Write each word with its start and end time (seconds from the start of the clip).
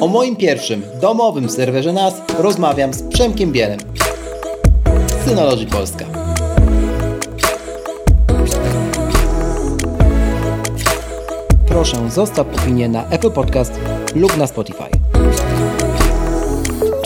o 0.00 0.08
moim 0.08 0.36
pierwszym 0.36 0.82
domowym 1.00 1.50
serwerze 1.50 1.92
NAS 1.92 2.14
rozmawiam 2.38 2.94
z 2.94 3.02
Przemkiem 3.02 3.52
Bielem. 3.52 3.78
Synology 5.24 5.66
Polska. 5.66 6.04
Proszę 11.68 12.10
zostaw 12.10 12.46
opinię 12.62 12.88
na 12.88 13.08
Apple 13.08 13.30
Podcast 13.30 13.72
lub 14.14 14.36
na 14.36 14.46
Spotify. 14.46 14.88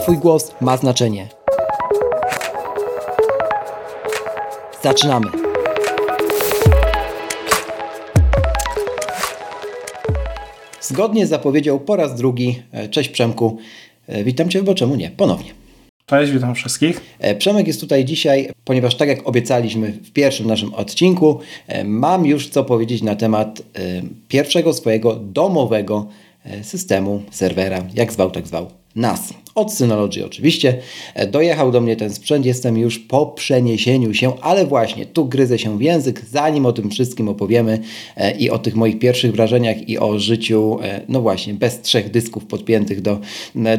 Twój 0.02 0.18
głos 0.18 0.54
ma 0.60 0.76
znaczenie. 0.76 1.28
Zaczynamy. 4.82 5.39
Zgodnie 10.90 11.26
z 11.26 11.28
zapowiedzią 11.28 11.78
po 11.78 11.96
raz 11.96 12.14
drugi, 12.14 12.62
e, 12.72 12.88
cześć 12.88 13.08
Przemku, 13.08 13.58
e, 14.06 14.24
witam 14.24 14.48
Cię, 14.48 14.62
bo 14.62 14.74
czemu 14.74 14.96
nie, 14.96 15.10
ponownie. 15.10 15.50
Cześć, 16.06 16.32
witam 16.32 16.54
wszystkich. 16.54 17.00
E, 17.18 17.34
Przemek 17.34 17.66
jest 17.66 17.80
tutaj 17.80 18.04
dzisiaj, 18.04 18.50
ponieważ 18.64 18.94
tak 18.94 19.08
jak 19.08 19.28
obiecaliśmy 19.28 19.92
w 19.92 20.12
pierwszym 20.12 20.46
naszym 20.46 20.74
odcinku, 20.74 21.38
mam 21.84 22.26
już 22.26 22.48
co 22.48 22.64
powiedzieć 22.64 23.02
na 23.02 23.16
temat 23.16 23.62
pierwszego 24.28 24.72
swojego 24.72 25.16
domowego 25.16 26.06
systemu, 26.62 27.22
serwera, 27.30 27.84
jak 27.94 28.12
zwał, 28.12 28.30
tak 28.30 28.46
zwał, 28.46 28.66
NAS. 28.96 29.34
Od 29.54 29.72
Synology 29.72 30.26
oczywiście. 30.26 30.78
E, 31.14 31.26
dojechał 31.26 31.72
do 31.72 31.80
mnie 31.80 31.96
ten 31.96 32.10
sprzęt, 32.10 32.46
jestem 32.46 32.78
już 32.78 32.98
po 32.98 33.26
przeniesieniu 33.26 34.14
się, 34.14 34.40
ale 34.40 34.66
właśnie 34.66 35.06
tu 35.06 35.24
gryzę 35.24 35.58
się 35.58 35.78
w 35.78 35.82
język, 35.82 36.24
zanim 36.30 36.66
o 36.66 36.72
tym 36.72 36.90
wszystkim 36.90 37.28
opowiemy 37.28 37.78
e, 38.16 38.38
i 38.38 38.50
o 38.50 38.58
tych 38.58 38.76
moich 38.76 38.98
pierwszych 38.98 39.32
wrażeniach 39.32 39.88
i 39.88 39.98
o 39.98 40.18
życiu, 40.18 40.78
e, 40.82 41.00
no 41.08 41.20
właśnie, 41.20 41.54
bez 41.54 41.80
trzech 41.80 42.10
dysków 42.10 42.44
podpiętych 42.44 43.00
do, 43.00 43.18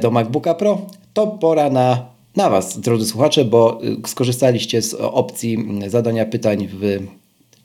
do 0.01 0.11
MacBooka 0.11 0.53
Pro, 0.53 0.81
to 1.13 1.27
pora 1.27 1.69
na 1.69 2.11
na 2.35 2.49
Was, 2.49 2.79
drodzy 2.79 3.05
słuchacze, 3.05 3.45
bo 3.45 3.79
skorzystaliście 4.07 4.81
z 4.81 4.93
opcji 4.93 5.57
zadania 5.87 6.25
pytań 6.25 6.67
w 6.71 6.99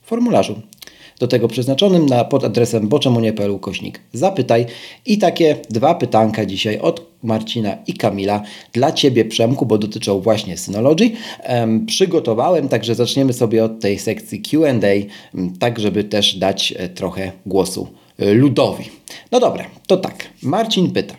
formularzu 0.03 0.61
do 1.19 1.29
tego 1.29 1.49
przeznaczonym 1.49 2.07
na, 2.07 2.25
pod 2.25 2.45
adresem 2.45 2.89
boczemunie.pl 2.89 3.59
kośnik 3.59 4.01
zapytaj. 4.13 4.67
I 5.07 5.19
takie 5.19 5.57
dwa 5.71 5.95
pytanka 5.95 6.47
dzisiaj 6.47 6.79
od 6.79 7.07
Marcina 7.27 7.77
i 7.87 7.95
Kamila 7.95 8.43
dla 8.73 8.93
Ciebie 8.93 9.25
Przemku, 9.25 9.67
bo 9.67 9.79
dotyczą 9.79 10.21
właśnie 10.21 10.57
Synology. 10.57 11.11
Przygotowałem, 11.87 12.69
także 12.69 12.95
zaczniemy 12.95 13.33
sobie 13.33 13.65
od 13.65 13.81
tej 13.81 13.99
sekcji 13.99 14.43
Q&A, 14.43 14.89
tak 15.59 15.79
żeby 15.79 16.05
też 16.05 16.37
dać 16.37 16.75
e, 16.77 16.89
trochę 16.89 17.33
głosu 17.47 17.89
e, 18.19 18.35
ludowi. 18.35 18.85
No 19.33 19.41
dobra, 19.41 19.65
to 19.87 19.97
tak. 19.97 20.29
Marcin 20.43 20.91
pyta. 20.91 21.15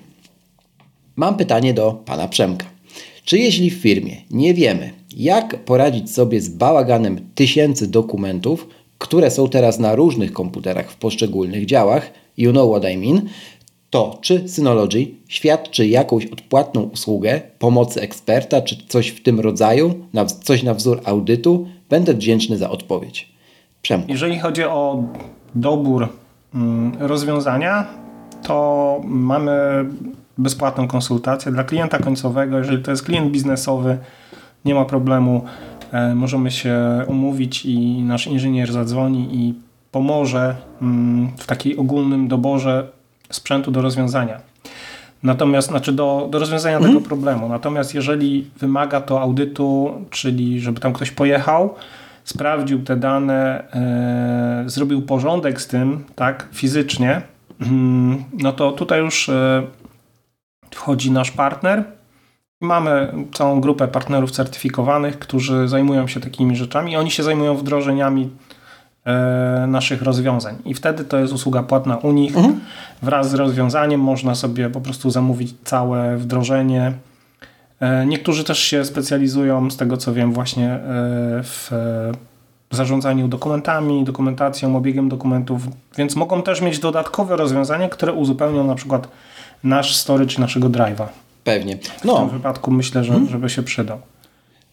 Mam 1.16 1.38
pytanie 1.38 1.74
do 1.74 1.92
Pana 2.06 2.28
Przemka. 2.28 2.66
Czy 3.26 3.38
jeśli 3.38 3.70
w 3.70 3.74
firmie 3.74 4.16
nie 4.32 4.54
wiemy, 4.54 4.92
jak 5.18 5.66
poradzić 5.66 6.12
sobie 6.12 6.42
z 6.42 6.50
bałaganem 6.50 7.20
tysięcy 7.36 7.88
dokumentów, 7.88 8.68
które 8.98 9.32
są 9.32 9.50
teraz 9.50 9.80
na 9.80 9.96
różnych 9.96 10.34
komputerach 10.34 10.92
w 10.92 10.96
poszczególnych 10.96 11.66
działach, 11.66 12.12
you 12.38 12.52
know 12.52 12.70
what 12.72 12.94
I 12.94 12.98
mean, 12.98 13.22
to 13.90 14.18
czy 14.22 14.50
Synology 14.50 15.08
świadczy 15.28 15.88
jakąś 15.88 16.26
odpłatną 16.26 16.82
usługę 16.82 17.42
pomocy 17.60 18.02
eksperta, 18.02 18.62
czy 18.62 18.88
coś 18.88 19.08
w 19.08 19.24
tym 19.24 19.40
rodzaju, 19.40 19.94
coś 20.44 20.64
na 20.64 20.74
wzór 20.74 21.02
audytu, 21.06 21.68
będę 21.90 22.14
wdzięczny 22.14 22.58
za 22.58 22.70
odpowiedź. 22.70 23.32
Przemku. 23.82 24.12
Jeżeli 24.12 24.40
chodzi 24.40 24.64
o 24.64 25.04
dobór 25.56 26.10
mm, 26.56 26.92
rozwiązania, 27.00 27.88
to 28.44 29.02
mamy 29.04 29.86
bezpłatną 30.38 30.88
konsultację 30.88 31.52
dla 31.52 31.64
klienta 31.64 32.00
końcowego. 32.00 32.58
Jeżeli 32.58 32.84
to 32.84 32.92
jest 32.92 33.04
klient 33.04 33.32
biznesowy, 33.32 33.98
nie 34.66 34.76
ma 34.76 34.86
problemu 34.86 35.42
E, 35.92 36.16
możemy 36.16 36.52
się 36.52 36.76
umówić 37.08 37.66
i 37.66 38.02
nasz 38.02 38.28
inżynier 38.28 38.72
zadzwoni 38.72 39.28
i 39.32 39.54
pomoże 39.92 40.56
mm, 40.82 41.32
w 41.38 41.46
takiej 41.46 41.78
ogólnym 41.78 42.28
doborze 42.28 42.88
sprzętu 43.30 43.72
do 43.72 43.82
rozwiązania. 43.82 44.40
Natomiast, 45.24 45.68
znaczy 45.68 45.92
do, 45.92 46.28
do 46.32 46.40
rozwiązania 46.40 46.78
mhm. 46.78 46.94
tego 46.94 47.08
problemu. 47.08 47.50
Natomiast 47.50 47.96
jeżeli 47.96 48.50
wymaga 48.60 49.02
to 49.02 49.22
audytu, 49.22 49.94
czyli 50.10 50.62
żeby 50.62 50.80
tam 50.80 50.94
ktoś 50.94 51.12
pojechał, 51.12 51.76
sprawdził 52.24 52.84
te 52.84 52.96
dane, 52.96 53.72
e, 53.74 54.64
zrobił 54.70 55.02
porządek 55.02 55.62
z 55.62 55.68
tym, 55.68 56.04
tak, 56.16 56.48
fizycznie, 56.52 57.22
mm, 57.62 58.24
no 58.34 58.54
to 58.54 58.72
tutaj 58.72 59.00
już 59.00 59.30
e, 59.30 59.64
wchodzi 60.72 61.12
nasz 61.12 61.32
partner, 61.32 61.84
Mamy 62.62 63.14
całą 63.34 63.62
grupę 63.62 63.88
partnerów 63.88 64.32
certyfikowanych, 64.32 65.20
którzy 65.20 65.68
zajmują 65.68 66.08
się 66.08 66.20
takimi 66.20 66.56
rzeczami. 66.56 66.98
Oni 66.98 67.12
się 67.12 67.24
zajmują 67.24 67.56
wdrożeniami 67.56 68.30
naszych 69.68 70.02
rozwiązań. 70.02 70.56
I 70.66 70.74
wtedy 70.74 71.04
to 71.04 71.18
jest 71.18 71.34
usługa 71.34 71.64
płatna 71.64 71.98
u 71.98 72.12
nich. 72.12 72.38
Mhm. 72.38 72.60
Wraz 73.02 73.30
z 73.30 73.34
rozwiązaniem 73.34 74.02
można 74.02 74.36
sobie 74.36 74.70
po 74.70 74.82
prostu 74.82 75.10
zamówić 75.10 75.54
całe 75.64 76.18
wdrożenie. 76.18 76.94
E, 77.80 78.06
niektórzy 78.06 78.44
też 78.44 78.60
się 78.60 78.86
specjalizują, 78.86 79.72
z 79.72 79.78
tego 79.78 79.98
co 79.98 80.14
wiem, 80.14 80.34
właśnie 80.34 80.70
e, 80.70 80.80
w 81.44 81.72
zarządzaniu 82.72 83.28
dokumentami, 83.28 84.04
dokumentacją, 84.04 84.78
obiegiem 84.78 85.10
dokumentów, 85.10 85.62
więc 85.98 86.16
mogą 86.16 86.42
też 86.42 86.62
mieć 86.62 86.80
dodatkowe 86.80 87.36
rozwiązania, 87.36 87.90
które 87.90 88.14
uzupełnią 88.14 88.64
na 88.64 88.76
przykład 88.76 89.08
nasz 89.64 89.96
storage 89.96 90.40
naszego 90.40 90.70
drive'a. 90.70 91.06
Pewnie. 91.44 91.78
No. 92.06 92.16
W 92.16 92.20
tym 92.20 92.30
wypadku 92.30 92.72
myślę, 92.72 93.04
że, 93.04 93.12
hmm? 93.12 93.30
żeby 93.30 93.50
się 93.50 93.64
przydał. 93.64 94.00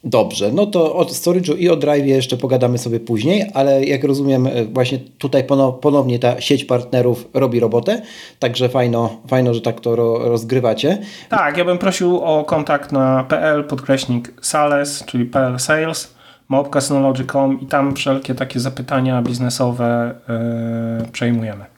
Dobrze, 0.04 0.52
no 0.52 0.66
to 0.66 0.94
o 0.94 1.04
storage'u 1.04 1.58
i 1.58 1.70
o 1.70 1.76
drive 1.76 2.06
jeszcze 2.06 2.36
pogadamy 2.36 2.78
sobie 2.78 3.00
później, 3.00 3.50
ale 3.54 3.84
jak 3.84 4.04
rozumiem, 4.04 4.46
e, 4.46 4.64
właśnie 4.64 4.98
tutaj 5.18 5.44
ponownie 5.80 6.18
ta 6.18 6.40
sieć 6.40 6.64
partnerów 6.64 7.28
robi 7.34 7.60
robotę, 7.60 8.02
także 8.38 8.68
fajno, 8.68 9.16
fajno 9.28 9.54
że 9.54 9.60
tak 9.60 9.80
to 9.80 9.96
rozgrywacie. 10.28 10.98
Tak, 11.28 11.56
ja 11.56 11.64
bym 11.64 11.78
prosił 11.78 12.20
o 12.20 12.44
kontakt 12.44 12.92
na 12.92 13.24
pl 13.24 13.64
podkreśnik 13.64 14.32
sales, 14.40 15.04
czyli 15.04 15.24
pl 15.24 15.58
sales, 15.58 16.14
małpka.synology.com 16.48 17.60
i 17.60 17.66
tam 17.66 17.96
wszelkie 17.96 18.34
takie 18.34 18.60
zapytania 18.60 19.22
biznesowe 19.22 20.14
yy, 21.00 21.08
przejmujemy. 21.12 21.73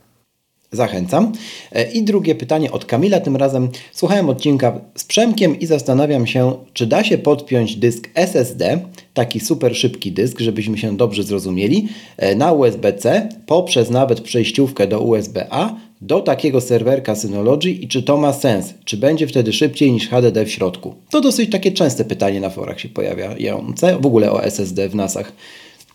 Zachęcam. 0.76 1.32
E, 1.72 1.92
I 1.92 2.02
drugie 2.02 2.34
pytanie 2.34 2.72
od 2.72 2.84
Kamila. 2.84 3.20
Tym 3.20 3.36
razem 3.36 3.68
słuchałem 3.92 4.28
odcinka 4.28 4.80
z 4.94 5.04
Przemkiem 5.04 5.60
i 5.60 5.66
zastanawiam 5.66 6.26
się, 6.26 6.52
czy 6.72 6.86
da 6.86 7.04
się 7.04 7.18
podpiąć 7.18 7.76
dysk 7.76 8.08
SSD, 8.14 8.78
taki 9.14 9.40
super 9.40 9.76
szybki 9.76 10.12
dysk, 10.12 10.40
żebyśmy 10.40 10.78
się 10.78 10.96
dobrze 10.96 11.22
zrozumieli, 11.22 11.88
e, 12.16 12.34
na 12.34 12.52
USB-C 12.52 13.28
poprzez 13.46 13.90
nawet 13.90 14.20
przejściówkę 14.20 14.86
do 14.86 15.00
USB-A 15.00 15.74
do 16.00 16.20
takiego 16.20 16.60
serwerka 16.60 17.14
Synology 17.14 17.70
i 17.70 17.88
czy 17.88 18.02
to 18.02 18.16
ma 18.16 18.32
sens? 18.32 18.74
Czy 18.84 18.96
będzie 18.96 19.26
wtedy 19.26 19.52
szybciej 19.52 19.92
niż 19.92 20.08
HDD 20.08 20.44
w 20.44 20.50
środku? 20.50 20.94
To 21.10 21.20
dosyć 21.20 21.50
takie 21.50 21.72
częste 21.72 22.04
pytanie 22.04 22.40
na 22.40 22.50
forach 22.50 22.80
się 22.80 22.88
pojawiające, 22.88 23.98
w 24.00 24.06
ogóle 24.06 24.32
o 24.32 24.44
SSD 24.44 24.88
w 24.88 24.94
NASach. 24.94 25.32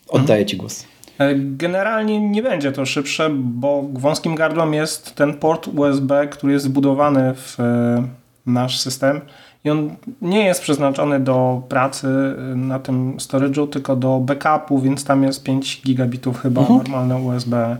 Oddaję 0.07 0.45
Ci 0.45 0.57
głos. 0.57 0.83
E, 1.21 1.35
generalnie 1.35 2.29
nie 2.29 2.43
będzie 2.43 2.71
to 2.71 2.85
szybsze, 2.85 3.29
bo 3.33 3.83
wąskim 3.93 4.35
gardłem 4.35 4.73
jest 4.73 5.15
ten 5.15 5.33
port 5.33 5.67
USB, 5.67 6.27
który 6.27 6.53
jest 6.53 6.65
zbudowany 6.65 7.33
w 7.35 7.59
e, 7.59 8.03
nasz 8.45 8.79
system 8.79 9.21
i 9.63 9.69
on 9.69 9.95
nie 10.21 10.45
jest 10.45 10.61
przeznaczony 10.61 11.19
do 11.19 11.61
pracy 11.69 12.07
e, 12.07 12.55
na 12.55 12.79
tym 12.79 13.17
storage'u, 13.17 13.69
tylko 13.69 13.95
do 13.95 14.19
backupu, 14.19 14.79
więc 14.79 15.05
tam 15.05 15.23
jest 15.23 15.43
5 15.43 15.81
gigabitów 15.85 16.41
chyba 16.41 16.61
uh-huh. 16.61 16.77
normalne 16.77 17.15
USB 17.15 17.77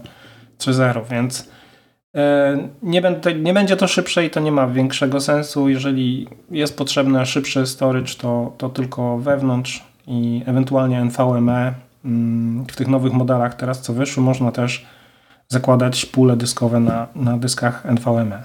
3.0, 0.60 1.02
więc 1.10 1.52
nie, 2.84 3.02
będę, 3.02 3.36
nie 3.36 3.54
będzie 3.54 3.78
to 3.78 3.88
szybsze 3.88 4.26
i 4.26 4.30
to 4.30 4.40
nie 4.40 4.52
ma 4.52 4.68
większego 4.68 5.22
sensu. 5.22 5.70
Jeżeli 5.70 6.28
jest 6.52 6.78
potrzebny 6.78 7.26
szybszy 7.26 7.66
storage, 7.66 8.14
to, 8.18 8.54
to 8.58 8.70
tylko 8.70 9.18
wewnątrz 9.18 9.84
i 10.08 10.44
ewentualnie 10.46 11.06
NVMe 11.06 11.74
w 12.68 12.76
tych 12.76 12.88
nowych 12.88 13.14
modelach 13.14 13.56
teraz 13.56 13.82
co 13.82 13.94
wyszły 13.94 14.24
można 14.24 14.52
też 14.52 14.86
zakładać 15.50 16.06
pule 16.06 16.36
dyskowe 16.36 16.80
na, 16.80 17.08
na 17.16 17.38
dyskach 17.38 17.86
NVMe. 17.86 18.44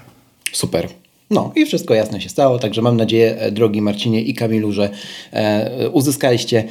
Super. 0.51 0.87
No 1.29 1.51
i 1.55 1.65
wszystko 1.65 1.93
jasne 1.93 2.21
się 2.21 2.29
stało, 2.29 2.59
także 2.59 2.81
mam 2.81 2.97
nadzieję, 2.97 3.51
drogi 3.51 3.81
Marcinie 3.81 4.21
i 4.21 4.33
Kamilu, 4.33 4.71
że 4.71 4.89
e, 5.31 5.89
uzyskaliście 5.89 6.63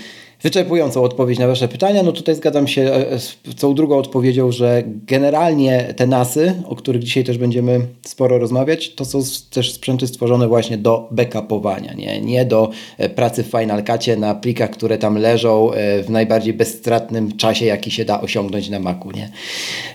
wyczerpującą 0.43 1.03
odpowiedź 1.03 1.39
na 1.39 1.47
Wasze 1.47 1.69
pytania. 1.69 2.03
No 2.03 2.13
tutaj 2.13 2.35
zgadzam 2.35 2.69
się 2.69 2.83
e, 2.83 3.19
z 3.19 3.37
tą 3.61 3.75
drugą 3.75 3.99
odpowiedzią, 3.99 4.53
że 4.53 4.83
generalnie 4.87 5.95
te 5.97 6.07
NASy, 6.07 6.55
o 6.69 6.77
których 6.77 7.03
dzisiaj 7.03 7.25
też 7.25 7.39
będziemy 7.39 7.81
sporo 8.03 8.39
rozmawiać, 8.39 8.95
to 8.95 9.05
są 9.05 9.23
też 9.51 9.73
sprzęty 9.73 10.07
stworzone 10.07 10.49
właśnie 10.49 10.79
do 10.79 11.09
backupowania, 11.11 11.93
nie, 11.93 12.21
nie 12.21 12.45
do 12.45 12.71
e, 12.99 13.09
pracy 13.09 13.43
w 13.43 13.47
Final 13.47 13.85
Cutie 13.85 14.17
na 14.17 14.35
plikach, 14.35 14.71
które 14.71 14.99
tam 14.99 15.19
leżą 15.19 15.73
e, 15.73 16.03
w 16.03 16.11
najbardziej 16.11 16.55
bezstratnym 16.55 17.37
czasie, 17.37 17.67
jaki 17.67 17.91
się 17.91 18.05
da 18.05 18.21
osiągnąć 18.21 18.69
na 18.69 18.79
Macu, 18.79 19.11
nie. 19.11 19.31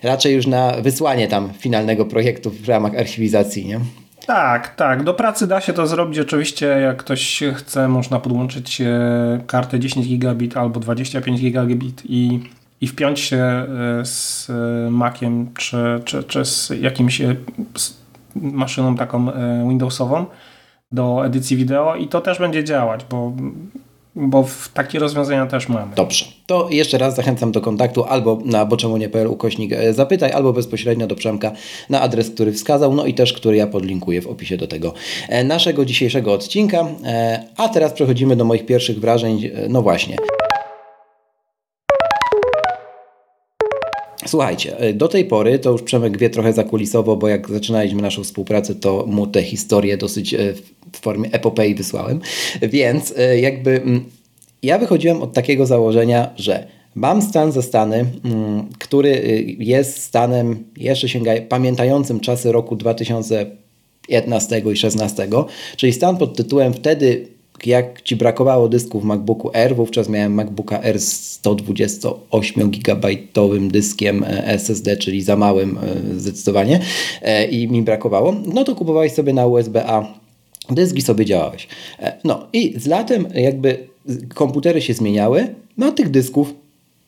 Raczej 0.03 0.35
już 0.35 0.47
na 0.47 0.71
wysłanie 0.81 1.27
tam 1.27 1.53
finalnego 1.59 2.05
projektu 2.05 2.49
w 2.49 2.67
ramach 2.67 2.95
archiwizacji, 2.95 3.65
nie. 3.65 3.79
Tak, 4.25 4.75
tak. 4.75 5.03
Do 5.03 5.13
pracy 5.13 5.47
da 5.47 5.61
się 5.61 5.73
to 5.73 5.87
zrobić. 5.87 6.19
Oczywiście, 6.19 6.65
jak 6.67 6.97
ktoś 6.97 7.43
chce, 7.55 7.87
można 7.87 8.19
podłączyć 8.19 8.81
e, 8.81 9.39
kartę 9.47 9.79
10 9.79 10.07
gigabit 10.07 10.57
albo 10.57 10.79
25 10.79 11.41
gigabit 11.41 12.01
i, 12.05 12.49
i 12.81 12.87
wpiąć 12.87 13.19
się 13.19 13.37
e, 13.37 13.65
z 14.05 14.47
Maciem 14.89 15.53
czy, 15.53 16.01
czy, 16.05 16.23
czy 16.23 16.45
z 16.45 16.69
jakimś 16.69 17.21
e, 17.21 17.35
maszyną 18.35 18.95
taką 18.95 19.31
Windowsową 19.69 20.25
do 20.91 21.25
edycji 21.25 21.57
wideo 21.57 21.95
i 21.95 22.07
to 22.07 22.21
też 22.21 22.39
będzie 22.39 22.63
działać, 22.63 23.05
bo 23.09 23.33
bo 24.15 24.45
takie 24.73 24.99
rozwiązania 24.99 25.45
też 25.45 25.69
mamy. 25.69 25.95
Dobrze. 25.95 26.25
To 26.45 26.67
jeszcze 26.69 26.97
raz 26.97 27.15
zachęcam 27.15 27.51
do 27.51 27.61
kontaktu 27.61 28.03
albo 28.03 28.39
na 28.45 28.65
boczemunie.pl 28.65 29.27
ukośnik 29.27 29.73
e, 29.73 29.93
zapytaj, 29.93 30.31
albo 30.31 30.53
bezpośrednio 30.53 31.07
do 31.07 31.15
Przemka 31.15 31.51
na 31.89 32.01
adres, 32.01 32.29
który 32.29 32.53
wskazał, 32.53 32.93
no 32.93 33.05
i 33.05 33.13
też, 33.13 33.33
który 33.33 33.57
ja 33.57 33.67
podlinkuję 33.67 34.21
w 34.21 34.27
opisie 34.27 34.57
do 34.57 34.67
tego 34.67 34.93
e, 35.29 35.43
naszego 35.43 35.85
dzisiejszego 35.85 36.33
odcinka. 36.33 36.87
E, 37.05 37.43
a 37.57 37.69
teraz 37.69 37.93
przechodzimy 37.93 38.35
do 38.35 38.45
moich 38.45 38.65
pierwszych 38.65 38.99
wrażeń. 38.99 39.49
No 39.69 39.81
właśnie. 39.81 40.17
Słuchajcie, 44.31 44.77
do 44.93 45.07
tej 45.07 45.25
pory 45.25 45.59
to 45.59 45.71
już 45.71 45.81
Przemek 45.81 46.17
wie 46.17 46.29
trochę 46.29 46.53
zakulisowo, 46.53 47.17
bo 47.17 47.27
jak 47.27 47.49
zaczynaliśmy 47.49 48.01
naszą 48.01 48.23
współpracę, 48.23 48.75
to 48.75 49.05
mu 49.07 49.27
te 49.27 49.43
historie 49.43 49.97
dosyć 49.97 50.35
w 50.91 50.99
formie 50.99 51.29
epopei 51.31 51.75
wysłałem. 51.75 52.19
Więc 52.61 53.13
jakby 53.41 53.71
mm, 53.71 54.03
ja 54.63 54.79
wychodziłem 54.79 55.21
od 55.21 55.33
takiego 55.33 55.65
założenia, 55.65 56.29
że 56.35 56.67
mam 56.95 57.21
stan 57.21 57.51
zastany, 57.51 58.05
mm, 58.25 58.69
który 58.79 59.09
y, 59.09 59.55
jest 59.59 60.03
stanem 60.03 60.63
jeszcze 60.77 61.09
sięgaj, 61.09 61.41
pamiętającym 61.41 62.19
czasy 62.19 62.51
roku 62.51 62.75
2015 62.75 64.57
i 64.57 64.61
2016, 64.61 65.27
czyli 65.77 65.93
stan 65.93 66.17
pod 66.17 66.37
tytułem 66.37 66.73
wtedy 66.73 67.27
jak 67.67 68.01
Ci 68.01 68.15
brakowało 68.15 68.69
dysku 68.69 68.99
w 68.99 69.03
MacBooku 69.03 69.51
R, 69.53 69.75
wówczas 69.75 70.09
miałem 70.09 70.33
MacBooka 70.33 70.81
R 70.81 70.99
z 70.99 71.31
128 71.31 72.71
GB 72.71 73.07
dyskiem 73.61 74.23
e, 74.23 74.47
SSD, 74.47 74.97
czyli 74.97 75.21
za 75.21 75.35
małym 75.35 75.77
e, 75.77 76.19
zdecydowanie 76.19 76.79
e, 77.21 77.45
i 77.45 77.67
mi 77.67 77.81
brakowało, 77.81 78.35
no 78.53 78.63
to 78.63 78.75
kupowałeś 78.75 79.11
sobie 79.13 79.33
na 79.33 79.45
USB-A 79.45 80.13
dyski 80.69 81.01
sobie 81.01 81.25
działałeś. 81.25 81.67
No 82.23 82.47
i 82.53 82.79
z 82.79 82.87
latem 82.87 83.27
jakby 83.35 83.87
komputery 84.33 84.81
się 84.81 84.93
zmieniały, 84.93 85.55
no 85.77 85.91
tych 85.91 86.11
dysków 86.11 86.53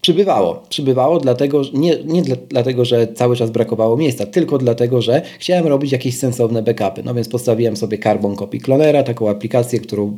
przybywało. 0.04 0.64
Przybywało 0.70 1.20
dlatego, 1.20 1.62
nie, 1.74 1.98
nie 2.06 2.22
dla, 2.22 2.36
dlatego, 2.50 2.86
że 2.86 3.08
cały 3.08 3.36
czas 3.36 3.52
brakowało 3.52 3.98
miejsca, 3.98 4.26
tylko 4.26 4.58
dlatego, 4.58 5.02
że 5.02 5.22
chciałem 5.40 5.68
robić 5.68 5.92
jakieś 5.92 6.18
sensowne 6.18 6.64
backupy. 6.64 7.04
No 7.04 7.14
więc 7.14 7.30
postawiłem 7.30 7.78
sobie 7.78 7.98
Carbon 7.98 8.36
Copy 8.36 8.58
Clonera, 8.58 9.04
taką 9.04 9.30
aplikację, 9.30 9.80
którą 9.80 10.18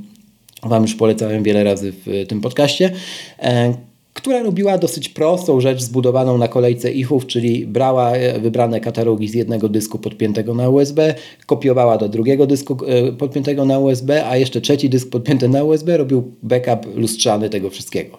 Wam 0.65 0.81
już 0.81 0.95
polecałem 0.95 1.43
wiele 1.43 1.63
razy 1.63 1.93
w 2.05 2.25
tym 2.27 2.41
podcaście, 2.41 2.91
e, 3.39 3.73
która 4.13 4.43
robiła 4.43 4.77
dosyć 4.77 5.09
prostą 5.09 5.61
rzecz 5.61 5.81
zbudowaną 5.81 6.37
na 6.37 6.47
kolejce 6.47 6.91
IFów, 6.91 7.27
czyli 7.27 7.67
brała 7.67 8.11
e, 8.11 8.39
wybrane 8.39 8.79
katalogi 8.79 9.27
z 9.27 9.33
jednego 9.33 9.69
dysku 9.69 9.99
podpiętego 9.99 10.53
na 10.53 10.69
USB, 10.69 11.15
kopiowała 11.45 11.97
do 11.97 12.09
drugiego 12.09 12.47
dysku 12.47 12.77
e, 12.87 13.11
podpiętego 13.11 13.65
na 13.65 13.79
USB, 13.79 14.27
a 14.27 14.37
jeszcze 14.37 14.61
trzeci 14.61 14.89
dysk 14.89 15.09
podpięty 15.09 15.49
na 15.49 15.63
USB 15.63 15.97
robił 15.97 16.31
backup 16.43 16.95
lustrzany 16.95 17.49
tego 17.49 17.69
wszystkiego. 17.69 18.17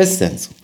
Bez 0.00 0.18
sensu. 0.18 0.54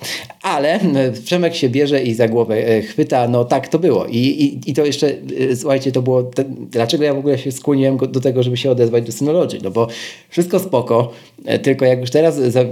Ale 0.43 0.81
e, 0.81 1.13
Przemek 1.13 1.55
się 1.55 1.69
bierze 1.69 2.03
i 2.03 2.15
za 2.15 2.29
głowę 2.29 2.69
e, 2.69 2.83
chwyta, 2.83 3.29
no 3.29 3.45
tak 3.45 3.69
to 3.69 3.79
było. 3.79 4.07
I, 4.07 4.17
i, 4.19 4.71
i 4.71 4.75
to 4.75 4.85
jeszcze, 4.85 5.09
e, 5.51 5.57
słuchajcie, 5.57 5.93
to 5.93 6.03
było, 6.03 6.31
dlaczego 6.71 7.05
ja 7.05 7.15
w 7.15 7.19
ogóle 7.19 7.39
się 7.39 7.53
skłoniłem 7.53 7.97
do 7.97 8.21
tego, 8.21 8.43
żeby 8.43 8.57
się 8.57 8.71
odezwać 8.71 9.05
do 9.05 9.13
Synology? 9.13 9.59
No 9.63 9.71
bo 9.71 9.89
wszystko 10.29 10.59
spoko, 10.59 11.13
tylko 11.63 11.85
jak 11.85 12.01
już 12.01 12.11
teraz 12.11 12.37
za, 12.37 12.65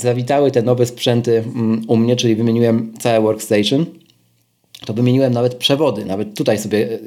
zawitały 0.00 0.50
te 0.50 0.62
nowe 0.62 0.86
sprzęty 0.86 1.38
mm, 1.38 1.82
u 1.88 1.96
mnie, 1.96 2.16
czyli 2.16 2.36
wymieniłem 2.36 2.92
całe 2.98 3.20
workstation, 3.20 3.86
to 4.86 4.92
wymieniłem 4.94 5.32
nawet 5.32 5.54
przewody. 5.54 6.04
Nawet 6.04 6.34
tutaj 6.34 6.58
sobie 6.58 6.98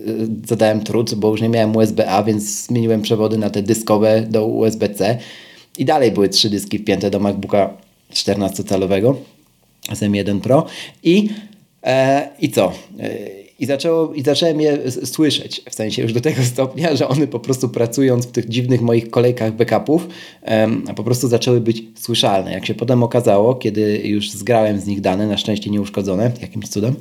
zadałem 0.45 0.83
trud, 0.83 1.15
bo 1.15 1.31
już 1.31 1.41
nie 1.41 1.49
miałem 1.49 1.75
USB-A, 1.75 2.23
więc 2.23 2.65
zmieniłem 2.65 3.01
przewody 3.01 3.37
na 3.37 3.49
te 3.49 3.61
dyskowe 3.61 4.21
do 4.29 4.45
USB-C. 4.45 5.17
I 5.77 5.85
dalej 5.85 6.11
były 6.11 6.29
trzy 6.29 6.49
dyski 6.49 6.77
wpięte 6.79 7.09
do 7.09 7.19
MacBooka 7.19 7.82
14-calowego 8.13 9.15
z 9.93 9.99
M1 9.99 10.39
Pro 10.39 10.65
i, 11.03 11.29
e, 11.83 12.29
i 12.39 12.49
co? 12.49 12.73
I, 13.63 13.65
zaczęło, 13.65 14.13
I 14.13 14.21
zacząłem 14.21 14.61
je 14.61 14.91
słyszeć, 14.91 15.61
w 15.69 15.75
sensie 15.75 16.01
już 16.01 16.13
do 16.13 16.21
tego 16.21 16.43
stopnia, 16.53 16.95
że 16.95 17.07
one 17.07 17.27
po 17.27 17.39
prostu 17.39 17.69
pracując 17.69 18.27
w 18.27 18.31
tych 18.31 18.49
dziwnych 18.49 18.81
moich 18.81 19.09
kolejkach 19.09 19.55
backupów, 19.55 20.07
um, 20.47 20.81
po 20.95 21.03
prostu 21.03 21.27
zaczęły 21.27 21.61
być 21.61 21.83
słyszalne. 21.95 22.51
Jak 22.51 22.65
się 22.65 22.73
potem 22.73 23.03
okazało, 23.03 23.55
kiedy 23.55 24.01
już 24.03 24.31
zgrałem 24.31 24.79
z 24.79 24.85
nich 24.85 25.01
dane, 25.01 25.27
na 25.27 25.37
szczęście 25.37 25.69
nieuszkodzone, 25.69 26.31
jakimś 26.41 26.67
cudem, 26.67 26.95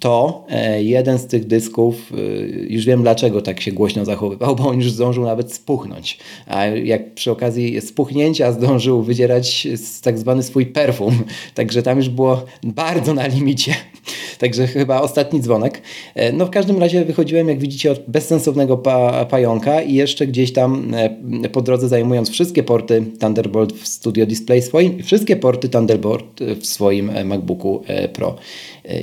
to 0.00 0.44
e, 0.48 0.82
jeden 0.82 1.18
z 1.18 1.26
tych 1.26 1.46
dysków, 1.46 2.12
e, 2.12 2.16
już 2.48 2.84
wiem 2.84 3.02
dlaczego 3.02 3.42
tak 3.42 3.60
się 3.60 3.72
głośno 3.72 4.04
zachowywał, 4.04 4.56
bo 4.56 4.68
on 4.68 4.76
już 4.76 4.92
zdążył 4.92 5.24
nawet 5.24 5.52
spuchnąć. 5.52 6.18
A 6.46 6.66
jak 6.66 7.14
przy 7.14 7.30
okazji 7.30 7.80
spuchnięcia 7.80 8.52
zdążył 8.52 9.02
wydzierać 9.02 9.68
tak 10.02 10.18
zwany 10.18 10.42
swój 10.42 10.66
perfum, 10.66 11.24
także 11.54 11.82
tam 11.82 11.96
już 11.96 12.08
było 12.08 12.44
bardzo 12.62 13.14
na 13.14 13.26
limicie. 13.26 13.74
Także 14.38 14.66
chyba 14.66 15.00
ostatni 15.00 15.40
dzwonek. 15.40 15.82
E, 16.14 16.32
no 16.32 16.46
w 16.46 16.50
każdym 16.50 16.78
razie 16.78 17.04
wychodziłem, 17.04 17.48
jak 17.48 17.58
widzicie, 17.58 17.92
od 17.92 18.00
bezsensownego 18.08 18.76
pa 18.76 19.24
pająka 19.24 19.82
i 19.82 19.94
jeszcze 19.94 20.26
gdzieś 20.26 20.52
tam 20.52 20.94
e, 20.94 21.48
po 21.48 21.62
drodze 21.62 21.88
zajmując 21.88 22.30
wszystkie 22.30 22.62
porty 22.62 23.04
Thunderbolt 23.20 23.72
w 23.72 23.88
Studio 23.88 24.26
Display 24.26 24.62
swoim 24.62 24.98
i 24.98 25.02
wszystkie 25.02 25.36
porty 25.36 25.68
Thunderbolt 25.68 26.40
w 26.60 26.66
swoim 26.66 27.10
e, 27.10 27.24
MacBooku 27.24 27.82
Pro. 28.12 28.36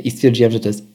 I 0.03 0.11
stwierdziłem, 0.11 0.51
że 0.51 0.59
to 0.59 0.69
jest 0.69 0.88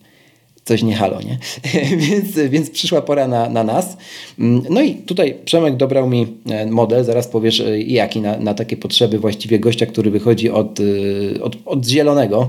coś 0.65 0.83
nie 0.83 0.95
halo, 0.95 1.21
nie? 1.23 1.39
więc, 2.09 2.51
więc 2.51 2.71
przyszła 2.71 3.03
pora 3.03 3.29
na, 3.29 3.49
na 3.49 3.65
nas. 3.65 3.97
Mm, 4.39 4.63
no 4.71 4.83
i 4.83 4.95
tutaj 4.95 5.35
Przemek 5.45 5.77
dobrał 5.77 6.09
mi 6.09 6.27
e, 6.51 6.67
model, 6.67 7.05
zaraz 7.05 7.29
powiesz 7.29 7.61
e, 7.61 7.81
jaki 7.81 8.21
na, 8.21 8.39
na 8.39 8.55
takie 8.55 8.77
potrzeby 8.77 9.19
właściwie 9.19 9.59
gościa, 9.59 9.87
który 9.87 10.11
wychodzi 10.11 10.51
od, 10.51 10.81
e, 10.81 11.43
od, 11.43 11.57
od 11.65 11.87
zielonego 11.87 12.49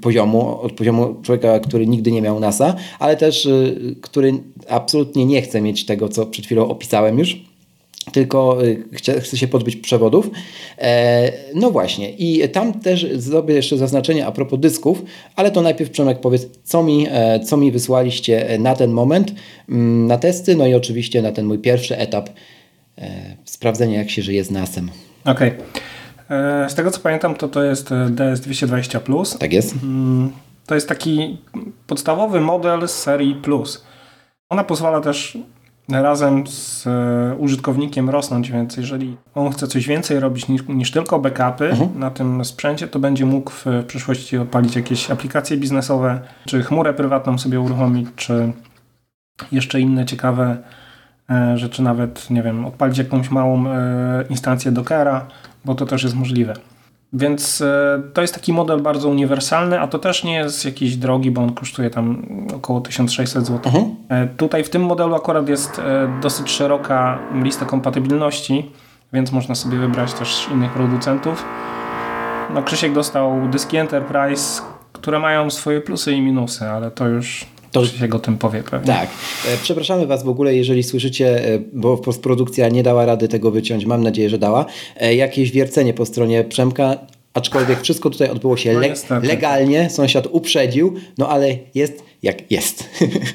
poziomu, 0.00 0.60
od 0.60 0.72
poziomu 0.72 1.14
człowieka, 1.22 1.60
który 1.60 1.86
nigdy 1.86 2.12
nie 2.12 2.22
miał 2.22 2.40
NASA, 2.40 2.76
ale 2.98 3.16
też 3.16 3.48
który 4.00 4.32
absolutnie 4.68 5.26
nie 5.26 5.42
chce 5.42 5.60
mieć 5.60 5.86
tego, 5.86 6.08
co 6.08 6.26
przed 6.26 6.44
chwilą 6.44 6.68
opisałem 6.68 7.18
już 7.18 7.53
tylko 8.12 8.64
y, 8.64 8.84
chce, 8.92 9.20
chce 9.20 9.36
się 9.36 9.48
pozbyć 9.48 9.76
przewodów. 9.76 10.30
E, 10.78 11.32
no 11.54 11.70
właśnie, 11.70 12.10
i 12.10 12.48
tam 12.48 12.80
też 12.80 13.06
zrobię 13.14 13.54
jeszcze 13.54 13.76
zaznaczenie 13.76 14.26
a 14.26 14.32
propos 14.32 14.60
dysków, 14.60 15.02
ale 15.36 15.50
to 15.50 15.62
najpierw 15.62 15.90
Przemek 15.90 16.20
powiedz, 16.20 16.46
co 16.64 16.82
mi, 16.82 17.06
e, 17.10 17.40
co 17.40 17.56
mi 17.56 17.72
wysłaliście 17.72 18.58
na 18.58 18.74
ten 18.74 18.90
moment, 18.90 19.32
mm, 19.68 20.06
na 20.06 20.18
testy, 20.18 20.56
no 20.56 20.66
i 20.66 20.74
oczywiście 20.74 21.22
na 21.22 21.32
ten 21.32 21.46
mój 21.46 21.58
pierwszy 21.58 21.98
etap 21.98 22.30
e, 22.98 23.10
sprawdzenia, 23.44 23.98
jak 23.98 24.10
się 24.10 24.22
żyje 24.22 24.44
z 24.44 24.50
NASem. 24.50 24.90
Okej. 25.24 25.48
Okay. 25.48 26.70
Z 26.70 26.74
tego 26.74 26.90
co 26.90 27.00
pamiętam, 27.00 27.34
to 27.34 27.48
to 27.48 27.62
jest 27.62 27.90
DS220+. 27.90 29.38
Tak 29.38 29.52
jest. 29.52 29.74
Mm, 29.82 30.32
to 30.66 30.74
jest 30.74 30.88
taki 30.88 31.38
podstawowy 31.86 32.40
model 32.40 32.88
z 32.88 32.92
serii 32.92 33.34
Plus. 33.34 33.84
Ona 34.48 34.64
pozwala 34.64 35.00
też 35.00 35.38
razem 35.88 36.46
z 36.46 36.86
e, 36.86 37.36
użytkownikiem 37.38 38.10
rosnąć, 38.10 38.50
więc 38.50 38.76
jeżeli 38.76 39.16
on 39.34 39.52
chce 39.52 39.66
coś 39.66 39.86
więcej 39.86 40.20
robić 40.20 40.48
niż, 40.48 40.68
niż 40.68 40.90
tylko 40.90 41.18
backupy 41.18 41.70
mhm. 41.70 41.98
na 41.98 42.10
tym 42.10 42.44
sprzęcie, 42.44 42.88
to 42.88 42.98
będzie 42.98 43.26
mógł 43.26 43.50
w 43.50 43.64
przyszłości 43.86 44.38
odpalić 44.38 44.76
jakieś 44.76 45.10
aplikacje 45.10 45.56
biznesowe, 45.56 46.20
czy 46.46 46.62
chmurę 46.62 46.94
prywatną 46.94 47.38
sobie 47.38 47.60
uruchomić, 47.60 48.08
czy 48.16 48.52
jeszcze 49.52 49.80
inne 49.80 50.06
ciekawe 50.06 50.56
e, 51.30 51.58
rzeczy, 51.58 51.82
nawet, 51.82 52.30
nie 52.30 52.42
wiem, 52.42 52.64
odpalić 52.64 52.98
jakąś 52.98 53.30
małą 53.30 53.66
e, 53.66 54.24
instancję 54.30 54.72
Dockera, 54.72 55.26
bo 55.64 55.74
to 55.74 55.86
też 55.86 56.02
jest 56.02 56.14
możliwe. 56.14 56.54
Więc 57.14 57.60
e, 57.60 58.02
to 58.14 58.22
jest 58.22 58.34
taki 58.34 58.52
model 58.52 58.80
bardzo 58.80 59.08
uniwersalny, 59.08 59.80
a 59.80 59.86
to 59.86 59.98
też 59.98 60.24
nie 60.24 60.34
jest 60.34 60.64
jakiś 60.64 60.96
drogi, 60.96 61.30
bo 61.30 61.42
on 61.42 61.54
kosztuje 61.54 61.90
tam 61.90 62.26
około 62.56 62.80
1600 62.80 63.46
zł. 63.46 63.60
Mhm. 63.64 63.94
E, 64.08 64.26
tutaj 64.26 64.64
w 64.64 64.70
tym 64.70 64.82
modelu 64.82 65.14
akurat 65.14 65.48
jest 65.48 65.78
e, 65.78 66.08
dosyć 66.22 66.50
szeroka 66.50 67.18
lista 67.34 67.64
kompatybilności, 67.64 68.70
więc 69.12 69.32
można 69.32 69.54
sobie 69.54 69.78
wybrać 69.78 70.12
też 70.12 70.48
innych 70.52 70.72
producentów. 70.72 71.44
No 72.54 72.62
Krzysiek 72.62 72.92
dostał 72.92 73.48
dyski 73.48 73.76
Enterprise, 73.76 74.62
które 74.92 75.18
mają 75.18 75.50
swoje 75.50 75.80
plusy 75.80 76.12
i 76.12 76.20
minusy, 76.20 76.68
ale 76.68 76.90
to 76.90 77.08
już 77.08 77.46
to 77.74 77.82
Krzysiek 77.82 78.14
o 78.14 78.18
tym 78.18 78.38
powie 78.38 78.62
pewnie. 78.62 78.86
Tak. 78.86 79.08
Przepraszamy 79.62 80.06
Was 80.06 80.24
w 80.24 80.28
ogóle, 80.28 80.54
jeżeli 80.54 80.82
słyszycie, 80.82 81.40
bo 81.72 81.96
postprodukcja 81.96 82.68
nie 82.68 82.82
dała 82.82 83.06
rady 83.06 83.28
tego 83.28 83.50
wyciąć, 83.50 83.86
mam 83.86 84.02
nadzieję, 84.02 84.30
że 84.30 84.38
dała, 84.38 84.66
jakieś 85.16 85.50
wiercenie 85.50 85.94
po 85.94 86.06
stronie 86.06 86.44
Przemka. 86.44 86.96
Aczkolwiek 87.34 87.82
wszystko 87.82 88.10
tutaj 88.10 88.28
odbyło 88.30 88.56
się 88.56 88.80
le 88.80 88.94
legalnie, 89.22 89.90
sąsiad 89.90 90.26
uprzedził, 90.30 90.94
no 91.18 91.28
ale 91.28 91.56
jest 91.74 92.02
jak 92.24 92.50
jest. 92.50 92.84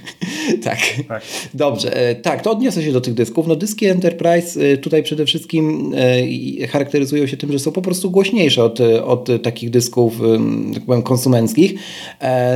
tak. 0.63 0.79
tak. 1.07 1.23
Dobrze. 1.53 1.95
E, 1.95 2.15
tak, 2.15 2.41
to 2.41 2.51
odniosę 2.51 2.83
się 2.83 2.91
do 2.91 3.01
tych 3.01 3.13
dysków. 3.13 3.47
No 3.47 3.55
dyski 3.55 3.85
Enterprise 3.85 4.61
e, 4.61 4.77
tutaj 4.77 5.03
przede 5.03 5.25
wszystkim 5.25 5.93
e, 6.61 6.67
charakteryzują 6.67 7.27
się 7.27 7.37
tym, 7.37 7.51
że 7.51 7.59
są 7.59 7.71
po 7.71 7.81
prostu 7.81 8.11
głośniejsze 8.11 8.63
od, 8.63 8.79
od 9.05 9.29
takich 9.43 9.69
dysków 9.69 10.19
tak 10.73 10.83
powiem, 10.83 11.03
konsumenckich. 11.03 11.73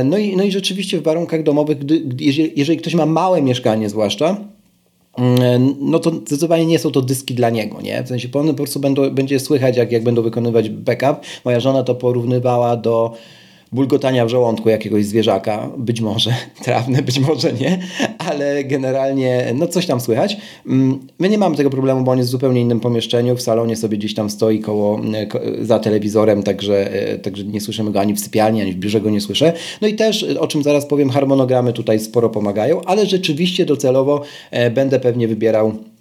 No 0.04 0.18
i, 0.18 0.36
no 0.36 0.44
i 0.44 0.52
rzeczywiście 0.52 0.98
w 0.98 1.02
warunkach 1.02 1.42
domowych, 1.42 1.78
gdy, 1.78 2.02
jeżeli, 2.20 2.52
jeżeli 2.56 2.78
ktoś 2.78 2.94
ma 2.94 3.06
małe 3.06 3.42
mieszkanie 3.42 3.88
zwłaszcza, 3.88 4.36
Mm, 5.18 5.74
no 5.80 5.98
to 5.98 6.10
zdecydowanie 6.10 6.66
nie 6.66 6.78
są 6.78 6.90
to 6.90 7.02
dyski 7.02 7.34
dla 7.34 7.50
niego, 7.50 7.80
nie? 7.80 8.02
W 8.02 8.08
sensie 8.08 8.28
po 8.28 8.54
prostu 8.54 8.80
będą, 8.80 9.10
będzie 9.10 9.40
słychać, 9.40 9.76
jak, 9.76 9.92
jak 9.92 10.04
będą 10.04 10.22
wykonywać 10.22 10.70
backup. 10.70 11.26
Moja 11.44 11.60
żona 11.60 11.82
to 11.82 11.94
porównywała 11.94 12.76
do 12.76 13.12
bulgotania 13.74 14.26
w 14.26 14.28
żołądku 14.28 14.68
jakiegoś 14.68 15.06
zwierzaka, 15.06 15.70
być 15.78 16.00
może 16.00 16.34
trawne, 16.64 17.02
być 17.02 17.18
może 17.18 17.52
nie, 17.52 17.78
ale 18.18 18.64
generalnie 18.64 19.52
no 19.54 19.66
coś 19.66 19.86
tam 19.86 20.00
słychać. 20.00 20.36
Mm, 20.66 20.98
my 21.18 21.28
nie 21.28 21.38
mamy 21.38 21.56
tego 21.56 21.70
problemu, 21.70 22.04
bo 22.04 22.12
on 22.12 22.18
jest 22.18 22.30
w 22.30 22.32
zupełnie 22.32 22.60
innym 22.60 22.80
pomieszczeniu, 22.80 23.36
w 23.36 23.42
salonie 23.42 23.76
sobie 23.76 23.98
gdzieś 23.98 24.14
tam 24.14 24.30
stoi 24.30 24.60
koło, 24.60 25.00
e, 25.14 25.64
za 25.64 25.78
telewizorem, 25.78 26.42
także, 26.42 26.92
e, 26.92 27.18
także 27.18 27.44
nie 27.44 27.60
słyszymy 27.60 27.90
go 27.90 28.00
ani 28.00 28.14
w 28.14 28.20
sypialni, 28.20 28.60
ani 28.60 28.72
w 28.72 28.76
biurze 28.76 29.00
go 29.00 29.10
nie 29.10 29.20
słyszę. 29.20 29.52
No 29.80 29.88
i 29.88 29.94
też, 29.94 30.22
o 30.22 30.46
czym 30.46 30.62
zaraz 30.62 30.86
powiem, 30.86 31.10
harmonogramy 31.10 31.72
tutaj 31.72 32.00
sporo 32.00 32.30
pomagają, 32.30 32.84
ale 32.84 33.06
rzeczywiście 33.06 33.64
docelowo 33.66 34.22
e, 34.50 34.70
będę 34.70 35.00
pewnie 35.00 35.28
wybierał 35.28 35.68
e, 35.68 35.93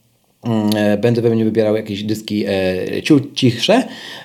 będę 1.02 1.22
pewnie 1.22 1.46
wybierał 1.46 1.76
jakieś 1.76 2.04
dyski 2.04 2.46
e, 2.48 3.02
ciut 3.04 3.36
cichsze. 3.36 3.84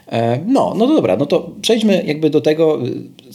E, 0.08 0.40
no, 0.46 0.74
no 0.76 0.86
to 0.86 0.94
dobra, 0.94 1.16
no 1.16 1.26
to 1.26 1.50
przejdźmy 1.62 2.04
jakby 2.06 2.30
do 2.30 2.40
tego, 2.40 2.78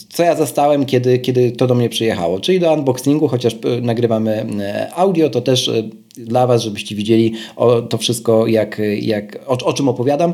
co 0.08 0.22
ja 0.22 0.34
zastałem, 0.34 0.86
kiedy, 0.86 1.18
kiedy 1.18 1.50
to 1.50 1.66
do 1.66 1.74
mnie 1.74 1.88
przyjechało, 1.88 2.40
czyli 2.40 2.60
do 2.60 2.72
unboxingu, 2.72 3.28
chociaż 3.28 3.56
nagrywamy 3.82 4.46
audio, 4.94 5.30
to 5.30 5.40
też 5.40 5.70
dla 6.16 6.46
Was, 6.46 6.62
żebyście 6.62 6.94
widzieli 6.94 7.32
o, 7.56 7.82
to 7.82 7.98
wszystko, 7.98 8.46
jak, 8.46 8.80
jak, 9.00 9.38
o, 9.46 9.58
o, 9.64 9.72
czym 9.72 9.88
opowiadam. 9.88 10.32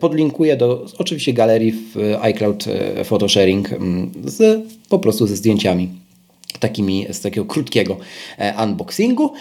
Podlinkuję 0.00 0.56
do 0.56 0.86
oczywiście 0.98 1.32
galerii 1.32 1.72
w 1.72 2.16
iCloud 2.20 2.64
Photosharing 3.04 3.72
mm, 3.72 4.10
z, 4.24 4.62
po 4.88 4.98
prostu 4.98 5.26
ze 5.26 5.36
zdjęciami 5.36 6.01
takimi, 6.58 7.06
z 7.10 7.20
takiego 7.20 7.46
krótkiego 7.46 7.96
e, 8.38 8.64
unboxingu, 8.64 9.32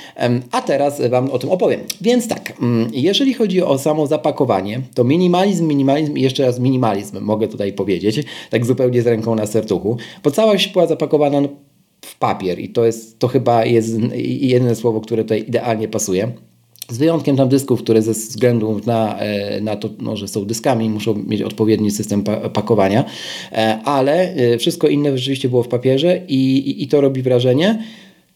a 0.52 0.62
teraz 0.62 1.02
Wam 1.10 1.30
o 1.30 1.40
tym 1.40 1.50
opowiem. 1.50 1.82
Więc 2.02 2.28
tak, 2.28 2.54
mm, 2.62 2.90
jeżeli 2.94 3.34
chodzi 3.34 3.64
o 3.64 3.78
samo 3.78 4.08
zapakowanie, 4.08 4.82
to 4.94 5.04
minimalizm, 5.04 5.68
minimalizm 5.68 6.18
i 6.18 6.22
jeszcze 6.22 6.46
raz 6.46 6.60
minimalizm 6.60 7.20
mogę 7.22 7.48
tutaj 7.48 7.74
powiedzieć, 7.74 8.26
tak 8.50 8.66
zupełnie 8.66 9.02
z 9.02 9.08
ręką 9.08 9.36
na 9.36 9.46
serduchu, 9.46 9.98
bo 10.24 10.32
całość 10.32 10.74
była 10.74 10.88
zapakowana 10.88 11.42
w 12.06 12.18
papier 12.18 12.60
i 12.60 12.70
to 12.70 12.86
jest, 12.86 13.20
to 13.20 13.28
chyba 13.28 13.66
jest 13.66 13.90
jedyne 14.16 14.76
słowo, 14.76 15.02
które 15.02 15.24
tutaj 15.24 15.46
idealnie 15.48 15.88
pasuje. 15.88 16.32
Z 16.92 16.98
wyjątkiem 16.98 17.38
tam 17.38 17.50
dysków, 17.50 17.84
które 17.84 18.02
ze 18.02 18.12
względu 18.12 18.82
na, 18.86 19.20
e, 19.20 19.62
na 19.62 19.76
to, 19.76 19.90
no, 20.00 20.18
że 20.18 20.28
są 20.28 20.46
dyskami, 20.46 20.90
muszą 20.90 21.14
mieć 21.28 21.42
odpowiedni 21.42 21.92
system 21.92 22.24
pakowania, 22.54 23.06
e, 23.52 23.80
ale 23.84 24.34
e, 24.34 24.58
wszystko 24.58 24.88
inne 24.88 25.18
rzeczywiście 25.18 25.50
było 25.50 25.64
w 25.64 25.68
papierze 25.68 26.22
i, 26.28 26.58
i, 26.58 26.84
i 26.84 26.88
to 26.88 27.02
robi 27.02 27.22
wrażenie. 27.22 27.84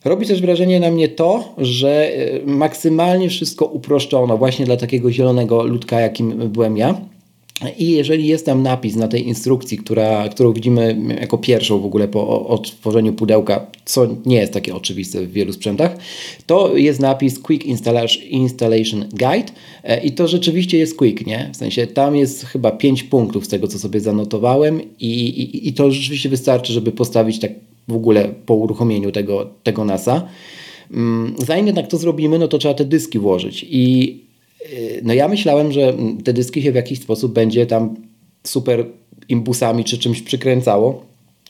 Robi 0.05 0.25
też 0.25 0.41
wrażenie 0.41 0.79
na 0.79 0.91
mnie 0.91 1.07
to, 1.07 1.55
że 1.57 2.11
maksymalnie 2.45 3.29
wszystko 3.29 3.65
uproszczono 3.65 4.37
właśnie 4.37 4.65
dla 4.65 4.77
takiego 4.77 5.11
zielonego 5.11 5.63
ludka, 5.63 5.99
jakim 5.99 6.49
byłem 6.49 6.77
ja. 6.77 7.01
I 7.77 7.91
jeżeli 7.91 8.27
jest 8.27 8.45
tam 8.45 8.63
napis 8.63 8.95
na 8.95 9.07
tej 9.07 9.27
instrukcji, 9.27 9.77
która, 9.77 10.29
którą 10.29 10.53
widzimy 10.53 10.97
jako 11.19 11.37
pierwszą 11.37 11.79
w 11.79 11.85
ogóle 11.85 12.07
po 12.07 12.47
otworzeniu 12.47 13.13
pudełka, 13.13 13.67
co 13.85 14.07
nie 14.25 14.37
jest 14.37 14.53
takie 14.53 14.75
oczywiste 14.75 15.21
w 15.21 15.31
wielu 15.31 15.53
sprzętach, 15.53 15.97
to 16.45 16.77
jest 16.77 16.99
napis 16.99 17.39
Quick 17.39 17.65
Installation 18.29 19.05
Guide 19.09 19.51
e, 19.83 20.03
i 20.03 20.11
to 20.11 20.27
rzeczywiście 20.27 20.77
jest 20.77 20.97
quick, 20.97 21.25
nie? 21.25 21.49
W 21.53 21.57
sensie 21.57 21.87
tam 21.87 22.15
jest 22.15 22.45
chyba 22.45 22.71
5 22.71 23.03
punktów 23.03 23.45
z 23.45 23.47
tego, 23.47 23.67
co 23.67 23.79
sobie 23.79 23.99
zanotowałem 23.99 24.81
i, 24.99 25.09
i, 25.09 25.67
i 25.67 25.73
to 25.73 25.91
rzeczywiście 25.91 26.29
wystarczy, 26.29 26.73
żeby 26.73 26.91
postawić 26.91 27.39
tak 27.39 27.51
w 27.87 27.93
ogóle 27.93 28.33
po 28.45 28.53
uruchomieniu 28.53 29.11
tego, 29.11 29.49
tego 29.63 29.85
NASA. 29.85 30.27
Mm, 30.91 31.35
zanim 31.37 31.65
jednak 31.65 31.87
to 31.87 31.97
zrobimy, 31.97 32.39
no 32.39 32.47
to 32.47 32.57
trzeba 32.57 32.73
te 32.73 32.85
dyski 32.85 33.19
włożyć 33.19 33.65
i 33.69 34.24
no 35.03 35.13
ja 35.13 35.27
myślałem, 35.27 35.71
że 35.71 35.93
te 36.23 36.33
dyski 36.33 36.61
się 36.61 36.71
w 36.71 36.75
jakiś 36.75 36.99
sposób 36.99 37.33
będzie 37.33 37.65
tam 37.65 37.95
super 38.43 38.85
imbusami 39.29 39.83
czy 39.83 39.97
czymś 39.97 40.21
przykręcało. 40.21 41.05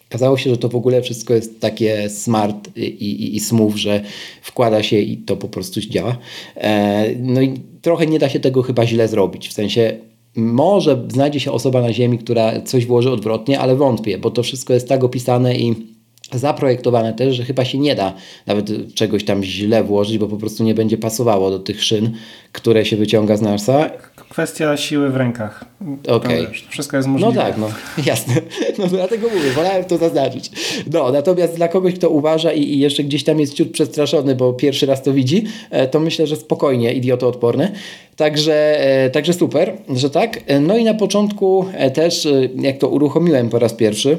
Okazało 0.09 0.37
się, 0.37 0.49
że 0.49 0.57
to 0.57 0.69
w 0.69 0.75
ogóle 0.75 1.01
wszystko 1.01 1.33
jest 1.33 1.59
takie 1.59 2.09
smart 2.09 2.77
i, 2.77 2.81
i, 2.81 3.35
i 3.35 3.39
smooth, 3.39 3.75
że 3.75 4.01
wkłada 4.41 4.83
się 4.83 4.99
i 4.99 5.17
to 5.17 5.37
po 5.37 5.47
prostu 5.47 5.81
działa. 5.81 6.17
E, 6.55 7.05
no 7.19 7.41
i 7.41 7.53
trochę 7.81 8.07
nie 8.07 8.19
da 8.19 8.29
się 8.29 8.39
tego 8.39 8.61
chyba 8.61 8.87
źle 8.87 9.07
zrobić. 9.07 9.47
W 9.47 9.53
sensie 9.53 9.99
może 10.35 11.05
znajdzie 11.07 11.39
się 11.39 11.51
osoba 11.51 11.81
na 11.81 11.93
ziemi, 11.93 12.17
która 12.17 12.61
coś 12.61 12.85
włoży 12.85 13.11
odwrotnie, 13.11 13.59
ale 13.59 13.75
wątpię, 13.75 14.17
bo 14.17 14.31
to 14.31 14.43
wszystko 14.43 14.73
jest 14.73 14.87
tak 14.87 15.03
opisane 15.03 15.55
i 15.55 15.94
zaprojektowane 16.39 17.13
też, 17.13 17.35
że 17.35 17.43
chyba 17.43 17.65
się 17.65 17.77
nie 17.77 17.95
da 17.95 18.13
nawet 18.47 18.93
czegoś 18.93 19.23
tam 19.23 19.43
źle 19.43 19.83
włożyć, 19.83 20.17
bo 20.17 20.27
po 20.27 20.37
prostu 20.37 20.63
nie 20.63 20.75
będzie 20.75 20.97
pasowało 20.97 21.49
do 21.49 21.59
tych 21.59 21.83
szyn, 21.83 22.11
które 22.51 22.85
się 22.85 22.97
wyciąga 22.97 23.37
z 23.37 23.41
NASA. 23.41 23.89
Kwestia 24.29 24.77
siły 24.77 25.09
w 25.09 25.15
rękach. 25.15 25.65
Okej. 26.07 26.41
Okay. 26.41 26.53
Wszystko 26.69 26.97
jest 26.97 27.09
możliwe. 27.09 27.33
No 27.33 27.41
tak, 27.41 27.57
no 27.57 27.69
jasne. 28.11 28.33
No 28.77 28.87
dlatego 28.87 29.27
mówię, 29.29 29.51
wolałem 29.51 29.83
to 29.83 29.97
zaznaczyć. 29.97 30.51
No, 30.91 31.11
natomiast 31.11 31.55
dla 31.55 31.67
kogoś, 31.67 31.93
kto 31.93 32.09
uważa 32.09 32.51
i, 32.51 32.61
i 32.61 32.79
jeszcze 32.79 33.03
gdzieś 33.03 33.23
tam 33.23 33.39
jest 33.39 33.53
ciut 33.53 33.71
przestraszony, 33.71 34.35
bo 34.35 34.53
pierwszy 34.53 34.85
raz 34.85 35.03
to 35.03 35.13
widzi, 35.13 35.43
e, 35.69 35.87
to 35.87 35.99
myślę, 35.99 36.27
że 36.27 36.35
spokojnie, 36.35 36.93
idioto 36.93 37.27
odporny. 37.27 37.71
Także, 38.15 38.79
e, 38.79 39.09
także 39.09 39.33
super, 39.33 39.77
że 39.89 40.09
tak. 40.09 40.39
E, 40.47 40.59
no 40.59 40.77
i 40.77 40.83
na 40.83 40.93
początku 40.93 41.65
też, 41.93 42.27
jak 42.55 42.77
to 42.77 42.87
uruchomiłem 42.87 43.49
po 43.49 43.59
raz 43.59 43.73
pierwszy, 43.73 44.17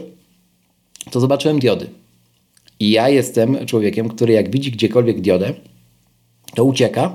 to 1.10 1.20
zobaczyłem 1.20 1.58
diody. 1.58 1.86
I 2.80 2.90
ja 2.90 3.08
jestem 3.08 3.66
człowiekiem, 3.66 4.08
który 4.08 4.32
jak 4.32 4.50
widzi 4.50 4.70
gdziekolwiek 4.70 5.20
diodę, 5.20 5.54
to 6.54 6.64
ucieka 6.64 7.12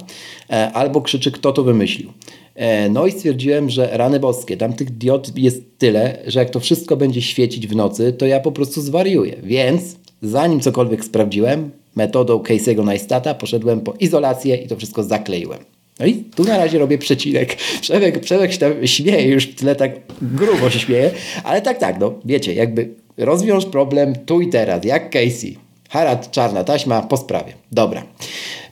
e, 0.50 0.72
albo 0.72 1.02
krzyczy, 1.02 1.32
kto 1.32 1.52
to 1.52 1.64
wymyślił. 1.64 2.12
E, 2.56 2.90
no 2.90 3.08
i 3.08 3.12
stwierdziłem, 3.12 3.70
że 3.70 3.90
rany 3.98 4.20
boskie, 4.20 4.58
tam 4.58 4.74
tych 4.74 4.98
diod 4.98 5.38
jest 5.38 5.78
tyle, 5.78 6.18
że 6.28 6.40
jak 6.40 6.50
to 6.50 6.60
wszystko 6.60 6.98
będzie 6.98 7.22
świecić 7.22 7.68
w 7.68 7.76
nocy, 7.76 8.14
to 8.14 8.26
ja 8.26 8.40
po 8.40 8.52
prostu 8.52 8.82
zwariuję. 8.82 9.36
Więc 9.44 9.96
zanim 10.22 10.60
cokolwiek 10.60 11.06
sprawdziłem, 11.06 11.72
metodą 11.96 12.38
Casey'ego 12.38 12.86
Neistata 12.86 13.34
poszedłem 13.34 13.82
po 13.82 13.94
izolację 14.00 14.56
i 14.56 14.68
to 14.68 14.76
wszystko 14.76 15.04
zakleiłem. 15.04 15.60
No 16.00 16.06
i 16.06 16.14
tu 16.14 16.44
na 16.44 16.58
razie 16.58 16.80
robię 16.80 16.98
przecinek. 16.98 17.58
Przemek, 17.82 18.20
Przemek 18.20 18.52
się 18.52 18.58
tam 18.58 18.88
śmieje, 18.88 19.28
już 19.28 19.56
tyle 19.56 19.76
tak 19.76 19.92
grubo 20.22 20.70
się 20.70 20.80
śmieje, 20.80 21.12
ale 21.44 21.62
tak, 21.62 21.78
tak, 21.78 22.00
no 22.00 22.14
wiecie, 22.26 22.54
jakby 22.54 22.90
Rozwiąż 23.22 23.66
problem 23.66 24.16
tu 24.26 24.42
i 24.42 24.50
teraz, 24.50 24.86
jak 24.86 25.10
Casey. 25.10 25.58
Harad, 25.90 26.32
czarna 26.32 26.64
taśma, 26.64 27.02
po 27.02 27.18
sprawie. 27.18 27.54
Dobra, 27.72 28.04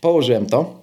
położyłem 0.02 0.46
to. 0.46 0.80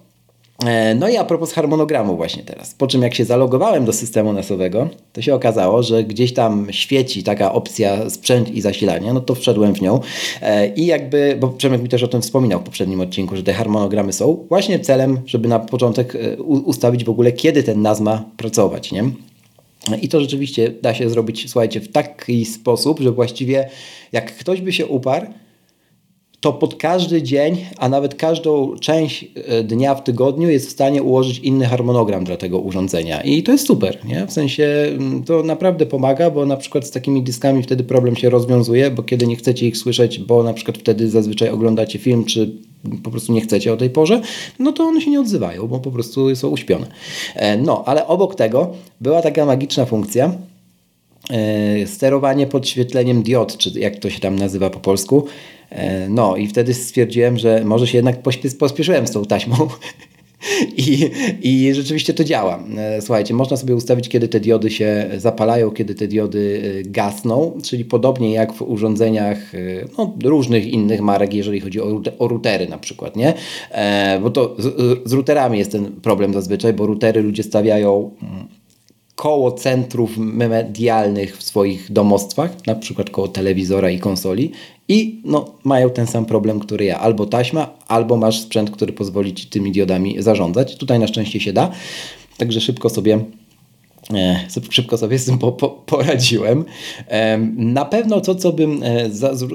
E, 0.65 0.95
no 0.95 1.09
i 1.09 1.17
a 1.17 1.23
propos 1.23 1.53
harmonogramu 1.53 2.15
właśnie 2.15 2.43
teraz. 2.43 2.73
Po 2.73 2.87
czym 2.87 3.01
jak 3.01 3.15
się 3.15 3.25
zalogowałem 3.25 3.85
do 3.85 3.93
systemu 3.93 4.33
nasowego, 4.33 4.89
to 5.13 5.21
się 5.21 5.35
okazało, 5.35 5.83
że 5.83 6.03
gdzieś 6.03 6.33
tam 6.33 6.67
świeci 6.71 7.23
taka 7.23 7.53
opcja 7.53 8.09
sprzęt 8.09 8.49
i 8.49 8.61
zasilanie, 8.61 9.13
no 9.13 9.21
to 9.21 9.35
wszedłem 9.35 9.75
w 9.75 9.81
nią 9.81 9.99
e, 10.41 10.67
i 10.67 10.85
jakby, 10.85 11.37
bo 11.39 11.47
Przemek 11.47 11.81
mi 11.81 11.89
też 11.89 12.03
o 12.03 12.07
tym 12.07 12.21
wspominał 12.21 12.59
w 12.59 12.63
poprzednim 12.63 13.01
odcinku, 13.01 13.35
że 13.35 13.43
te 13.43 13.53
harmonogramy 13.53 14.13
są 14.13 14.45
właśnie 14.49 14.79
celem, 14.79 15.19
żeby 15.25 15.47
na 15.47 15.59
początek 15.59 16.15
e, 16.15 16.41
ustawić 16.43 17.03
w 17.03 17.09
ogóle 17.09 17.31
kiedy 17.31 17.63
ten 17.63 17.81
NAS 17.81 17.99
ma 17.99 18.23
pracować, 18.37 18.91
nie? 18.91 19.03
I 19.95 20.09
to 20.09 20.21
rzeczywiście 20.21 20.73
da 20.81 20.93
się 20.93 21.09
zrobić, 21.09 21.49
słuchajcie, 21.49 21.81
w 21.81 21.91
taki 21.91 22.45
sposób, 22.45 22.99
że 22.99 23.11
właściwie 23.11 23.69
jak 24.11 24.35
ktoś 24.35 24.61
by 24.61 24.73
się 24.73 24.85
uparł, 24.85 25.27
to 26.39 26.53
pod 26.53 26.75
każdy 26.75 27.21
dzień, 27.21 27.65
a 27.77 27.89
nawet 27.89 28.15
każdą 28.15 28.75
część 28.79 29.25
e, 29.35 29.63
dnia 29.63 29.95
w 29.95 30.03
tygodniu 30.03 30.49
jest 30.49 30.67
w 30.67 30.71
stanie 30.71 31.03
ułożyć 31.03 31.39
inny 31.39 31.65
harmonogram 31.65 32.23
dla 32.23 32.37
tego 32.37 32.59
urządzenia. 32.59 33.21
I 33.21 33.43
to 33.43 33.51
jest 33.51 33.67
super, 33.67 34.05
nie? 34.05 34.27
W 34.27 34.31
sensie 34.31 34.85
mm, 34.89 35.23
to 35.23 35.43
naprawdę 35.43 35.85
pomaga, 35.85 36.31
bo 36.31 36.45
na 36.45 36.57
przykład 36.57 36.85
z 36.87 36.91
takimi 36.91 37.23
dyskami 37.23 37.63
wtedy 37.63 37.83
problem 37.83 38.15
się 38.15 38.29
rozwiązuje, 38.29 38.91
bo 38.91 39.03
kiedy 39.03 39.27
nie 39.27 39.35
chcecie 39.35 39.67
ich 39.67 39.77
słyszeć, 39.77 40.19
bo 40.19 40.43
na 40.43 40.53
przykład 40.53 40.77
wtedy 40.77 41.09
zazwyczaj 41.09 41.49
oglądacie 41.49 41.99
film, 41.99 42.25
czy 42.25 42.51
po 43.03 43.11
prostu 43.11 43.33
nie 43.33 43.41
chcecie 43.41 43.73
o 43.73 43.77
tej 43.77 43.89
porze, 43.89 44.21
no 44.59 44.71
to 44.71 44.83
one 44.83 45.01
się 45.01 45.11
nie 45.11 45.19
odzywają, 45.19 45.67
bo 45.67 45.79
po 45.79 45.91
prostu 45.91 46.35
są 46.35 46.47
uśpione. 46.47 46.87
E, 47.35 47.57
no, 47.57 47.83
ale 47.85 48.07
obok 48.07 48.35
tego 48.35 48.73
była 49.01 49.21
taka 49.21 49.45
magiczna 49.45 49.85
funkcja, 49.85 50.33
e, 51.29 51.87
sterowanie 51.87 52.47
podświetleniem 52.47 53.23
diod, 53.23 53.57
czy 53.57 53.79
jak 53.79 53.99
to 53.99 54.09
się 54.09 54.19
tam 54.19 54.35
nazywa 54.35 54.69
po 54.69 54.79
polsku, 54.79 55.27
E, 55.69 56.09
no 56.09 56.35
i 56.35 56.47
wtedy 56.47 56.73
stwierdziłem, 56.73 57.37
że 57.37 57.63
może 57.65 57.87
się 57.87 57.97
jednak 57.97 58.21
pospieszyłem 58.59 59.07
z 59.07 59.11
tą 59.11 59.25
taśmą. 59.25 59.55
I, 60.77 61.11
I 61.41 61.73
rzeczywiście 61.73 62.13
to 62.13 62.23
działa. 62.23 62.63
E, 62.77 63.01
słuchajcie, 63.01 63.33
można 63.33 63.57
sobie 63.57 63.75
ustawić, 63.75 64.09
kiedy 64.09 64.27
te 64.27 64.39
diody 64.39 64.69
się 64.69 65.09
zapalają, 65.17 65.71
kiedy 65.71 65.95
te 65.95 66.07
diody 66.07 66.61
e, 66.79 66.89
gasną, 66.89 67.57
czyli 67.63 67.85
podobnie 67.85 68.33
jak 68.33 68.53
w 68.53 68.61
urządzeniach 68.61 69.51
no, 69.97 70.13
różnych 70.23 70.67
innych 70.67 71.01
marek, 71.01 71.33
jeżeli 71.33 71.59
chodzi 71.59 71.81
o, 71.81 72.01
o 72.19 72.27
routery 72.27 72.67
na 72.67 72.77
przykład, 72.77 73.15
nie? 73.15 73.33
E, 73.71 74.19
bo 74.19 74.29
to 74.29 74.55
z, 74.57 75.09
z 75.09 75.13
routerami 75.13 75.59
jest 75.59 75.71
ten 75.71 75.91
problem 75.91 76.33
zazwyczaj, 76.33 76.73
bo 76.73 76.85
routery 76.85 77.21
ludzie 77.21 77.43
stawiają 77.43 78.11
mm, 78.21 78.47
koło 79.17 79.51
centrów 79.51 80.17
medialnych 80.17 81.37
w 81.37 81.43
swoich 81.43 81.91
domostwach, 81.91 82.65
na 82.67 82.75
przykład 82.75 83.09
koło 83.09 83.27
telewizora 83.27 83.89
i 83.89 83.99
konsoli 83.99 84.51
i 84.87 85.21
no, 85.25 85.45
mają 85.63 85.89
ten 85.89 86.07
sam 86.07 86.25
problem, 86.25 86.59
który 86.59 86.85
ja. 86.85 86.99
Albo 86.99 87.25
taśma, 87.25 87.69
albo 87.87 88.17
masz 88.17 88.41
sprzęt, 88.41 88.71
który 88.71 88.93
pozwoli 88.93 89.33
Ci 89.33 89.47
tymi 89.47 89.71
diodami 89.71 90.21
zarządzać. 90.21 90.77
Tutaj 90.77 90.99
na 90.99 91.07
szczęście 91.07 91.39
się 91.39 91.53
da, 91.53 91.71
także 92.37 92.61
szybko 92.61 92.89
sobie 92.89 93.19
szybko 94.69 94.97
sobie 94.97 95.19
z 95.19 95.25
tym 95.25 95.37
po, 95.37 95.51
po, 95.51 95.69
poradziłem. 95.69 96.65
Na 97.57 97.85
pewno 97.85 98.21
to, 98.21 98.35
co 98.35 98.53
bym, 98.53 98.83
e, 98.83 99.09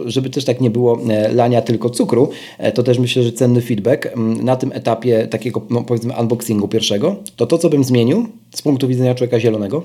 żeby 0.06 0.30
też 0.30 0.44
tak 0.44 0.60
nie 0.60 0.70
było 0.70 1.00
e, 1.10 1.32
lania 1.32 1.62
tylko 1.62 1.90
cukru, 1.90 2.30
to 2.74 2.82
też 2.82 2.98
myślę, 2.98 3.22
że 3.22 3.32
cenny 3.32 3.60
feedback 3.60 4.08
na 4.42 4.56
tym 4.56 4.72
etapie 4.72 5.26
takiego, 5.26 5.62
no 5.70 5.82
powiedzmy, 5.82 6.14
unboxingu 6.20 6.68
pierwszego, 6.68 7.16
to 7.36 7.46
to, 7.46 7.58
co 7.58 7.68
bym 7.68 7.84
zmienił 7.84 8.28
z 8.54 8.62
punktu 8.62 8.88
widzenia 8.88 9.14
człowieka 9.14 9.40
zielonego, 9.40 9.82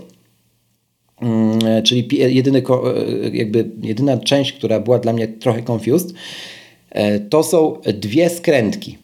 e, 1.65 1.81
czyli 1.83 2.07
jedyny, 2.11 2.59
e, 2.59 3.29
jakby 3.29 3.69
jedyna 3.81 4.17
część, 4.17 4.53
która 4.53 4.79
była 4.79 4.99
dla 4.99 5.13
mnie 5.13 5.27
trochę 5.27 5.63
confused, 5.71 6.13
e, 6.89 7.19
to 7.19 7.43
są 7.43 7.77
dwie 7.93 8.29
skrętki. 8.29 8.97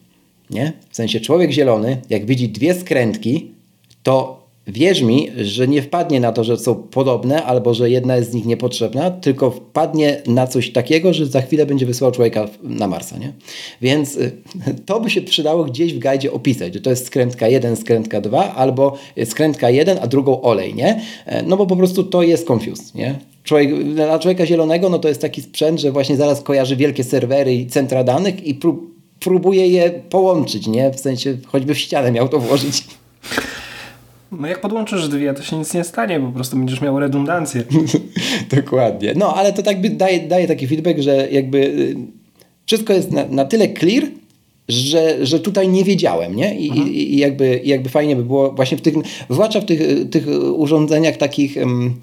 Nie? 0.50 0.72
W 0.90 0.96
sensie 0.96 1.20
człowiek 1.20 1.50
zielony, 1.50 1.96
jak 2.10 2.26
widzi 2.26 2.48
dwie 2.48 2.74
skrętki, 2.74 3.50
to 4.02 4.43
Wierz 4.66 5.02
mi, 5.02 5.30
że 5.36 5.68
nie 5.68 5.82
wpadnie 5.82 6.20
na 6.20 6.32
to, 6.32 6.44
że 6.44 6.56
są 6.56 6.74
podobne 6.74 7.42
albo 7.42 7.74
że 7.74 7.90
jedna 7.90 8.16
jest 8.16 8.30
z 8.30 8.34
nich 8.34 8.46
niepotrzebna, 8.46 9.10
tylko 9.10 9.50
wpadnie 9.50 10.22
na 10.26 10.46
coś 10.46 10.72
takiego, 10.72 11.12
że 11.12 11.26
za 11.26 11.40
chwilę 11.40 11.66
będzie 11.66 11.86
wysyłał 11.86 12.12
człowieka 12.12 12.48
na 12.62 12.88
Marsa. 12.88 13.18
Nie? 13.18 13.32
Więc 13.82 14.16
y, 14.16 14.32
to 14.86 15.00
by 15.00 15.10
się 15.10 15.22
przydało 15.22 15.64
gdzieś 15.64 15.94
w 15.94 15.98
gajdzie 15.98 16.32
opisać, 16.32 16.74
że 16.74 16.80
to 16.80 16.90
jest 16.90 17.06
skrętka 17.06 17.48
1, 17.48 17.76
skrętka 17.76 18.20
2 18.20 18.54
albo 18.54 18.96
skrętka 19.24 19.70
1, 19.70 19.98
a 20.02 20.06
drugą 20.06 20.42
olej. 20.42 20.74
Nie? 20.74 21.00
E, 21.26 21.42
no 21.42 21.56
bo 21.56 21.66
po 21.66 21.76
prostu 21.76 22.04
to 22.04 22.22
jest 22.22 22.50
confused. 22.50 22.94
Nie? 22.94 23.18
Człowiek, 23.42 23.84
dla 23.84 24.18
człowieka 24.18 24.46
zielonego 24.46 24.88
no 24.88 24.98
to 24.98 25.08
jest 25.08 25.20
taki 25.20 25.42
sprzęt, 25.42 25.80
że 25.80 25.92
właśnie 25.92 26.16
zaraz 26.16 26.42
kojarzy 26.42 26.76
wielkie 26.76 27.04
serwery 27.04 27.54
i 27.54 27.66
centra 27.66 28.04
danych 28.04 28.46
i 28.46 28.54
prób, 28.54 28.94
próbuje 29.20 29.68
je 29.68 29.90
połączyć, 29.90 30.66
nie? 30.66 30.90
w 30.90 31.00
sensie 31.00 31.36
choćby 31.46 31.74
w 31.74 31.78
ścianę 31.78 32.12
miał 32.12 32.28
to 32.28 32.38
włożyć. 32.38 32.84
No 34.40 34.48
jak 34.48 34.60
podłączysz 34.60 35.08
dwie, 35.08 35.34
to 35.34 35.42
się 35.42 35.58
nic 35.58 35.74
nie 35.74 35.84
stanie, 35.84 36.20
po 36.20 36.32
prostu 36.32 36.56
będziesz 36.56 36.80
miał 36.80 37.00
redundancję. 37.00 37.64
Dokładnie. 38.56 39.12
No 39.16 39.34
ale 39.34 39.52
to 39.52 39.62
tak 39.62 39.80
by 39.80 39.90
daje, 39.90 40.20
daje 40.20 40.48
taki 40.48 40.66
feedback, 40.66 41.00
że 41.00 41.28
jakby 41.30 41.58
y, 41.58 41.96
wszystko 42.66 42.92
jest 42.92 43.12
na, 43.12 43.24
na 43.28 43.44
tyle 43.44 43.68
clear, 43.68 44.04
że, 44.68 45.26
że 45.26 45.40
tutaj 45.40 45.68
nie 45.68 45.84
wiedziałem, 45.84 46.36
nie? 46.36 46.58
I, 46.58 46.68
mhm. 46.68 46.88
i, 46.88 47.16
jakby, 47.16 47.60
jakby 47.64 47.88
fajnie 47.88 48.16
by 48.16 48.24
było 48.24 48.52
właśnie 48.52 48.78
w 48.78 48.80
tych, 48.80 48.94
zwłaszcza 49.30 49.60
w 49.60 49.64
tych, 49.64 50.10
tych 50.10 50.26
urządzeniach 50.54 51.16
takich 51.16 51.56
um, 51.56 51.94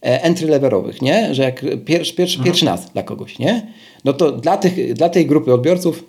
entry-levelowych, 0.00 1.02
nie? 1.02 1.34
Że 1.34 1.42
jak 1.42 1.64
pierwszy, 1.84 2.14
pierwszy, 2.14 2.36
mhm. 2.36 2.44
pierwszy 2.44 2.64
nas 2.64 2.92
dla 2.92 3.02
kogoś, 3.02 3.38
nie? 3.38 3.66
No 4.04 4.12
to 4.12 4.32
dla, 4.32 4.56
tych, 4.56 4.92
dla 4.92 5.08
tej 5.08 5.26
grupy 5.26 5.54
odbiorców 5.54 6.04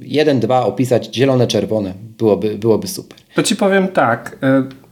jeden, 0.00 0.40
dwa 0.40 0.66
opisać 0.66 1.14
zielone, 1.14 1.46
czerwone 1.46 1.94
byłoby, 2.18 2.58
byłoby 2.58 2.88
super. 2.88 3.18
To 3.34 3.42
ci 3.42 3.56
powiem 3.56 3.88
tak, 3.88 4.38
e, 4.42 4.83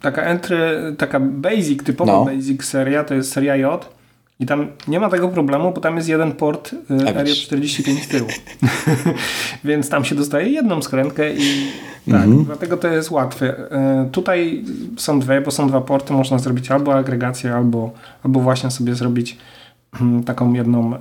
taka 0.00 0.22
entry, 0.22 0.58
taka 0.98 1.20
basic, 1.20 1.82
typowa 1.84 2.12
no. 2.12 2.24
basic 2.24 2.64
seria, 2.64 3.04
to 3.04 3.14
jest 3.14 3.32
seria 3.32 3.56
J. 3.56 3.98
I 4.40 4.46
tam 4.46 4.66
nie 4.88 5.00
ma 5.00 5.08
tego 5.08 5.28
problemu, 5.28 5.72
bo 5.72 5.80
tam 5.80 5.96
jest 5.96 6.08
jeden 6.08 6.32
port 6.32 6.72
y, 6.72 6.76
RJ45 6.94 8.02
z 8.02 8.08
tyłu. 8.08 8.28
Więc 9.64 9.88
tam 9.88 10.04
się 10.04 10.14
dostaje 10.14 10.48
jedną 10.48 10.82
skrętkę 10.82 11.34
i 11.34 11.72
tak, 12.10 12.24
mhm. 12.24 12.44
dlatego 12.44 12.76
to 12.76 12.88
jest 12.88 13.10
łatwe. 13.10 13.54
Y, 14.06 14.10
tutaj 14.10 14.64
są 14.96 15.20
dwie, 15.20 15.40
bo 15.40 15.50
są 15.50 15.68
dwa 15.68 15.80
porty, 15.80 16.12
można 16.12 16.38
zrobić 16.38 16.70
albo 16.70 16.94
agregację, 16.94 17.54
albo, 17.54 17.92
albo 18.24 18.40
właśnie 18.40 18.70
sobie 18.70 18.94
zrobić 18.94 19.38
y, 19.94 20.24
taką 20.24 20.52
jedną 20.52 20.94
y, 20.94 20.98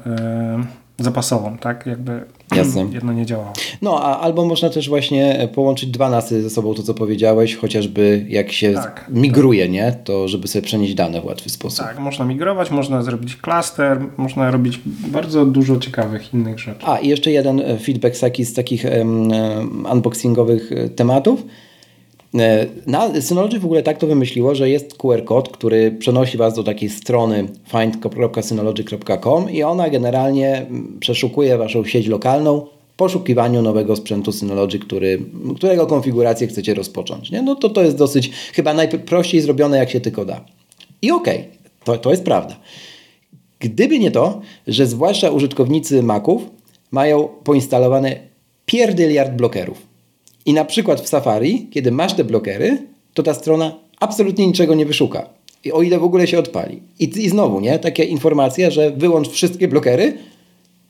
zapasową, 1.00 1.58
tak? 1.58 1.86
Jakby 1.86 2.24
Jasne. 2.56 2.86
jedno 2.92 3.14
nie 3.14 3.26
działało. 3.26 3.54
No, 3.82 4.04
a 4.04 4.20
albo 4.20 4.46
można 4.46 4.70
też 4.70 4.90
właśnie 4.90 5.50
połączyć 5.54 5.90
dwa 5.90 6.10
nasy 6.10 6.44
ze 6.44 6.50
sobą, 6.50 6.74
to 6.74 6.84
co 6.84 6.94
powiedziałeś, 6.94 7.56
chociażby 7.56 8.26
jak 8.30 8.52
się 8.52 8.74
tak, 8.74 9.06
migruje, 9.10 9.64
tak. 9.64 9.72
nie? 9.72 9.96
To 10.04 10.28
żeby 10.28 10.48
sobie 10.48 10.66
przenieść 10.66 10.94
dane 10.94 11.22
w 11.22 11.26
łatwy 11.26 11.50
sposób. 11.50 11.86
Tak, 11.86 12.00
można 12.00 12.26
migrować, 12.26 12.72
można 12.72 13.04
zrobić 13.04 13.36
klaster, 13.36 14.00
można 14.18 14.52
robić 14.52 14.80
bardzo 14.86 15.46
dużo 15.46 15.78
ciekawych 15.78 16.34
innych 16.34 16.60
rzeczy. 16.60 16.86
A, 16.86 16.98
i 16.98 17.08
jeszcze 17.08 17.32
jeden 17.32 17.60
e, 17.60 17.78
feedback 17.78 18.20
taki 18.20 18.46
z 18.46 18.54
takich 18.54 18.86
um, 18.98 19.86
unboxingowych 19.86 20.72
e, 20.72 20.90
tematów 20.90 21.44
E, 21.44 21.67
na, 22.88 23.22
Synology 23.22 23.60
w 23.60 23.66
ogóle 23.66 23.84
tak 23.84 23.98
to 23.98 24.08
wymyśliło, 24.08 24.56
że 24.56 24.70
jest 24.70 24.98
QR 24.98 25.24
kod, 25.26 25.50
który 25.50 25.92
przenosi 25.92 26.38
Was 26.38 26.54
do 26.56 26.64
takiej 26.64 26.90
strony 26.90 27.48
find.synology.com 27.68 29.52
i 29.52 29.64
ona 29.64 29.90
generalnie 29.90 30.66
przeszukuje 31.00 31.58
Waszą 31.58 31.86
sieć 31.86 32.08
lokalną 32.08 32.68
w 32.94 32.96
poszukiwaniu 32.96 33.62
nowego 33.62 33.96
sprzętu 33.96 34.32
Synology, 34.32 34.80
który, 34.80 35.20
którego 35.56 35.88
konfigurację 35.88 36.48
chcecie 36.48 36.74
rozpocząć. 36.74 37.32
Nie? 37.32 37.42
No 37.42 37.56
to 37.56 37.70
to 37.70 37.84
jest 37.84 37.98
dosyć 37.98 38.32
chyba 38.54 38.74
najprościej 38.74 39.42
zrobione, 39.42 39.78
jak 39.78 39.90
się 39.90 40.00
tylko 40.00 40.26
da. 40.26 40.46
I 41.02 41.12
okej, 41.12 41.38
okay, 41.40 41.52
to, 41.84 41.98
to 41.98 42.12
jest 42.12 42.24
prawda. 42.24 42.56
Gdyby 43.60 44.00
nie 44.00 44.12
to, 44.12 44.42
że 44.68 44.86
zwłaszcza 44.86 45.32
użytkownicy 45.32 46.04
Maców 46.04 46.42
mają 46.92 47.28
poinstalowane 47.44 48.16
pierdyliard 48.66 49.32
blokerów. 49.32 49.97
I 50.48 50.54
na 50.54 50.66
przykład 50.66 51.02
w 51.02 51.08
Safari, 51.08 51.68
kiedy 51.72 51.92
masz 51.92 52.14
te 52.14 52.24
blokery, 52.24 52.78
to 53.14 53.24
ta 53.24 53.34
strona 53.34 53.80
absolutnie 54.00 54.48
niczego 54.48 54.76
nie 54.76 54.86
wyszuka. 54.86 55.30
I 55.64 55.72
o 55.72 55.82
ile 55.82 56.00
w 56.00 56.04
ogóle 56.04 56.28
się 56.28 56.40
odpali. 56.40 56.82
I, 57.00 57.04
i 57.04 57.30
znowu, 57.30 57.60
nie? 57.60 57.80
Taka 57.80 58.04
informacja, 58.04 58.72
że 58.72 58.92
wyłącz 58.92 59.30
wszystkie 59.30 59.68
blokery, 59.68 60.18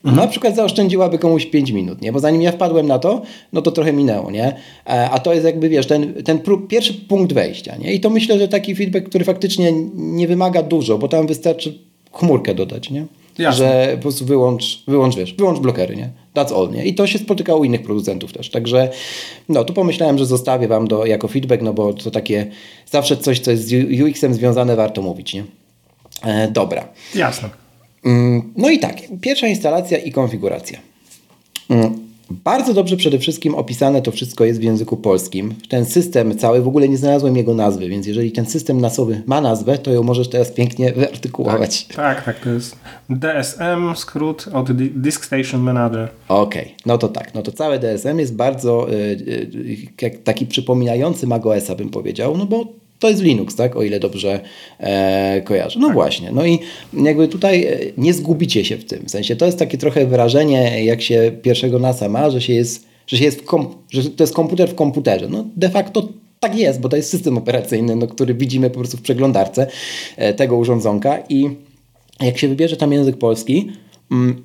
Mhm. 0.04 0.16
Na 0.16 0.30
przykład 0.30 0.56
zaoszczędziłaby 0.56 1.18
komuś 1.18 1.46
5 1.46 1.70
minut, 1.70 2.02
nie? 2.02 2.12
Bo 2.12 2.20
zanim 2.20 2.42
ja 2.42 2.52
wpadłem 2.52 2.86
na 2.86 2.98
to, 2.98 3.22
no 3.52 3.62
to 3.62 3.70
trochę 3.70 3.92
minęło, 3.92 4.30
nie? 4.30 4.56
E, 4.86 5.10
a 5.10 5.18
to 5.18 5.32
jest 5.32 5.44
jakby, 5.44 5.68
wiesz, 5.68 5.86
ten, 5.86 6.14
ten 6.24 6.40
pierwszy 6.68 6.94
punkt 6.94 7.32
wejścia, 7.32 7.76
nie? 7.76 7.94
I 7.94 8.00
to 8.00 8.10
myślę, 8.10 8.38
że 8.38 8.48
taki 8.48 8.74
feedback, 8.74 9.08
który 9.08 9.24
faktycznie 9.24 9.72
nie 9.94 10.28
wymaga 10.28 10.62
dużo, 10.62 10.98
bo 10.98 11.08
tam 11.08 11.26
wystarczy 11.26 11.78
chmurkę 12.12 12.54
dodać, 12.54 12.90
nie? 12.90 13.06
Jasne. 13.38 13.58
Że 13.58 13.92
po 13.96 14.02
prostu 14.02 14.24
wyłącz, 14.24 14.84
wyłącz, 14.88 15.16
wiesz, 15.16 15.34
wyłącz 15.34 15.58
blokery, 15.58 15.96
nie? 15.96 16.10
That's 16.34 16.54
all, 16.54 16.70
nie? 16.70 16.84
I 16.84 16.94
to 16.94 17.06
się 17.06 17.18
spotyka 17.18 17.54
u 17.54 17.64
innych 17.64 17.82
producentów 17.82 18.32
też. 18.32 18.50
Także, 18.50 18.90
no, 19.48 19.64
tu 19.64 19.72
pomyślałem, 19.72 20.18
że 20.18 20.26
zostawię 20.26 20.68
Wam 20.68 20.88
do, 20.88 21.06
jako 21.06 21.28
feedback, 21.28 21.62
no 21.62 21.74
bo 21.74 21.92
to 21.92 22.10
takie 22.10 22.46
zawsze 22.86 23.16
coś, 23.16 23.40
co 23.40 23.50
jest 23.50 23.68
z 23.68 24.00
UX-em 24.00 24.34
związane, 24.34 24.76
warto 24.76 25.02
mówić, 25.02 25.34
nie? 25.34 25.44
E, 26.24 26.48
dobra. 26.48 26.88
Jasne. 27.14 27.48
Mm, 28.04 28.52
no 28.56 28.70
i 28.70 28.78
tak, 28.78 28.96
pierwsza 29.20 29.48
instalacja 29.48 29.98
i 29.98 30.12
konfiguracja. 30.12 30.78
Bardzo 32.30 32.74
dobrze 32.74 32.96
przede 32.96 33.18
wszystkim 33.18 33.54
opisane 33.54 34.02
to 34.02 34.10
wszystko 34.10 34.44
jest 34.44 34.60
w 34.60 34.62
języku 34.62 34.96
polskim. 34.96 35.54
Ten 35.68 35.84
system 35.84 36.38
cały, 36.38 36.62
w 36.62 36.68
ogóle 36.68 36.88
nie 36.88 36.96
znalazłem 36.96 37.36
jego 37.36 37.54
nazwy, 37.54 37.88
więc 37.88 38.06
jeżeli 38.06 38.32
ten 38.32 38.46
system 38.46 38.80
nasowy 38.80 39.22
ma 39.26 39.40
nazwę, 39.40 39.78
to 39.78 39.90
ją 39.90 40.02
możesz 40.02 40.28
teraz 40.28 40.50
pięknie 40.50 40.92
wyartykułować. 40.92 41.86
Tak, 41.86 41.96
tak, 41.96 42.24
tak 42.24 42.40
to 42.40 42.50
jest 42.50 42.76
DSM, 43.10 43.94
skrót 43.96 44.48
od 44.52 44.72
Disk 44.72 45.24
Station 45.24 45.60
Manager. 45.60 46.08
Okej, 46.28 46.62
okay, 46.62 46.74
no 46.86 46.98
to 46.98 47.08
tak, 47.08 47.34
no 47.34 47.42
to 47.42 47.52
całe 47.52 47.78
DSM 47.78 48.18
jest 48.18 48.34
bardzo 48.34 48.92
y, 48.92 48.94
y, 50.02 50.10
taki 50.24 50.46
przypominający 50.46 51.26
macOSa 51.26 51.74
bym 51.74 51.90
powiedział, 51.90 52.36
no 52.36 52.46
bo 52.46 52.66
To 52.98 53.08
jest 53.08 53.22
Linux, 53.22 53.54
tak? 53.56 53.76
O 53.76 53.82
ile 53.82 54.00
dobrze 54.00 54.40
e, 54.78 55.42
kojarzę. 55.44 55.80
No 55.80 55.86
tak. 55.86 55.94
właśnie. 55.94 56.32
No 56.32 56.46
i 56.46 56.58
jakby 56.92 57.28
tutaj 57.28 57.64
e, 57.64 57.78
nie 57.98 58.14
zgubicie 58.14 58.64
się 58.64 58.76
w 58.76 58.84
tym. 58.84 59.06
W 59.06 59.10
sensie 59.10 59.36
to 59.36 59.46
jest 59.46 59.58
takie 59.58 59.78
trochę 59.78 60.06
wrażenie, 60.06 60.84
jak 60.84 61.02
się 61.02 61.32
pierwszego 61.42 61.78
NASA 61.78 62.08
ma, 62.08 62.30
że 62.30 62.40
się 62.40 62.52
jest, 62.52 62.86
że 63.06 63.16
się 63.16 63.24
jest 63.24 63.44
że 63.90 64.10
to 64.10 64.22
jest 64.22 64.34
komputer 64.34 64.68
w 64.68 64.74
komputerze. 64.74 65.28
No 65.28 65.44
de 65.56 65.68
facto 65.68 66.08
tak 66.40 66.58
jest, 66.58 66.80
bo 66.80 66.88
to 66.88 66.96
jest 66.96 67.10
system 67.10 67.38
operacyjny, 67.38 67.96
no, 67.96 68.06
który 68.06 68.34
widzimy 68.34 68.70
po 68.70 68.78
prostu 68.78 68.96
w 68.96 69.02
przeglądarce 69.02 69.66
e, 70.16 70.34
tego 70.34 70.56
urządzonka 70.56 71.18
i 71.28 71.50
jak 72.20 72.38
się 72.38 72.48
wybierze 72.48 72.76
tam 72.76 72.92
język 72.92 73.16
polski, 73.16 73.70
mm, 74.10 74.42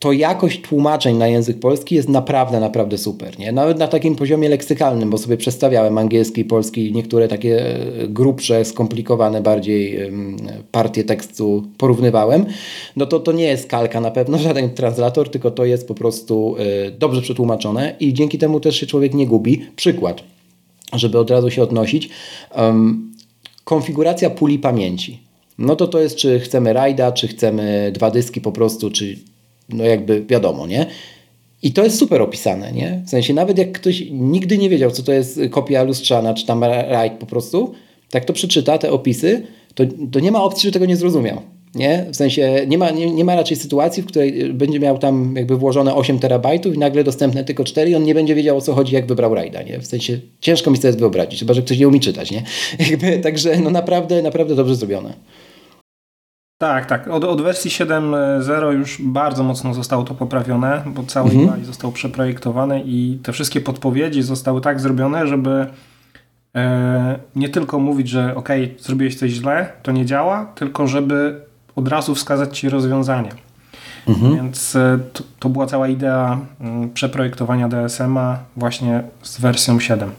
to 0.00 0.12
jakość 0.12 0.60
tłumaczeń 0.60 1.16
na 1.16 1.28
język 1.28 1.60
polski 1.60 1.94
jest 1.94 2.08
naprawdę, 2.08 2.60
naprawdę 2.60 2.98
super. 2.98 3.38
Nie? 3.38 3.52
Nawet 3.52 3.78
na 3.78 3.88
takim 3.88 4.16
poziomie 4.16 4.48
leksykalnym, 4.48 5.10
bo 5.10 5.18
sobie 5.18 5.36
przestawiałem 5.36 5.98
angielski, 5.98 6.44
polski, 6.44 6.92
niektóre 6.92 7.28
takie 7.28 7.76
e, 7.76 8.08
grubsze, 8.08 8.64
skomplikowane 8.64 9.42
bardziej 9.42 10.10
partie 10.72 11.04
tekstu 11.04 11.66
porównywałem, 11.78 12.46
no 12.96 13.06
to 13.06 13.20
to 13.20 13.32
nie 13.32 13.44
jest 13.44 13.68
kalka 13.68 14.00
na 14.00 14.10
pewno, 14.10 14.38
żaden 14.48 14.70
translator, 14.70 15.30
tylko 15.30 15.50
to 15.50 15.64
jest 15.64 15.88
po 15.88 15.94
prostu 15.94 16.56
e, 16.58 16.90
dobrze 16.90 17.22
przetłumaczone 17.22 17.96
i 18.00 18.14
dzięki 18.14 18.38
temu 18.38 18.60
też 18.60 18.76
się 18.76 18.86
człowiek 18.86 19.14
nie 19.14 19.26
gubi. 19.26 19.66
Przykład, 19.76 20.22
żeby 20.92 21.18
od 21.18 21.30
razu 21.30 21.50
się 21.50 21.62
odnosić. 21.62 22.08
konfiguracja 23.64 24.30
puli 24.30 24.58
pamięci. 24.58 25.20
No 25.58 25.76
to 25.76 25.86
to 25.86 26.00
jest, 26.00 26.16
czy 26.16 26.40
chcemy 26.40 26.72
rajda, 26.72 27.12
czy 27.12 27.28
chcemy 27.28 27.90
dwa 27.94 28.10
dyski 28.10 28.40
po 28.40 28.52
prostu, 28.52 28.90
czy 28.90 29.16
no 29.72 29.84
jakby 29.84 30.24
wiadomo, 30.24 30.66
nie? 30.66 30.86
I 31.62 31.72
to 31.72 31.84
jest 31.84 31.98
super 31.98 32.22
opisane, 32.22 32.72
nie? 32.72 33.02
W 33.06 33.10
sensie 33.10 33.34
nawet 33.34 33.58
jak 33.58 33.72
ktoś 33.72 34.04
nigdy 34.10 34.58
nie 34.58 34.68
wiedział, 34.68 34.90
co 34.90 35.02
to 35.02 35.12
jest 35.12 35.40
kopia 35.50 35.82
lustrzana, 35.82 36.34
czy 36.34 36.46
tam 36.46 36.64
rajd 36.64 37.12
po 37.12 37.26
prostu, 37.26 37.72
tak 38.10 38.24
to 38.24 38.32
przeczyta 38.32 38.78
te 38.78 38.92
opisy, 38.92 39.46
to, 39.74 39.84
to 40.12 40.20
nie 40.20 40.32
ma 40.32 40.42
opcji, 40.42 40.66
że 40.66 40.72
tego 40.72 40.86
nie 40.86 40.96
zrozumiał. 40.96 41.42
Nie? 41.74 42.06
W 42.12 42.16
sensie 42.16 42.66
nie 42.66 42.78
ma, 42.78 42.90
nie, 42.90 43.10
nie 43.10 43.24
ma 43.24 43.34
raczej 43.34 43.56
sytuacji, 43.56 44.02
w 44.02 44.06
której 44.06 44.54
będzie 44.54 44.80
miał 44.80 44.98
tam 44.98 45.34
jakby 45.36 45.56
włożone 45.56 45.94
8 45.94 46.18
terabajtów 46.18 46.74
i 46.74 46.78
nagle 46.78 47.04
dostępne 47.04 47.44
tylko 47.44 47.64
4 47.64 47.90
i 47.90 47.94
on 47.94 48.04
nie 48.04 48.14
będzie 48.14 48.34
wiedział 48.34 48.56
o 48.56 48.60
co 48.60 48.74
chodzi, 48.74 48.94
jak 48.94 49.06
wybrał 49.06 49.34
rajda. 49.34 49.62
Nie? 49.62 49.78
W 49.78 49.86
sensie 49.86 50.20
ciężko 50.40 50.70
mi 50.70 50.76
sobie 50.76 50.92
wyobrazić, 50.92 51.40
chyba 51.40 51.54
że 51.54 51.62
ktoś 51.62 51.78
nie 51.78 51.88
umie 51.88 52.00
czytać. 52.00 52.30
Nie? 52.30 52.42
Jakby, 52.90 53.18
także 53.18 53.60
no 53.60 53.70
naprawdę, 53.70 54.22
naprawdę 54.22 54.54
dobrze 54.54 54.74
zrobione. 54.74 55.14
Tak, 56.60 56.86
tak. 56.86 57.08
Od, 57.08 57.24
od 57.24 57.42
wersji 57.42 57.70
7.0 57.70 58.70
już 58.70 59.02
bardzo 59.02 59.44
mocno 59.44 59.74
zostało 59.74 60.04
to 60.04 60.14
poprawione, 60.14 60.82
bo 60.86 61.02
cały 61.02 61.30
mhm. 61.30 61.58
UI 61.58 61.64
został 61.64 61.92
przeprojektowany 61.92 62.82
i 62.84 63.18
te 63.22 63.32
wszystkie 63.32 63.60
podpowiedzi 63.60 64.22
zostały 64.22 64.60
tak 64.60 64.80
zrobione, 64.80 65.26
żeby 65.26 65.66
e, 66.54 67.18
nie 67.36 67.48
tylko 67.48 67.78
mówić, 67.78 68.08
że 68.08 68.34
ok, 68.34 68.48
zrobiłeś 68.78 69.16
coś 69.16 69.30
źle, 69.30 69.72
to 69.82 69.92
nie 69.92 70.06
działa, 70.06 70.52
tylko 70.54 70.86
żeby 70.86 71.40
od 71.76 71.88
razu 71.88 72.14
wskazać 72.14 72.58
Ci 72.58 72.68
rozwiązanie. 72.68 73.30
Mhm. 74.10 74.36
Więc 74.36 74.76
e, 74.76 74.98
to, 75.12 75.24
to, 75.38 75.48
była 75.48 75.66
cała 75.66 75.88
idea 75.88 76.46
mm, 76.60 76.90
przeprojektowania 76.90 77.68
DSM-a 77.68 78.38
właśnie 78.56 79.02
z 79.22 79.40
wersją 79.40 79.80
7. 79.80 80.10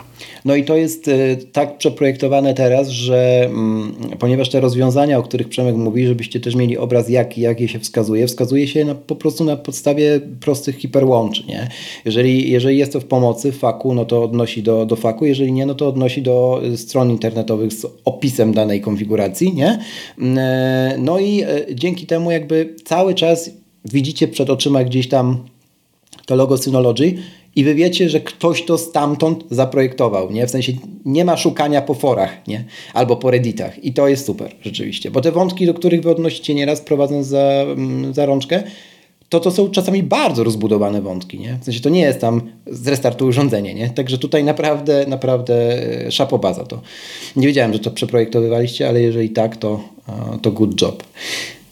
No 0.46 0.56
i 0.56 0.64
to 0.64 0.76
jest 0.76 1.08
e, 1.08 1.38
tak 1.52 1.78
przeprojektowane 1.78 2.54
teraz, 2.54 2.90
że 2.90 3.46
mm, 3.46 3.94
ponieważ 4.20 4.50
te 4.50 4.60
rozwiązania, 4.60 5.18
o 5.18 5.24
których 5.24 5.50
Przemek 5.50 5.76
mówi, 5.76 6.08
żebyście 6.08 6.40
też 6.40 6.56
mieli 6.56 6.78
obraz, 6.78 7.10
jak, 7.10 7.38
jak 7.38 7.62
je 7.62 7.68
się 7.68 7.80
wskazuje, 7.80 8.28
wskazuje 8.28 8.68
się 8.68 8.86
na, 8.86 8.96
po 8.96 9.16
prostu 9.16 9.44
na 9.44 9.56
podstawie 9.56 10.20
prostych 10.40 10.78
hiperłączy. 10.78 11.44
Nie? 11.48 11.68
Jeżeli, 12.06 12.52
jeżeli 12.52 12.78
jest 12.78 12.94
to 12.94 13.00
w 13.00 13.06
pomocy, 13.06 13.52
w 13.52 13.60
faku, 13.60 13.94
no 13.94 14.06
to 14.06 14.24
odnosi 14.24 14.64
do, 14.64 14.86
do 14.86 14.96
faku, 14.96 15.26
jeżeli 15.26 15.52
nie, 15.52 15.66
no 15.66 15.76
to 15.76 15.88
odnosi 15.88 16.22
do 16.22 16.62
e, 16.74 16.78
stron 16.78 17.12
internetowych 17.12 17.74
z 17.74 17.86
opisem 18.06 18.54
danej 18.54 18.82
konfiguracji. 18.82 19.54
Nie? 19.54 19.80
Mm, 20.20 20.40
no 21.06 21.20
i 21.20 21.44
dzięki 21.74 22.08
temu 22.08 22.32
jakby 22.32 22.76
cały 22.86 23.16
czas 23.16 23.61
widzicie 23.86 24.28
przed 24.28 24.50
oczyma 24.50 24.84
gdzieś 24.84 25.10
tam 25.10 25.44
to 26.26 26.36
logo 26.36 26.58
Synology 26.58 27.14
i 27.56 27.64
wy 27.64 27.76
wiecie, 27.76 28.10
że 28.10 28.20
ktoś 28.20 28.66
to 28.66 28.78
stamtąd 28.78 29.44
zaprojektował, 29.52 30.32
nie? 30.32 30.48
W 30.48 30.52
sensie 30.52 30.74
nie 31.06 31.26
ma 31.26 31.38
szukania 31.38 31.82
po 31.82 31.94
forach, 31.94 32.48
nie? 32.48 32.66
Albo 32.94 33.16
po 33.16 33.32
redditach 33.32 33.84
i 33.84 33.94
to 33.94 34.08
jest 34.08 34.26
super, 34.26 34.56
rzeczywiście, 34.62 35.12
bo 35.12 35.22
te 35.22 35.32
wątki, 35.32 35.66
do 35.66 35.74
których 35.74 36.02
wy 36.02 36.12
odnosicie 36.12 36.56
nieraz 36.56 36.82
prowadząc 36.82 37.28
za, 37.28 37.40
mm, 37.40 38.14
za 38.14 38.26
rączkę, 38.26 38.64
to 39.30 39.40
to 39.40 39.52
są 39.52 39.70
czasami 39.70 40.04
bardzo 40.04 40.44
rozbudowane 40.44 41.02
wątki, 41.02 41.40
nie? 41.40 41.58
W 41.62 41.66
sensie 41.66 41.80
to 41.80 41.90
nie 41.90 42.02
jest 42.02 42.22
tam 42.22 42.42
zrestartuj 42.68 43.30
urządzenie, 43.30 43.74
nie? 43.74 43.90
Także 43.90 44.18
tutaj 44.18 44.44
naprawdę, 44.44 45.06
naprawdę 45.08 45.56
e, 46.06 46.12
szapoba 46.12 46.54
za 46.54 46.64
to. 46.64 46.82
Nie 47.36 47.48
wiedziałem, 47.48 47.74
że 47.74 47.80
to 47.80 47.92
przeprojektowywaliście, 47.92 48.90
ale 48.90 49.02
jeżeli 49.02 49.30
tak, 49.30 49.58
to, 49.58 49.80
to 50.42 50.52
good 50.52 50.82
job. 50.82 51.04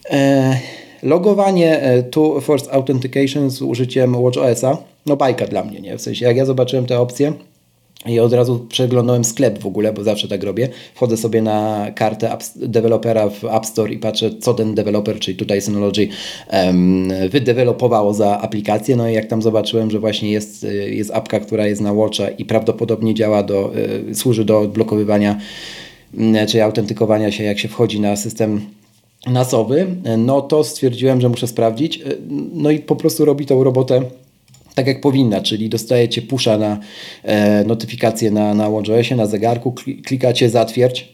Eee... 0.10 0.79
Logowanie 1.04 1.82
e, 1.82 2.04
Two 2.04 2.42
Force 2.42 2.72
Authentication 2.72 3.50
z 3.50 3.62
użyciem 3.62 4.24
WatchOS-a, 4.24 4.78
no 5.06 5.16
bajka 5.16 5.48
dla 5.48 5.64
mnie, 5.64 5.82
nie? 5.82 5.98
W 5.98 6.02
sensie 6.02 6.26
jak 6.26 6.38
ja 6.38 6.46
zobaczyłem 6.46 6.86
te 6.86 7.00
opcje, 7.00 7.34
i 8.06 8.20
od 8.20 8.34
razu 8.34 8.66
przeglądałem 8.70 9.24
sklep 9.24 9.60
w 9.60 9.66
ogóle, 9.66 9.94
bo 9.94 10.04
zawsze 10.04 10.28
tak 10.28 10.44
robię. 10.44 10.70
Wchodzę 10.96 11.18
sobie 11.18 11.42
na 11.42 11.88
kartę 11.96 12.38
dewelopera 12.56 13.30
w 13.30 13.44
App 13.44 13.66
Store 13.66 13.94
i 13.94 13.98
patrzę, 13.98 14.30
co 14.40 14.54
ten 14.54 14.76
deweloper, 14.76 15.20
czyli 15.20 15.38
tutaj 15.38 15.62
Synology, 15.62 16.08
um, 16.54 17.14
wydevelopowało 17.30 18.14
za 18.14 18.42
aplikację. 18.42 18.96
No 18.96 19.10
i 19.10 19.14
jak 19.14 19.26
tam 19.26 19.42
zobaczyłem, 19.42 19.92
że 19.92 20.00
właśnie 20.00 20.32
jest, 20.32 20.64
e, 20.64 20.74
jest 20.74 21.12
apka, 21.12 21.40
która 21.40 21.68
jest 21.68 21.82
na 21.82 21.94
Watcha 21.94 22.30
i 22.30 22.46
prawdopodobnie 22.46 23.14
działa 23.14 23.44
do, 23.44 23.72
y, 24.10 24.16
służy 24.16 24.46
do 24.46 24.60
odblokowywania 24.60 25.40
czy 26.48 26.64
autentykowania 26.64 27.32
się, 27.32 27.44
jak 27.44 27.60
się 27.60 27.68
wchodzi 27.68 28.00
na 28.00 28.16
system 28.16 28.62
nasowy, 29.28 29.88
no 30.18 30.42
to 30.42 30.64
stwierdziłem, 30.64 31.22
że 31.22 31.30
muszę 31.30 31.48
sprawdzić. 31.48 32.00
No 32.54 32.72
i 32.72 32.80
po 32.80 32.96
prostu 32.96 33.26
robi 33.26 33.46
tą 33.46 33.64
robotę 33.64 34.02
tak 34.76 34.88
jak 34.88 35.02
powinna, 35.02 35.42
czyli 35.42 35.70
dostajecie 35.70 36.22
pusza 36.22 36.58
na 36.58 36.78
e, 37.24 37.64
notyfikację 37.64 38.32
na, 38.32 38.54
na 38.54 38.70
WatchOSie, 38.70 39.16
na 39.16 39.26
zegarku, 39.26 39.76
klikacie 40.06 40.50
zatwierdź 40.50 41.14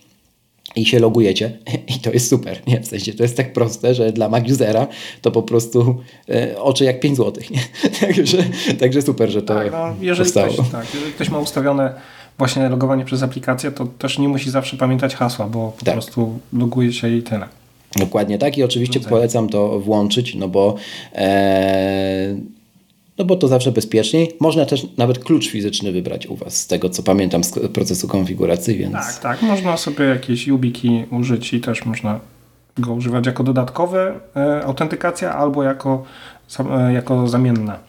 i 0.76 0.86
się 0.86 1.00
logujecie 1.00 1.58
i 1.96 2.00
to 2.00 2.12
jest 2.12 2.30
super, 2.30 2.62
nie? 2.68 2.82
W 2.82 2.88
sensie 2.88 3.14
to 3.14 3.24
jest 3.24 3.38
tak 3.38 3.54
proste, 3.54 3.96
że 3.96 4.12
dla 4.12 4.30
Mac 4.30 4.52
usera 4.52 4.88
to 5.22 5.32
po 5.32 5.44
prostu 5.44 5.96
e, 6.30 6.60
oczy 6.60 6.84
jak 6.84 7.00
5 7.00 7.18
zł, 7.18 7.44
nie? 7.52 7.60
także, 8.08 8.38
także 8.80 9.02
super, 9.02 9.30
że 9.30 9.42
to 9.42 9.54
tak, 9.54 9.72
no, 9.72 9.96
jeżeli 10.02 10.32
Ktoś, 10.32 10.56
tak, 10.72 10.94
jeżeli 10.94 11.14
ktoś 11.14 11.30
ma 11.30 11.40
ustawione 11.40 11.94
właśnie 12.38 12.70
logowanie 12.70 13.06
przez 13.06 13.24
aplikację, 13.24 13.72
to 13.72 13.86
też 13.86 14.20
nie 14.20 14.28
musi 14.28 14.50
zawsze 14.50 14.78
pamiętać 14.78 15.16
hasła, 15.16 15.48
bo 15.48 15.74
po 15.80 15.86
tak. 15.86 15.94
prostu 15.94 16.40
loguje 16.54 16.94
się 16.94 17.10
i 17.10 17.24
tyle. 17.24 17.48
Dokładnie 17.96 18.38
tak 18.38 18.58
i 18.58 18.64
oczywiście 18.64 19.00
polecam 19.00 19.50
to 19.50 19.80
włączyć, 19.80 20.36
no 20.36 20.48
bo 20.48 20.76
e, 21.16 22.36
no 23.18 23.26
bo 23.26 23.36
to 23.36 23.48
zawsze 23.48 23.72
bezpieczniej. 23.72 24.32
Można 24.40 24.66
też 24.66 24.88
nawet 24.98 25.24
klucz 25.24 25.48
fizyczny 25.48 25.92
wybrać 25.92 26.28
u 26.28 26.36
Was, 26.36 26.58
z 26.58 26.68
tego 26.68 26.90
co 26.90 27.04
pamiętam 27.04 27.44
z 27.44 27.52
procesu 27.74 28.08
konfiguracji, 28.08 28.78
więc... 28.78 28.94
Tak, 28.94 29.20
tak. 29.20 29.42
Można 29.42 29.78
sobie 29.78 30.06
jakieś 30.06 30.48
YubiKey 30.48 31.06
użyć 31.12 31.54
i 31.54 31.62
też 31.62 31.86
można 31.86 32.20
go 32.78 32.94
używać 32.94 33.26
jako 33.26 33.44
dodatkowy 33.44 34.14
e, 34.36 34.64
autentykacja 34.66 35.36
albo 35.36 35.64
jako, 35.64 36.04
e, 36.60 36.94
jako 36.94 37.28
zamienna 37.28 37.80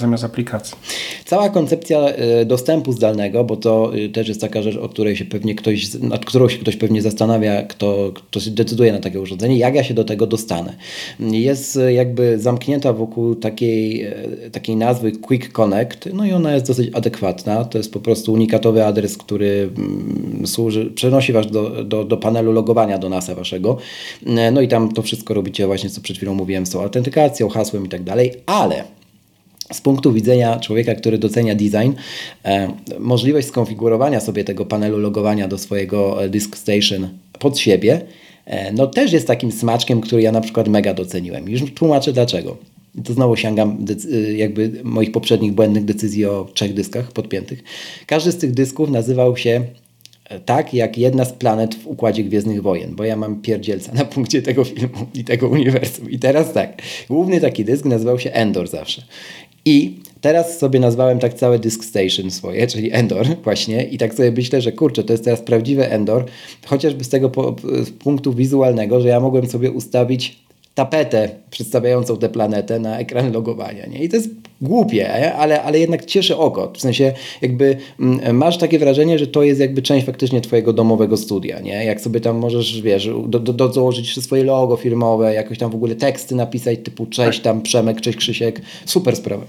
zamiast 0.00 0.24
aplikacji. 0.24 0.76
Cała 1.24 1.48
koncepcja 1.48 1.98
e, 1.98 2.44
dostępu 2.44 2.92
zdalnego, 2.92 3.44
bo 3.44 3.56
to 3.56 3.92
e, 3.94 4.08
też 4.08 4.28
jest 4.28 4.40
taka 4.40 4.62
rzecz, 4.62 4.76
o 4.76 4.88
której 4.88 5.16
się 5.16 5.24
pewnie 5.24 5.54
ktoś, 5.54 5.94
nad 5.94 6.24
którą 6.24 6.48
się 6.48 6.58
ktoś 6.58 6.76
pewnie 6.76 7.02
zastanawia, 7.02 7.62
kto, 7.62 8.12
kto 8.14 8.40
się 8.40 8.50
decyduje 8.50 8.92
na 8.92 8.98
takie 8.98 9.20
urządzenie, 9.20 9.58
jak 9.58 9.74
ja 9.74 9.84
się 9.84 9.94
do 9.94 10.04
tego 10.04 10.26
dostanę. 10.26 10.76
Jest 11.20 11.76
e, 11.76 11.92
jakby 11.92 12.38
zamknięta 12.38 12.92
wokół 12.92 13.34
takiej, 13.34 14.06
takiej 14.52 14.76
nazwy 14.76 15.12
Quick 15.12 15.52
Connect, 15.52 16.08
no 16.14 16.24
i 16.24 16.32
ona 16.32 16.54
jest 16.54 16.66
dosyć 16.66 16.90
adekwatna. 16.94 17.64
To 17.64 17.78
jest 17.78 17.92
po 17.92 18.00
prostu 18.00 18.32
unikatowy 18.32 18.84
adres, 18.86 19.16
który 19.16 19.70
mm, 19.76 20.46
służy, 20.46 20.90
przenosi 20.94 21.32
Was 21.32 21.46
do, 21.46 21.84
do, 21.84 22.04
do 22.04 22.16
panelu 22.16 22.52
logowania 22.52 22.98
do 22.98 23.08
NASA 23.08 23.34
Waszego. 23.34 23.76
No 24.52 24.60
i 24.60 24.68
tam 24.68 24.92
to 24.92 25.02
wszystko 25.02 25.34
robicie 25.34 25.66
właśnie, 25.66 25.90
co 25.90 26.00
przed 26.00 26.16
chwilą 26.16 26.34
mówiłem, 26.34 26.66
z 26.66 26.70
tą 26.70 26.82
autentykacją, 26.82 27.48
hasłem 27.48 27.86
i 27.86 27.88
tak 27.88 28.02
dalej, 28.02 28.32
ale 28.46 28.84
z 29.72 29.80
punktu 29.80 30.12
widzenia 30.12 30.60
człowieka, 30.60 30.94
który 30.94 31.18
docenia 31.18 31.54
design, 31.54 31.92
e, 32.44 32.72
możliwość 32.98 33.48
skonfigurowania 33.48 34.20
sobie 34.20 34.44
tego 34.44 34.66
panelu 34.66 34.98
logowania 34.98 35.48
do 35.48 35.58
swojego 35.58 36.24
e, 36.24 36.28
Disk 36.28 36.56
Station 36.56 37.08
pod 37.38 37.58
siebie, 37.58 38.00
e, 38.46 38.72
no 38.72 38.86
też 38.86 39.12
jest 39.12 39.26
takim 39.26 39.52
smaczkiem, 39.52 40.00
który 40.00 40.22
ja 40.22 40.32
na 40.32 40.40
przykład 40.40 40.68
mega 40.68 40.94
doceniłem. 40.94 41.48
Już 41.48 41.74
tłumaczę 41.74 42.12
dlaczego. 42.12 42.56
To 43.04 43.12
znowu 43.12 43.36
sięgam 43.36 43.86
jakby 44.36 44.72
moich 44.84 45.12
poprzednich 45.12 45.52
błędnych 45.52 45.84
decyzji 45.84 46.24
o 46.24 46.48
trzech 46.54 46.74
dyskach 46.74 47.12
podpiętych. 47.12 47.62
Każdy 48.06 48.32
z 48.32 48.36
tych 48.36 48.52
dysków 48.52 48.90
nazywał 48.90 49.36
się 49.36 49.64
tak 50.44 50.74
jak 50.74 50.98
jedna 50.98 51.24
z 51.24 51.32
planet 51.32 51.74
w 51.74 51.86
Układzie 51.86 52.24
Gwiezdnych 52.24 52.62
Wojen, 52.62 52.94
bo 52.94 53.04
ja 53.04 53.16
mam 53.16 53.42
pierdzielca 53.42 53.92
na 53.92 54.04
punkcie 54.04 54.42
tego 54.42 54.64
filmu 54.64 55.06
i 55.14 55.24
tego 55.24 55.48
uniwersum. 55.48 56.10
I 56.10 56.18
teraz 56.18 56.52
tak, 56.52 56.82
główny 57.08 57.40
taki 57.40 57.64
dysk 57.64 57.84
nazywał 57.84 58.18
się 58.18 58.30
Endor 58.30 58.68
zawsze. 58.68 59.02
I 59.64 59.96
teraz 60.20 60.58
sobie 60.58 60.80
nazwałem 60.80 61.18
tak 61.18 61.34
całe 61.34 61.58
Disk 61.58 61.84
Station 61.84 62.30
swoje, 62.30 62.66
czyli 62.66 62.92
Endor 62.92 63.26
właśnie 63.44 63.84
i 63.84 63.98
tak 63.98 64.14
sobie 64.14 64.32
myślę, 64.32 64.60
że 64.60 64.72
kurczę, 64.72 65.04
to 65.04 65.12
jest 65.12 65.24
teraz 65.24 65.40
prawdziwy 65.40 65.88
Endor, 65.88 66.24
chociażby 66.66 67.04
z 67.04 67.08
tego 67.08 67.30
po, 67.30 67.56
z 67.84 67.90
punktu 67.90 68.32
wizualnego, 68.32 69.00
że 69.00 69.08
ja 69.08 69.20
mogłem 69.20 69.46
sobie 69.46 69.70
ustawić 69.70 70.38
tapetę 70.74 71.28
przedstawiającą 71.50 72.16
tę 72.16 72.28
planetę 72.28 72.78
na 72.78 72.98
ekran 72.98 73.32
logowania. 73.32 73.86
Nie? 73.86 74.04
I 74.04 74.08
to 74.08 74.16
jest 74.16 74.28
głupie, 74.60 75.34
ale, 75.34 75.62
ale 75.62 75.78
jednak 75.78 76.04
cieszy 76.04 76.36
oko. 76.36 76.72
W 76.74 76.80
sensie 76.80 77.12
jakby 77.42 77.76
mm, 78.00 78.36
masz 78.36 78.58
takie 78.58 78.78
wrażenie, 78.78 79.18
że 79.18 79.26
to 79.26 79.42
jest 79.42 79.60
jakby 79.60 79.82
część 79.82 80.06
faktycznie 80.06 80.40
twojego 80.40 80.72
domowego 80.72 81.16
studia. 81.16 81.60
Nie? 81.60 81.84
Jak 81.84 82.00
sobie 82.00 82.20
tam 82.20 82.36
możesz, 82.36 82.82
wiesz, 82.82 83.10
do, 83.26 83.40
do, 83.40 83.52
do 83.52 83.72
założyć 83.72 84.24
swoje 84.24 84.44
logo 84.44 84.76
firmowe, 84.76 85.34
jakoś 85.34 85.58
tam 85.58 85.70
w 85.70 85.74
ogóle 85.74 85.94
teksty 85.94 86.34
napisać 86.34 86.78
typu 86.84 87.06
cześć 87.06 87.38
tak. 87.38 87.44
tam 87.44 87.62
Przemek, 87.62 88.00
cześć 88.00 88.18
Krzysiek. 88.18 88.60
Super 88.84 89.16
sprawa. 89.16 89.44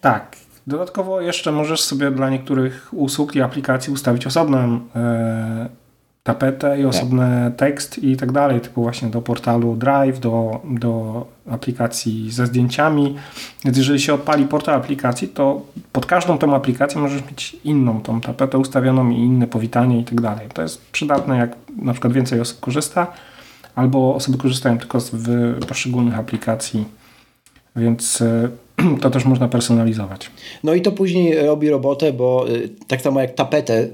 Tak. 0.00 0.36
Dodatkowo 0.66 1.20
jeszcze 1.20 1.52
możesz 1.52 1.80
sobie 1.80 2.10
dla 2.10 2.30
niektórych 2.30 2.88
usług 2.92 3.36
i 3.36 3.40
aplikacji 3.40 3.92
ustawić 3.92 4.26
osobną 4.26 4.72
yy 4.72 5.85
tapetę 6.26 6.78
i 6.78 6.82
tak. 6.82 6.90
osobny 6.90 7.44
tak. 7.44 7.56
tekst 7.56 7.98
i 7.98 8.16
tak 8.16 8.32
dalej, 8.32 8.60
typu 8.60 8.82
właśnie 8.82 9.08
do 9.08 9.22
portalu 9.22 9.76
Drive, 9.76 10.20
do, 10.20 10.60
do 10.64 11.26
aplikacji 11.50 12.30
ze 12.30 12.46
zdjęciami. 12.46 13.16
Więc 13.64 13.76
jeżeli 13.76 14.00
się 14.00 14.14
odpali 14.14 14.44
portal 14.44 14.74
aplikacji, 14.74 15.28
to 15.28 15.62
pod 15.92 16.06
każdą 16.06 16.38
tą 16.38 16.54
aplikację 16.54 17.00
możesz 17.00 17.22
mieć 17.30 17.56
inną 17.64 18.00
tą 18.00 18.20
tapetę 18.20 18.58
ustawioną 18.58 19.10
i 19.10 19.16
inne 19.16 19.46
powitanie 19.46 20.00
i 20.00 20.04
tak 20.04 20.20
dalej. 20.20 20.48
To 20.54 20.62
jest 20.62 20.90
przydatne, 20.90 21.36
jak 21.36 21.56
na 21.76 21.92
przykład 21.92 22.12
więcej 22.12 22.40
osób 22.40 22.60
korzysta, 22.60 23.06
albo 23.74 24.14
osoby 24.14 24.38
korzystają 24.38 24.78
tylko 24.78 25.00
z 25.00 25.10
poszczególnych 25.66 26.18
aplikacji, 26.18 26.84
więc 27.76 28.22
e, 28.22 28.48
to 29.02 29.10
też 29.10 29.24
można 29.24 29.48
personalizować. 29.48 30.30
No 30.64 30.74
i 30.74 30.82
to 30.82 30.92
później 30.92 31.46
robi 31.46 31.70
robotę, 31.70 32.12
bo 32.12 32.46
e, 32.48 32.52
tak 32.86 33.00
samo 33.00 33.20
jak 33.20 33.34
tapetę 33.34 33.88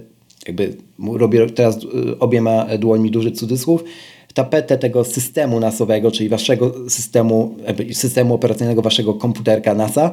jakby 0.47 0.77
robię 0.99 1.51
teraz 1.51 1.77
y, 1.77 2.19
obiema 2.19 2.67
dłońmi 2.79 3.11
duży 3.11 3.33
cudzysłów, 3.33 3.85
tapetę 4.35 4.79
tego 4.79 5.05
systemu 5.05 5.61
nasowego, 5.61 6.11
czyli 6.11 6.29
waszego 6.29 6.75
systemu, 6.89 7.55
systemu 7.93 8.35
operacyjnego 8.35 8.83
waszego 8.83 9.15
komputerka 9.15 9.75
NASA, 9.75 10.11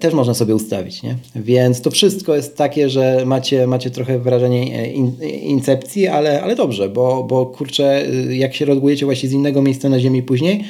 też 0.00 0.14
można 0.14 0.34
sobie 0.34 0.54
ustawić. 0.54 1.02
Nie? 1.02 1.16
Więc 1.36 1.80
to 1.80 1.90
wszystko 1.90 2.34
jest 2.34 2.56
takie, 2.56 2.88
że 2.88 3.22
macie, 3.26 3.66
macie 3.66 3.90
trochę 3.90 4.18
wrażenie 4.18 4.78
e, 4.78 4.86
in, 4.90 5.12
incepcji, 5.42 6.08
ale, 6.08 6.42
ale 6.42 6.56
dobrze, 6.56 6.88
bo, 6.88 7.24
bo 7.24 7.46
kurczę, 7.46 8.06
y, 8.08 8.36
jak 8.36 8.54
się 8.54 8.64
rozgujecie 8.64 9.06
właśnie 9.06 9.28
z 9.28 9.32
innego 9.32 9.62
miejsca 9.62 9.88
na 9.88 10.00
Ziemi 10.00 10.22
później, 10.22 10.64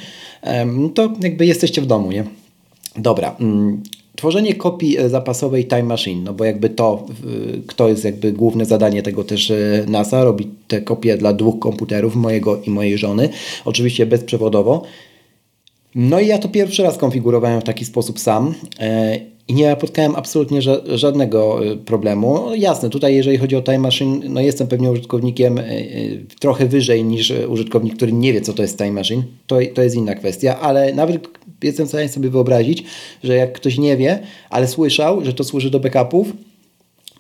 to 0.95 1.13
jakby 1.23 1.47
jesteście 1.47 1.83
w 1.83 1.87
domu. 1.87 2.13
Nie? 2.13 2.25
Dobra, 2.97 3.37
mm, 3.41 3.83
Tworzenie 4.17 4.55
kopii 4.55 4.99
e, 4.99 5.09
zapasowej 5.09 5.65
Time 5.67 5.83
Machine, 5.83 6.25
no 6.25 6.35
bo 6.35 6.45
jakby 6.45 6.71
to, 6.71 7.07
to 7.77 7.89
jest 7.89 8.05
jakby 8.05 8.33
główne 8.33 8.65
zadanie 8.65 9.03
tego 9.03 9.25
też 9.25 9.51
e, 9.51 9.85
NASA, 9.89 10.25
robi 10.25 10.51
te 10.69 10.81
kopie 10.81 11.17
dla 11.17 11.33
dwóch 11.33 11.59
komputerów, 11.59 12.17
mojego 12.17 12.61
i 12.63 12.71
mojej 12.71 12.99
żony, 12.99 13.29
oczywiście 13.65 14.07
bezprzewodowo. 14.07 14.83
No 15.95 16.21
i 16.21 16.27
ja 16.27 16.39
to 16.39 16.49
pierwszy 16.49 16.83
raz 16.83 16.99
konfigurowałem 16.99 17.61
w 17.61 17.65
taki 17.65 17.85
sposób 17.85 18.19
sam 18.19 18.55
e, 18.81 19.34
i 19.49 19.55
nie 19.55 19.67
napotkałem 19.67 20.17
absolutnie 20.17 20.61
żadnego 20.95 21.61
problemu. 21.85 22.35
No 22.47 22.55
jasne, 22.55 22.91
tutaj 22.91 23.15
jeżeli 23.15 23.39
chodzi 23.39 23.57
o 23.57 23.63
Time 23.63 23.79
Machine, 23.79 24.21
no 24.29 24.41
jestem 24.41 24.67
pewnie 24.67 24.91
użytkownikiem 24.91 25.61
trochę 26.41 26.67
wyżej 26.67 27.05
niż 27.05 27.33
użytkownik, 27.49 27.97
który 27.97 28.13
nie 28.13 28.33
wie, 28.33 28.41
co 28.41 28.53
to 28.53 28.63
jest 28.63 28.79
Time 28.79 28.93
Machine. 28.93 29.23
To, 29.47 29.59
to 29.75 29.83
jest 29.83 29.97
inna 29.97 30.15
kwestia, 30.15 30.61
ale 30.61 30.95
nawet 30.95 31.29
jestem 31.63 31.87
w 31.87 31.89
stanie 31.89 32.09
sobie 32.09 32.31
wyobrazić, 32.31 32.85
że 33.25 33.35
jak 33.35 33.53
ktoś 33.53 33.79
nie 33.79 33.97
wie, 33.97 34.19
ale 34.51 34.69
słyszał, 34.69 35.25
że 35.25 35.33
to 35.33 35.45
służy 35.45 35.71
do 35.71 35.81
backupów, 35.81 36.33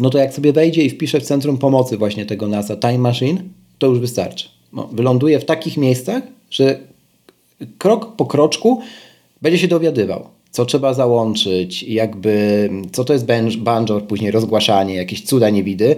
no 0.01 0.11
to 0.11 0.19
jak 0.19 0.35
sobie 0.35 0.53
wejdzie 0.53 0.83
i 0.83 0.91
wpisze 0.91 1.21
w 1.21 1.25
centrum 1.25 1.59
pomocy 1.59 1.97
właśnie 1.97 2.27
tego 2.27 2.49
NASA 2.49 2.77
Time 2.77 2.99
Machine, 2.99 3.43
to 3.79 3.87
już 3.87 4.01
wystarczy. 4.01 4.49
No, 4.73 4.89
wyląduje 4.93 5.41
w 5.41 5.45
takich 5.45 5.77
miejscach, 5.77 6.23
że 6.51 6.79
krok 7.79 8.17
po 8.17 8.27
kroczku 8.27 8.81
będzie 9.43 9.59
się 9.59 9.69
dowiadywał, 9.69 10.29
co 10.55 10.65
trzeba 10.65 10.95
załączyć, 10.95 11.83
jakby 11.83 12.71
co 12.93 13.05
to 13.05 13.13
jest 13.13 13.27
banjor, 13.59 14.07
później 14.07 14.31
rozgłaszanie, 14.31 14.95
jakieś 14.95 15.23
cuda 15.23 15.51
niewidy, 15.51 15.97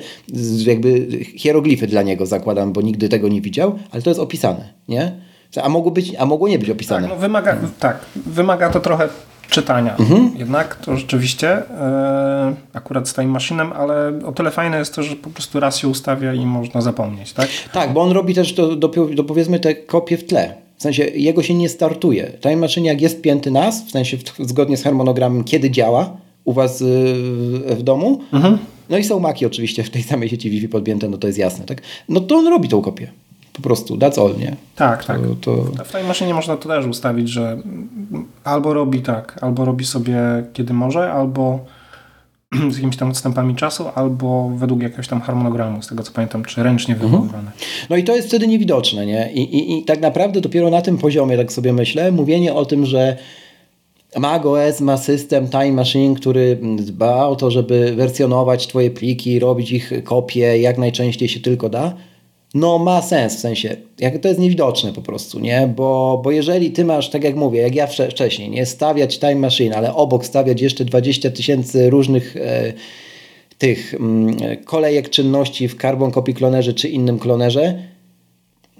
jakby 0.66 1.08
hieroglify 1.36 1.86
dla 1.86 2.02
niego 2.02 2.26
zakładam, 2.26 2.72
bo 2.72 2.80
nigdy 2.80 3.08
tego 3.08 3.28
nie 3.28 3.40
widział, 3.40 3.78
ale 3.90 4.02
to 4.02 4.10
jest 4.10 4.20
opisane, 4.20 4.68
nie? 4.88 5.12
A 5.62 5.68
mogło, 5.68 5.90
być, 5.90 6.14
a 6.18 6.26
mogło 6.26 6.48
nie 6.48 6.58
być 6.58 6.70
opisane. 6.70 7.08
Tak, 7.08 7.16
no 7.16 7.20
wymaga, 7.20 7.52
mhm. 7.52 7.72
tak, 7.80 7.98
wymaga 8.26 8.70
to 8.70 8.80
trochę 8.80 9.08
czytania. 9.50 9.96
Mhm. 9.96 10.30
Jednak 10.36 10.76
to 10.76 10.96
rzeczywiście 10.96 11.48
e, 11.50 12.54
akurat 12.72 13.08
z 13.08 13.14
Time 13.14 13.26
Machinem, 13.26 13.72
ale 13.72 14.20
o 14.26 14.32
tyle 14.32 14.50
fajne 14.50 14.78
jest 14.78 14.94
to, 14.94 15.02
że 15.02 15.16
po 15.16 15.30
prostu 15.30 15.60
raz 15.60 15.78
się 15.78 15.88
ustawia 15.88 16.34
i 16.34 16.46
można 16.46 16.80
zapomnieć, 16.80 17.32
tak? 17.32 17.48
Tak, 17.72 17.92
bo 17.92 18.02
on 18.02 18.12
robi 18.12 18.34
też 18.34 18.52
do, 18.52 18.76
do, 18.76 18.88
do 19.14 19.24
powiedzmy 19.24 19.60
te 19.60 19.74
kopie 19.74 20.16
w 20.16 20.24
tle. 20.24 20.65
W 20.76 20.82
sensie 20.82 21.04
jego 21.04 21.42
się 21.42 21.54
nie 21.54 21.68
startuje. 21.68 22.32
Time 22.40 22.56
Machine 22.56 22.86
jak 22.86 23.00
jest 23.00 23.22
pięty 23.22 23.50
nas, 23.50 23.84
w 23.84 23.90
sensie 23.90 24.16
w, 24.16 24.22
zgodnie 24.38 24.76
z 24.76 24.82
harmonogramem, 24.82 25.44
kiedy 25.44 25.70
działa 25.70 26.16
u 26.44 26.52
Was 26.52 26.80
y, 26.80 26.84
w 27.76 27.82
domu, 27.82 28.20
mhm. 28.32 28.58
no 28.90 28.98
i 28.98 29.04
są 29.04 29.20
maki 29.20 29.46
oczywiście 29.46 29.82
w 29.82 29.90
tej 29.90 30.02
samej 30.02 30.28
sieci 30.28 30.50
Wi-Fi 30.50 30.68
podpięte, 30.68 31.08
no 31.08 31.18
to 31.18 31.26
jest 31.26 31.38
jasne, 31.38 31.64
tak? 31.64 31.82
No 32.08 32.20
to 32.20 32.36
on 32.36 32.46
robi 32.46 32.68
tą 32.68 32.82
kopię. 32.82 33.12
Po 33.52 33.62
prostu, 33.62 33.96
that's 33.96 34.20
all, 34.20 34.38
nie? 34.38 34.56
Tak, 34.76 35.04
tak. 35.04 35.20
To... 35.40 35.56
W 35.84 35.92
tej 35.92 36.04
maszynie 36.04 36.34
można 36.34 36.56
to 36.56 36.68
też 36.68 36.86
ustawić, 36.86 37.28
że 37.28 37.58
albo 38.44 38.74
robi 38.74 39.00
tak, 39.00 39.38
albo 39.40 39.64
robi 39.64 39.84
sobie 39.84 40.18
kiedy 40.52 40.74
może, 40.74 41.12
albo 41.12 41.60
z 42.70 42.74
jakimiś 42.74 42.96
tam 42.96 43.10
odstępami 43.10 43.54
czasu, 43.54 43.84
albo 43.94 44.50
według 44.56 44.82
jakiegoś 44.82 45.08
tam 45.08 45.20
harmonogramu, 45.20 45.82
z 45.82 45.86
tego 45.86 46.02
co 46.02 46.12
pamiętam, 46.12 46.44
czy 46.44 46.62
ręcznie 46.62 46.94
mhm. 46.94 47.12
wywoływane. 47.12 47.50
No 47.90 47.96
i 47.96 48.04
to 48.04 48.16
jest 48.16 48.28
wtedy 48.28 48.46
niewidoczne, 48.46 49.06
nie? 49.06 49.32
I, 49.32 49.56
i, 49.56 49.78
I 49.78 49.84
tak 49.84 50.00
naprawdę 50.00 50.40
dopiero 50.40 50.70
na 50.70 50.82
tym 50.82 50.98
poziomie, 50.98 51.36
tak 51.36 51.52
sobie 51.52 51.72
myślę, 51.72 52.12
mówienie 52.12 52.54
o 52.54 52.64
tym, 52.64 52.86
że 52.86 53.16
macOS 54.18 54.80
ma 54.80 54.96
system 54.96 55.48
Time 55.48 55.72
Machine, 55.72 56.14
który 56.14 56.58
dba 56.78 57.26
o 57.26 57.36
to, 57.36 57.50
żeby 57.50 57.94
wersjonować 57.96 58.66
Twoje 58.66 58.90
pliki, 58.90 59.38
robić 59.38 59.72
ich 59.72 59.92
kopie 60.04 60.58
jak 60.58 60.78
najczęściej 60.78 61.28
się 61.28 61.40
tylko 61.40 61.68
da, 61.68 61.94
no 62.56 62.78
ma 62.78 63.02
sens 63.02 63.36
w 63.36 63.40
sensie, 63.40 63.76
jak 63.98 64.18
to 64.18 64.28
jest 64.28 64.40
niewidoczne 64.40 64.92
po 64.92 65.02
prostu, 65.02 65.40
nie? 65.40 65.72
Bo, 65.76 66.20
bo 66.24 66.30
jeżeli 66.30 66.70
ty 66.70 66.84
masz, 66.84 67.10
tak 67.10 67.24
jak 67.24 67.36
mówię, 67.36 67.60
jak 67.60 67.74
ja 67.74 67.86
wcześniej, 67.86 68.50
nie 68.50 68.66
stawiać 68.66 69.18
time 69.18 69.34
machine, 69.34 69.76
ale 69.76 69.94
obok 69.94 70.26
stawiać 70.26 70.60
jeszcze 70.60 70.84
20 70.84 71.30
tysięcy 71.30 71.90
różnych 71.90 72.36
e, 72.36 72.72
tych 73.58 73.94
mm, 73.94 74.36
kolejek 74.64 75.10
czynności 75.10 75.68
w 75.68 75.76
Carbon 75.80 76.10
Copy 76.12 76.34
Clonerze 76.34 76.74
czy 76.74 76.88
innym 76.88 77.18
klonerze, 77.18 77.82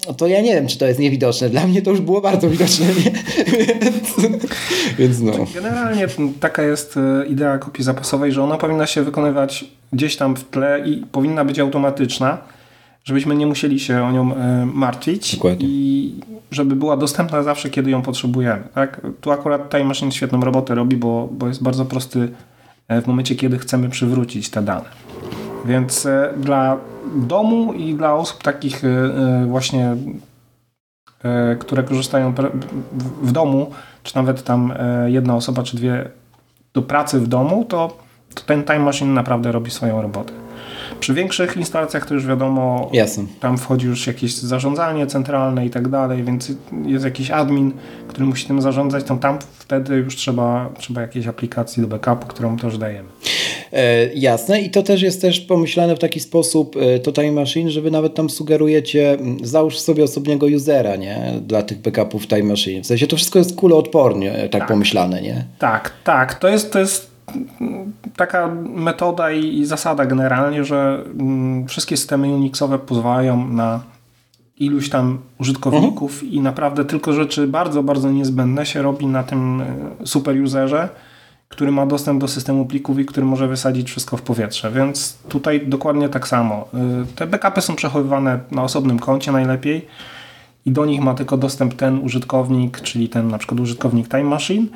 no 0.07 0.13
to 0.13 0.27
ja 0.27 0.41
nie 0.41 0.53
wiem, 0.53 0.67
czy 0.67 0.77
to 0.77 0.87
jest 0.87 0.99
niewidoczne. 0.99 1.49
Dla 1.49 1.67
mnie 1.67 1.81
to 1.81 1.91
już 1.91 2.01
było 2.01 2.21
bardzo 2.21 2.49
widoczne. 2.49 2.85
Więc, 2.85 4.15
więc 4.99 5.19
no. 5.19 5.33
Generalnie 5.53 6.07
taka 6.39 6.63
jest 6.63 6.97
e, 6.97 7.25
idea 7.27 7.57
kopii 7.57 7.83
zapasowej, 7.83 8.31
że 8.31 8.43
ona 8.43 8.57
powinna 8.57 8.87
się 8.87 9.03
wykonywać 9.03 9.65
gdzieś 9.93 10.15
tam 10.15 10.35
w 10.35 10.43
tle 10.43 10.83
i 10.85 11.03
powinna 11.11 11.45
być 11.45 11.59
automatyczna 11.59 12.37
żebyśmy 13.07 13.35
nie 13.35 13.47
musieli 13.47 13.79
się 13.79 14.03
o 14.03 14.11
nią 14.11 14.35
e, 14.35 14.65
martwić 14.65 15.35
Dokładnie. 15.35 15.67
i 15.67 16.13
żeby 16.51 16.75
była 16.75 16.97
dostępna 16.97 17.43
zawsze, 17.43 17.69
kiedy 17.69 17.91
ją 17.91 18.01
potrzebujemy. 18.01 18.63
Tak? 18.75 19.01
Tu 19.21 19.31
akurat 19.31 19.69
Time 19.69 19.83
Machine 19.83 20.11
świetną 20.11 20.41
robotę 20.41 20.75
robi, 20.75 20.97
bo, 20.97 21.29
bo 21.31 21.47
jest 21.47 21.63
bardzo 21.63 21.85
prosty 21.85 22.31
e, 22.87 23.01
w 23.01 23.07
momencie, 23.07 23.35
kiedy 23.35 23.59
chcemy 23.59 23.89
przywrócić 23.89 24.49
te 24.49 24.61
dane. 24.61 24.85
Więc 25.65 26.05
e, 26.05 26.33
dla 26.37 26.77
domu 27.15 27.73
i 27.73 27.93
dla 27.93 28.13
osób 28.13 28.43
takich 28.43 28.81
właśnie, 29.47 29.95
które 31.59 31.83
korzystają 31.83 32.33
w 33.21 33.31
domu, 33.31 33.71
czy 34.03 34.15
nawet 34.15 34.43
tam 34.43 34.73
jedna 35.05 35.35
osoba, 35.35 35.63
czy 35.63 35.77
dwie 35.77 36.09
do 36.73 36.81
pracy 36.81 37.19
w 37.19 37.27
domu, 37.27 37.65
to, 37.65 37.97
to 38.35 38.41
ten 38.41 38.63
Time 38.63 38.79
Machine 38.79 39.13
naprawdę 39.13 39.51
robi 39.51 39.71
swoją 39.71 40.01
robotę. 40.01 40.33
Przy 40.99 41.13
większych 41.13 41.57
instalacjach 41.57 42.05
to 42.05 42.13
już 42.13 42.25
wiadomo, 42.25 42.89
Jasne. 42.93 43.23
tam 43.39 43.57
wchodzi 43.57 43.87
już 43.87 44.07
jakieś 44.07 44.33
zarządzanie 44.33 45.07
centralne 45.07 45.65
i 45.65 45.69
tak 45.69 45.87
dalej, 45.87 46.23
więc 46.23 46.51
jest 46.85 47.05
jakiś 47.05 47.31
admin, 47.31 47.71
który 48.07 48.25
musi 48.25 48.47
tym 48.47 48.61
zarządzać, 48.61 49.03
to 49.03 49.15
tam 49.15 49.39
wtedy 49.59 49.95
już 49.95 50.15
trzeba, 50.15 50.69
trzeba 50.77 51.01
jakiejś 51.01 51.27
aplikacji 51.27 51.81
do 51.81 51.87
backupu, 51.87 52.27
którą 52.27 52.57
też 52.57 52.77
dajemy. 52.77 53.09
E, 53.73 54.13
jasne 54.13 54.61
i 54.61 54.69
to 54.69 54.83
też 54.83 55.01
jest 55.01 55.21
też 55.21 55.39
pomyślane 55.39 55.95
w 55.95 55.99
taki 55.99 56.19
sposób 56.19 56.75
e, 56.77 56.99
to 56.99 57.11
Time 57.11 57.31
Machine, 57.31 57.71
że 57.71 57.81
wy 57.81 57.91
nawet 57.91 58.15
tam 58.15 58.29
sugerujecie, 58.29 59.17
załóż 59.43 59.79
sobie 59.79 60.03
osobnego 60.03 60.45
usera, 60.45 60.95
nie? 60.95 61.33
Dla 61.41 61.61
tych 61.61 61.77
backupów 61.77 62.27
Time 62.27 62.43
Machine. 62.43 62.83
W 62.83 62.87
sensie 62.87 63.07
to 63.07 63.15
wszystko 63.15 63.39
jest 63.39 63.55
kuloodpornie 63.55 64.31
tak, 64.31 64.51
tak 64.51 64.67
pomyślane, 64.67 65.21
nie? 65.21 65.45
Tak, 65.59 65.93
tak. 66.03 66.35
To 66.35 66.47
jest, 66.47 66.71
to 66.71 66.79
jest 66.79 67.06
taka 68.15 68.47
metoda 68.75 69.31
i, 69.31 69.65
zasada 69.65 70.05
generalnie, 70.05 70.63
że 70.63 71.03
mm, 71.19 71.67
wszystkie 71.67 71.97
systemy 71.97 72.27
Unixowe 72.27 72.79
pozwalają 72.79 73.47
na 73.47 73.79
iluś 74.57 74.89
tam 74.89 75.17
użytkowników 75.39 76.13
mhm. 76.13 76.31
i 76.31 76.41
naprawdę 76.41 76.85
tylko 76.85 77.13
rzeczy 77.13 77.47
bardzo, 77.47 77.83
bardzo 77.83 78.11
niezbędne 78.11 78.65
się 78.65 78.81
robi 78.81 79.05
na 79.05 79.23
tym 79.23 79.61
e, 79.61 80.07
super 80.07 80.41
userze, 80.41 80.89
który 81.49 81.71
ma 81.71 81.85
dostęp 81.85 82.21
do 82.21 82.27
systemu 82.27 82.65
plików 82.65 82.99
i 82.99 83.05
który 83.05 83.25
może 83.25 83.47
wysadzić 83.47 83.89
wszystko 83.89 84.17
w 84.17 84.21
powietrze. 84.21 84.71
Więc 84.71 85.17
tutaj 85.29 85.67
dokładnie 85.67 86.09
tak 86.09 86.27
samo. 86.27 86.67
Y, 87.03 87.15
te 87.15 87.27
backupy 87.27 87.61
są 87.61 87.75
przechowywane 87.75 88.39
na 88.51 88.63
osobnym 88.63 88.99
koncie 88.99 89.31
najlepiej 89.31 89.87
i 90.65 90.71
do 90.71 90.85
nich 90.85 91.01
ma 91.01 91.13
tylko 91.13 91.37
dostęp 91.37 91.73
ten 91.73 91.99
użytkownik, 91.99 92.81
czyli 92.81 93.09
ten 93.09 93.27
na 93.27 93.37
przykład 93.37 93.59
użytkownik 93.59 94.07
Time 94.07 94.23
Machine. 94.23 94.67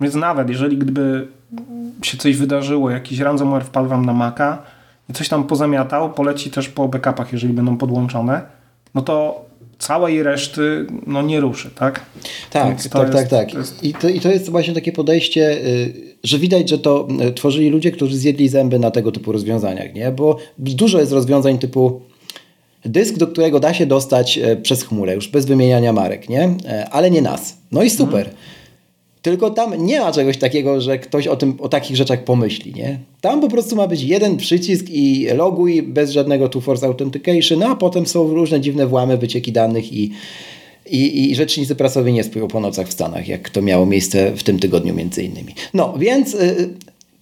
Więc 0.00 0.14
nawet 0.14 0.48
jeżeli 0.48 0.78
gdyby 0.78 1.28
się 2.02 2.18
coś 2.18 2.36
wydarzyło, 2.36 2.90
jakiś 2.90 3.18
ransomware 3.18 3.64
wpadł 3.64 3.88
wam 3.88 4.06
na 4.06 4.12
Maca 4.12 4.62
i 5.10 5.12
coś 5.12 5.28
tam 5.28 5.44
pozamiatał, 5.44 6.12
poleci 6.12 6.50
też 6.50 6.68
po 6.68 6.88
backupach, 6.88 7.32
jeżeli 7.32 7.52
będą 7.52 7.76
podłączone, 7.76 8.42
no 8.94 9.02
to 9.02 9.44
całej 9.78 10.22
reszty 10.22 10.86
no, 11.06 11.22
nie 11.22 11.40
ruszy, 11.40 11.70
tak? 11.70 12.00
Tak, 12.50 12.82
tak, 12.82 12.92
tak, 12.92 13.14
jest, 13.14 13.30
tak. 13.30 13.54
Jest... 13.54 13.84
I, 13.84 13.94
to, 13.94 14.08
I 14.08 14.20
to 14.20 14.30
jest 14.30 14.50
właśnie 14.50 14.74
takie 14.74 14.92
podejście, 14.92 15.66
y, 15.66 15.92
że 16.24 16.38
widać, 16.38 16.70
że 16.70 16.78
to 16.78 17.08
y, 17.28 17.32
tworzyli 17.32 17.70
ludzie, 17.70 17.90
którzy 17.90 18.16
zjedli 18.16 18.48
zęby 18.48 18.78
na 18.78 18.90
tego 18.90 19.12
typu 19.12 19.32
rozwiązaniach, 19.32 19.94
nie? 19.94 20.10
Bo 20.10 20.38
dużo 20.58 21.00
jest 21.00 21.12
rozwiązań 21.12 21.58
typu 21.58 22.00
dysk, 22.84 23.16
do 23.16 23.26
którego 23.26 23.60
da 23.60 23.74
się 23.74 23.86
dostać 23.86 24.38
e, 24.38 24.56
przez 24.56 24.82
chmurę, 24.82 25.14
już 25.14 25.28
bez 25.28 25.46
wymieniania 25.46 25.92
marek, 25.92 26.28
nie? 26.28 26.54
Ale 26.90 27.10
nie 27.10 27.22
nas. 27.22 27.56
No 27.72 27.82
i 27.82 27.90
super. 27.90 28.26
Mhm. 28.26 28.36
Tylko 29.24 29.50
tam 29.50 29.86
nie 29.86 30.00
ma 30.00 30.12
czegoś 30.12 30.36
takiego, 30.36 30.80
że 30.80 30.98
ktoś 30.98 31.26
o, 31.26 31.36
tym, 31.36 31.56
o 31.60 31.68
takich 31.68 31.96
rzeczach 31.96 32.24
pomyśli. 32.24 32.74
Nie? 32.74 32.98
Tam 33.20 33.40
po 33.40 33.48
prostu 33.48 33.76
ma 33.76 33.86
być 33.86 34.02
jeden 34.02 34.36
przycisk 34.36 34.86
i 34.90 35.26
loguj 35.34 35.82
bez 35.82 36.10
żadnego 36.10 36.48
two-force 36.48 36.86
authentication, 36.86 37.62
a 37.62 37.76
potem 37.76 38.06
są 38.06 38.34
różne 38.34 38.60
dziwne 38.60 38.86
włamy, 38.86 39.18
wycieki 39.18 39.52
danych 39.52 39.92
i, 39.92 40.12
i, 40.90 41.30
i 41.30 41.34
rzecznicy 41.34 41.74
prasowi 41.74 42.12
nie 42.12 42.24
spią 42.24 42.48
po 42.48 42.60
nocach 42.60 42.88
w 42.88 42.92
Stanach, 42.92 43.28
jak 43.28 43.50
to 43.50 43.62
miało 43.62 43.86
miejsce 43.86 44.36
w 44.36 44.42
tym 44.42 44.58
tygodniu 44.58 44.94
między 44.94 45.22
innymi. 45.22 45.54
No, 45.74 45.94
więc... 45.98 46.32
Yy, 46.32 46.74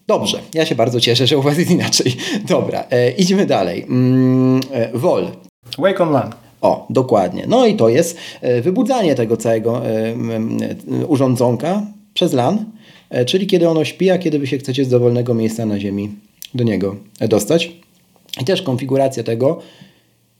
Dobrze, 0.07 0.39
ja 0.55 0.67
się 0.67 0.75
bardzo 0.75 1.01
cieszę, 1.01 1.27
że 1.27 1.39
u 1.39 1.43
Was 1.43 1.59
jest 1.59 1.71
inaczej. 1.71 2.17
Dobra, 2.49 2.85
e, 2.91 3.11
idźmy 3.11 3.47
dalej. 3.47 3.83
Mm, 3.83 4.61
e, 4.73 4.99
Wol. 4.99 5.27
Wake. 5.79 6.42
O, 6.63 6.87
dokładnie. 6.91 7.45
No 7.49 7.67
i 7.67 7.77
to 7.77 7.89
jest 7.89 8.17
e, 8.41 8.61
wybudzanie 8.61 9.15
tego 9.15 9.37
całego 9.37 9.87
e, 9.87 9.91
e, 9.91 11.07
urządzonka 11.07 11.87
przez 12.15 12.33
LAN, 12.33 12.65
czyli 13.27 13.47
kiedy 13.47 13.69
ono 13.69 13.85
śpi, 13.85 14.11
a 14.11 14.19
kiedy 14.19 14.39
Wy 14.39 14.47
się 14.47 14.59
chcecie 14.59 14.85
z 14.85 14.89
dowolnego 14.89 15.35
miejsca 15.35 15.67
na 15.67 15.81
Ziemi 15.81 16.11
do 16.55 16.65
niego 16.65 16.97
dostać. 17.29 17.73
I 18.41 18.45
też 18.45 18.63
konfiguracja 18.63 19.23
tego 19.23 19.59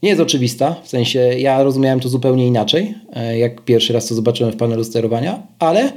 nie 0.03 0.09
jest 0.09 0.21
oczywista, 0.21 0.77
w 0.85 0.89
sensie 0.89 1.19
ja 1.19 1.63
rozumiałem 1.63 2.01
to 2.01 2.09
zupełnie 2.09 2.47
inaczej, 2.47 2.95
jak 3.39 3.61
pierwszy 3.61 3.93
raz 3.93 4.07
to 4.07 4.15
zobaczyłem 4.15 4.53
w 4.53 4.57
panelu 4.57 4.85
sterowania, 4.85 5.43
ale 5.59 5.93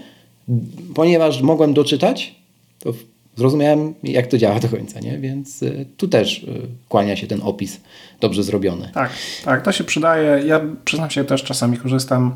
ponieważ 0.96 1.42
mogłem 1.42 1.74
doczytać, 1.74 2.36
to 2.80 2.94
zrozumiałem, 3.36 3.94
jak 4.04 4.28
to 4.28 4.38
działa 4.38 4.60
do 4.60 4.70
końca, 4.70 5.00
nie? 5.00 5.18
więc 5.18 5.64
y, 5.64 5.86
tu 5.98 6.08
też 6.08 6.44
y, 6.44 6.68
kłania 6.90 7.16
się 7.16 7.28
ten 7.28 7.42
opis 7.44 7.82
dobrze 8.20 8.44
zrobiony. 8.44 8.90
Tak, 8.94 9.10
tak, 9.46 9.62
to 9.62 9.72
się 9.72 9.84
przydaje. 9.84 10.48
Ja 10.48 10.62
przyznam 10.86 11.10
się 11.10 11.24
też 11.24 11.44
czasami 11.44 11.78
korzystam, 11.78 12.36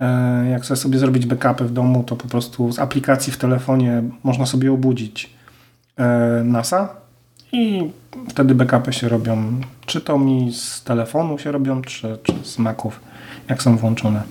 e, 0.00 0.50
jak 0.50 0.62
chcę 0.62 0.76
sobie 0.76 0.98
zrobić 0.98 1.26
backupy 1.26 1.64
w 1.64 1.72
domu, 1.72 2.04
to 2.06 2.16
po 2.16 2.28
prostu 2.28 2.72
z 2.72 2.78
aplikacji 2.78 3.32
w 3.32 3.36
telefonie 3.36 4.02
można 4.22 4.46
sobie 4.46 4.72
obudzić 4.72 5.30
e, 5.98 6.42
NASA 6.44 6.96
i 7.52 7.90
wtedy 8.28 8.54
backupy 8.54 8.92
się 8.92 9.08
robią, 9.08 9.60
czy 9.86 10.00
to 10.00 10.18
mi 10.18 10.52
z 10.52 10.84
telefonu 10.84 11.38
się 11.38 11.52
robią, 11.52 11.82
czy, 11.82 12.18
czy 12.22 12.32
z 12.42 12.58
Maców, 12.58 13.00
jak 13.48 13.62
są 13.62 13.76
włączone. 13.76 14.22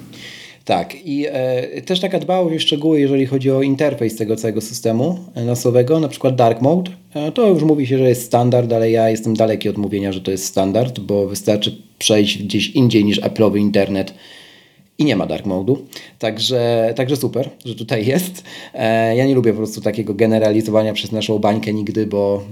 Tak, 0.70 0.96
i 1.06 1.26
e, 1.30 1.82
też 1.82 2.00
taka 2.00 2.20
dbałość 2.20 2.56
o 2.56 2.60
szczegóły, 2.60 3.00
jeżeli 3.00 3.26
chodzi 3.26 3.52
o 3.52 3.62
interfejs 3.62 4.16
tego 4.16 4.36
całego 4.36 4.62
systemu 4.62 5.20
nasowego, 5.36 6.00
na 6.00 6.08
przykład 6.08 6.36
Dark 6.36 6.62
Mode, 6.62 6.92
e, 7.14 7.32
to 7.32 7.48
już 7.48 7.64
mówi 7.64 7.88
się, 7.88 7.98
że 7.98 8.10
jest 8.10 8.26
standard, 8.26 8.74
ale 8.74 8.92
ja 8.92 9.10
jestem 9.10 9.34
daleki 9.34 9.70
od 9.70 9.78
mówienia, 9.78 10.12
że 10.12 10.22
to 10.22 10.32
jest 10.32 10.46
standard, 10.46 11.00
bo 11.00 11.28
wystarczy 11.28 11.82
przejść 12.00 12.44
gdzieś 12.44 12.70
indziej 12.70 13.06
niż 13.06 13.22
Apple'owy 13.22 13.60
internet 13.60 14.14
i 15.00 15.06
nie 15.06 15.16
ma 15.16 15.26
dark 15.26 15.46
mode'u. 15.46 15.78
Także, 16.20 16.94
także 16.96 17.16
super, 17.16 17.50
że 17.66 17.76
tutaj 17.76 18.06
jest. 18.06 18.44
E, 18.74 19.16
ja 19.16 19.26
nie 19.26 19.36
lubię 19.36 19.52
po 19.52 19.58
prostu 19.58 19.82
takiego 19.82 20.14
generalizowania 20.14 20.94
przez 20.94 21.12
naszą 21.12 21.40
bańkę 21.40 21.74
nigdy, 21.74 22.08
bo, 22.08 22.44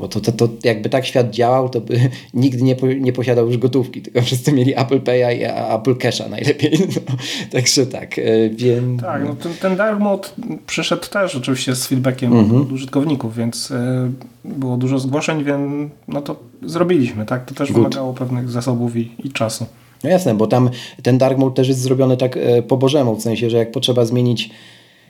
bo 0.00 0.08
to, 0.08 0.20
to, 0.20 0.32
to 0.32 0.48
jakby 0.64 0.90
tak 0.90 1.06
świat 1.06 1.30
działał, 1.30 1.68
to 1.68 1.80
by 1.80 2.10
nigdy 2.34 2.62
nie, 2.62 2.76
po, 2.76 2.86
nie 2.86 3.12
posiadał 3.12 3.46
już 3.46 3.58
gotówki, 3.58 4.02
tylko 4.02 4.22
wszyscy 4.22 4.52
mieli 4.52 4.78
Apple 4.78 5.00
Pay'a 5.00 5.36
i 5.36 5.44
Apple 5.74 5.94
Cash'a 5.94 6.30
najlepiej. 6.30 6.70
No, 6.90 7.16
także 7.50 7.86
tak. 7.86 8.18
E, 8.18 8.50
więc... 8.50 9.02
Tak, 9.02 9.24
no 9.24 9.34
ten, 9.34 9.54
ten 9.54 9.76
dark 9.76 10.00
mode 10.00 10.28
przyszedł 10.66 11.06
też 11.06 11.36
oczywiście 11.36 11.76
z 11.76 11.86
feedbackiem 11.86 12.32
mhm. 12.32 12.62
od 12.62 12.72
użytkowników, 12.72 13.36
więc 13.36 13.70
e, 13.70 14.10
było 14.44 14.76
dużo 14.76 14.98
zgłoszeń, 14.98 15.44
więc 15.44 15.90
no 16.08 16.22
to 16.22 16.36
zrobiliśmy, 16.62 17.26
tak? 17.26 17.44
To 17.44 17.54
też 17.54 17.72
Good. 17.72 17.76
wymagało 17.76 18.14
pewnych 18.14 18.50
zasobów 18.50 18.96
i, 18.96 19.10
i 19.24 19.30
czasu. 19.30 19.66
No 20.04 20.10
jasne, 20.10 20.34
bo 20.34 20.46
tam 20.46 20.70
ten 21.02 21.18
dark 21.18 21.38
mode 21.38 21.54
też 21.54 21.68
jest 21.68 21.80
zrobiony 21.80 22.16
tak 22.16 22.36
e, 22.36 22.62
po 22.62 22.76
bożemu, 22.76 23.16
w 23.16 23.22
sensie, 23.22 23.50
że 23.50 23.56
jak 23.56 23.72
potrzeba 23.72 24.04
zmienić 24.04 24.50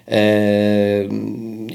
e, 0.09 1.05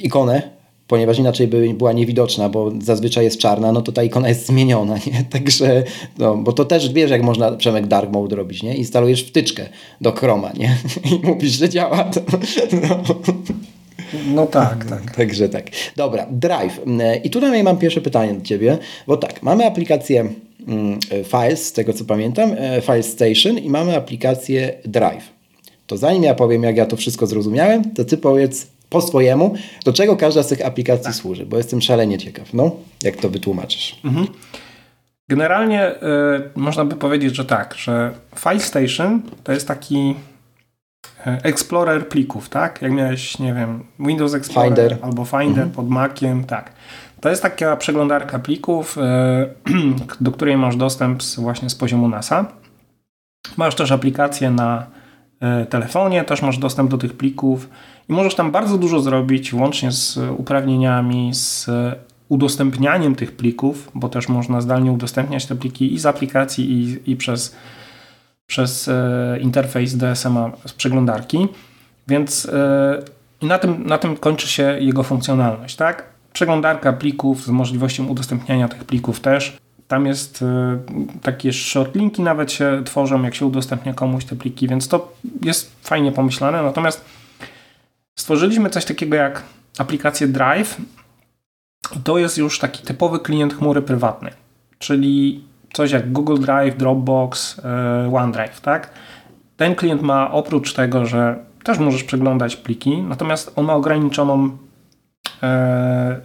ikonę, 0.01 0.41
ponieważ 0.87 1.19
inaczej 1.19 1.47
by 1.47 1.73
była 1.73 1.93
niewidoczna, 1.93 2.49
bo 2.49 2.71
zazwyczaj 2.81 3.23
jest 3.23 3.39
czarna, 3.39 3.71
no 3.71 3.81
to 3.81 3.91
ta 3.91 4.03
ikona 4.03 4.29
jest 4.29 4.47
zmieniona, 4.47 4.95
nie? 5.07 5.23
Także, 5.29 5.83
no, 6.17 6.37
bo 6.37 6.53
to 6.53 6.65
też 6.65 6.93
wiesz, 6.93 7.11
jak 7.11 7.23
można 7.23 7.51
Przemek 7.51 7.87
Dark 7.87 8.11
Mode 8.11 8.35
robić, 8.35 8.63
nie? 8.63 8.75
Instalujesz 8.75 9.23
wtyczkę 9.23 9.69
do 10.01 10.11
Chroma, 10.11 10.51
nie? 10.51 10.77
I 11.11 11.27
mówisz, 11.27 11.51
że 11.51 11.69
działa. 11.69 12.03
To, 12.03 12.21
no. 12.89 13.03
no 14.33 14.45
tak, 14.45 14.85
tak. 14.85 15.15
Także 15.15 15.49
tak. 15.49 15.65
Dobra, 15.95 16.27
Drive. 16.31 16.79
I 17.23 17.29
tutaj 17.29 17.63
mam 17.63 17.77
pierwsze 17.77 18.01
pytanie 18.01 18.33
do 18.33 18.41
Ciebie, 18.41 18.77
bo 19.07 19.17
tak, 19.17 19.43
mamy 19.43 19.65
aplikację 19.65 20.29
Files, 21.23 21.65
z 21.67 21.73
tego 21.73 21.93
co 21.93 22.05
pamiętam, 22.05 22.51
e, 22.57 22.81
File 22.81 23.03
Station 23.03 23.57
i 23.57 23.69
mamy 23.69 23.95
aplikację 23.95 24.73
Drive. 24.85 25.35
To 25.87 25.97
zanim 25.97 26.23
ja 26.23 26.35
powiem, 26.35 26.63
jak 26.63 26.77
ja 26.77 26.85
to 26.85 26.95
wszystko 26.95 27.27
zrozumiałem, 27.27 27.93
to 27.93 28.05
ty 28.05 28.17
powiedz 28.17 28.67
po 28.89 29.01
swojemu, 29.01 29.55
do 29.85 29.93
czego 29.93 30.15
każda 30.17 30.43
z 30.43 30.47
tych 30.47 30.65
aplikacji 30.65 31.05
tak. 31.05 31.15
służy, 31.15 31.45
bo 31.45 31.57
jestem 31.57 31.81
szalenie 31.81 32.17
ciekaw, 32.17 32.53
no, 32.53 32.71
jak 33.03 33.15
to 33.15 33.29
wytłumaczysz. 33.29 33.99
Mhm. 34.03 34.27
Generalnie 35.29 35.91
y, 35.91 35.95
można 36.55 36.85
by 36.85 36.95
powiedzieć, 36.95 37.35
że 37.35 37.45
tak, 37.45 37.73
że 37.77 38.13
File 38.35 38.59
Station 38.59 39.21
to 39.43 39.51
jest 39.51 39.67
taki 39.67 40.15
e, 41.27 41.39
Explorer 41.43 42.07
plików, 42.09 42.49
tak? 42.49 42.81
Jak 42.81 42.91
miałeś, 42.91 43.39
nie 43.39 43.53
wiem, 43.53 43.83
Windows 43.99 44.33
Explorer 44.33 44.69
Finder. 44.69 44.97
albo 45.01 45.25
Finder 45.25 45.47
mhm. 45.47 45.71
pod 45.71 45.89
Maciem, 45.89 46.43
tak. 46.43 46.73
To 47.25 47.29
jest 47.29 47.41
taka 47.41 47.77
przeglądarka 47.77 48.39
plików, 48.39 48.97
e, 48.97 49.47
do 50.21 50.31
której 50.31 50.57
masz 50.57 50.75
dostęp 50.75 51.23
właśnie 51.37 51.69
z 51.69 51.75
poziomu 51.75 52.07
NASA. 52.07 52.45
Masz 53.57 53.75
też 53.75 53.91
aplikację 53.91 54.51
na 54.51 54.85
e, 55.39 55.65
telefonie, 55.65 56.23
też 56.23 56.41
masz 56.41 56.57
dostęp 56.57 56.91
do 56.91 56.97
tych 56.97 57.13
plików 57.13 57.69
i 58.09 58.13
możesz 58.13 58.35
tam 58.35 58.51
bardzo 58.51 58.77
dużo 58.77 58.99
zrobić, 58.99 59.53
łącznie 59.53 59.91
z 59.91 60.17
uprawnieniami, 60.37 61.33
z 61.33 61.69
udostępnianiem 62.29 63.15
tych 63.15 63.35
plików, 63.35 63.91
bo 63.95 64.09
też 64.09 64.29
można 64.29 64.61
zdalnie 64.61 64.91
udostępniać 64.91 65.45
te 65.45 65.55
pliki 65.55 65.93
i 65.93 65.99
z 65.99 66.05
aplikacji, 66.05 66.71
i, 66.71 67.11
i 67.11 67.15
przez, 67.15 67.55
przez 68.47 68.87
e, 68.87 69.39
interfejs 69.41 69.97
DSM-a 69.97 70.51
z 70.65 70.73
przeglądarki. 70.73 71.47
Więc 72.07 72.51
na 73.41 73.59
tym, 73.59 73.85
na 73.85 73.97
tym 73.97 74.17
kończy 74.17 74.47
się 74.47 74.77
jego 74.79 75.03
funkcjonalność, 75.03 75.75
tak? 75.75 76.14
Przeglądarka 76.35 76.93
plików 76.93 77.43
z 77.43 77.49
możliwością 77.49 78.07
udostępniania 78.07 78.67
tych 78.67 78.83
plików 78.83 79.19
też. 79.19 79.57
Tam 79.87 80.05
jest 80.05 80.41
e, 80.41 80.77
takie 81.21 81.53
shortlinki 81.53 82.21
nawet 82.21 82.51
się 82.51 82.81
tworzą, 82.85 83.23
jak 83.23 83.35
się 83.35 83.45
udostępnia 83.45 83.93
komuś 83.93 84.25
te 84.25 84.35
pliki, 84.35 84.67
więc 84.67 84.87
to 84.87 85.13
jest 85.41 85.75
fajnie 85.83 86.11
pomyślane. 86.11 86.63
Natomiast 86.63 87.05
stworzyliśmy 88.15 88.69
coś 88.69 88.85
takiego 88.85 89.15
jak 89.15 89.43
aplikację 89.77 90.27
Drive. 90.27 90.77
To 92.03 92.17
jest 92.17 92.37
już 92.37 92.59
taki 92.59 92.83
typowy 92.83 93.19
klient 93.19 93.53
chmury 93.53 93.81
prywatnej, 93.81 94.33
czyli 94.79 95.43
coś 95.73 95.91
jak 95.91 96.11
Google 96.11 96.37
Drive, 96.41 96.77
Dropbox, 96.77 97.59
e, 97.59 98.15
OneDrive, 98.15 98.61
tak? 98.61 98.89
Ten 99.57 99.75
klient 99.75 100.01
ma 100.01 100.31
oprócz 100.31 100.73
tego, 100.73 101.05
że 101.05 101.45
też 101.63 101.79
możesz 101.79 102.03
przeglądać 102.03 102.55
pliki, 102.55 102.97
natomiast 102.97 103.53
on 103.55 103.65
ma 103.65 103.73
ograniczoną 103.73 104.57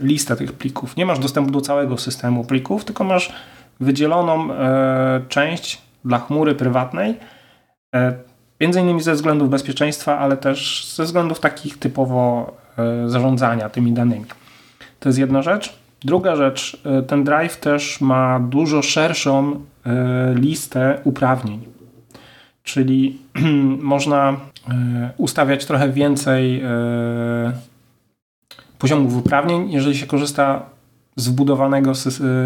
listę 0.00 0.36
tych 0.36 0.52
plików. 0.52 0.96
Nie 0.96 1.06
masz 1.06 1.18
dostępu 1.18 1.50
do 1.50 1.60
całego 1.60 1.98
systemu 1.98 2.44
plików, 2.44 2.84
tylko 2.84 3.04
masz 3.04 3.32
wydzieloną 3.80 4.52
e, 4.52 5.20
część 5.28 5.82
dla 6.04 6.18
chmury 6.18 6.54
prywatnej, 6.54 7.14
e, 7.94 8.12
między 8.60 8.80
innymi 8.80 9.02
ze 9.02 9.14
względów 9.14 9.50
bezpieczeństwa, 9.50 10.18
ale 10.18 10.36
też 10.36 10.88
ze 10.94 11.04
względów 11.04 11.40
takich 11.40 11.78
typowo 11.78 12.52
e, 12.78 13.08
zarządzania 13.08 13.68
tymi 13.68 13.92
danymi. 13.92 14.24
To 15.00 15.08
jest 15.08 15.18
jedna 15.18 15.42
rzecz. 15.42 15.78
Druga 16.04 16.36
rzecz, 16.36 16.82
e, 16.84 17.02
ten 17.02 17.24
drive 17.24 17.56
też 17.56 18.00
ma 18.00 18.40
dużo 18.40 18.82
szerszą 18.82 19.64
e, 19.86 20.34
listę 20.34 21.00
uprawnień. 21.04 21.60
Czyli 22.62 23.18
można 23.94 24.36
ustawiać 25.16 25.66
trochę 25.66 25.88
więcej 25.88 26.62
poziomów 28.80 29.16
uprawnień, 29.16 29.72
jeżeli 29.72 29.96
się 29.96 30.06
korzysta 30.06 30.62
z 31.16 31.28
wbudowanego 31.28 31.92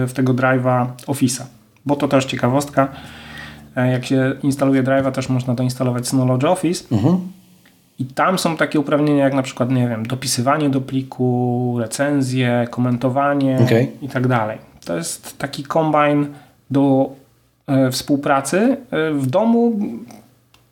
w 0.07 0.12
tego 0.14 0.35
drive'a 0.35 0.87
Office'a. 1.07 1.43
Bo 1.87 1.97
to 1.97 2.09
też 2.09 2.24
ciekawostka. 2.24 2.89
E, 3.76 3.91
jak 3.91 4.05
się 4.05 4.35
instaluje 4.43 4.82
drive'a, 4.82 5.12
też 5.12 5.28
można 5.28 5.55
doinstalować 5.55 6.09
Synology 6.09 6.49
Office. 6.49 6.85
Mhm. 6.93 7.18
I 7.99 8.05
tam 8.05 8.39
są 8.39 8.57
takie 8.57 8.80
uprawnienia 8.80 9.24
jak 9.24 9.35
na 9.35 9.43
przykład, 9.43 9.70
nie 9.70 9.89
wiem, 9.89 10.07
dopisywanie 10.07 10.70
do 10.70 10.80
pliku, 10.80 11.76
recenzje, 11.78 12.66
komentowanie 12.70 13.59
okay. 13.64 13.89
i 14.03 14.09
tak 14.09 14.28
dalej. 14.28 14.59
To 14.85 14.97
jest 14.97 15.39
taki 15.39 15.62
kombine 15.62 16.26
do 16.70 17.12
e, 17.66 17.91
współpracy. 17.91 18.76
E, 18.91 19.12
w 19.12 19.26
domu 19.26 19.80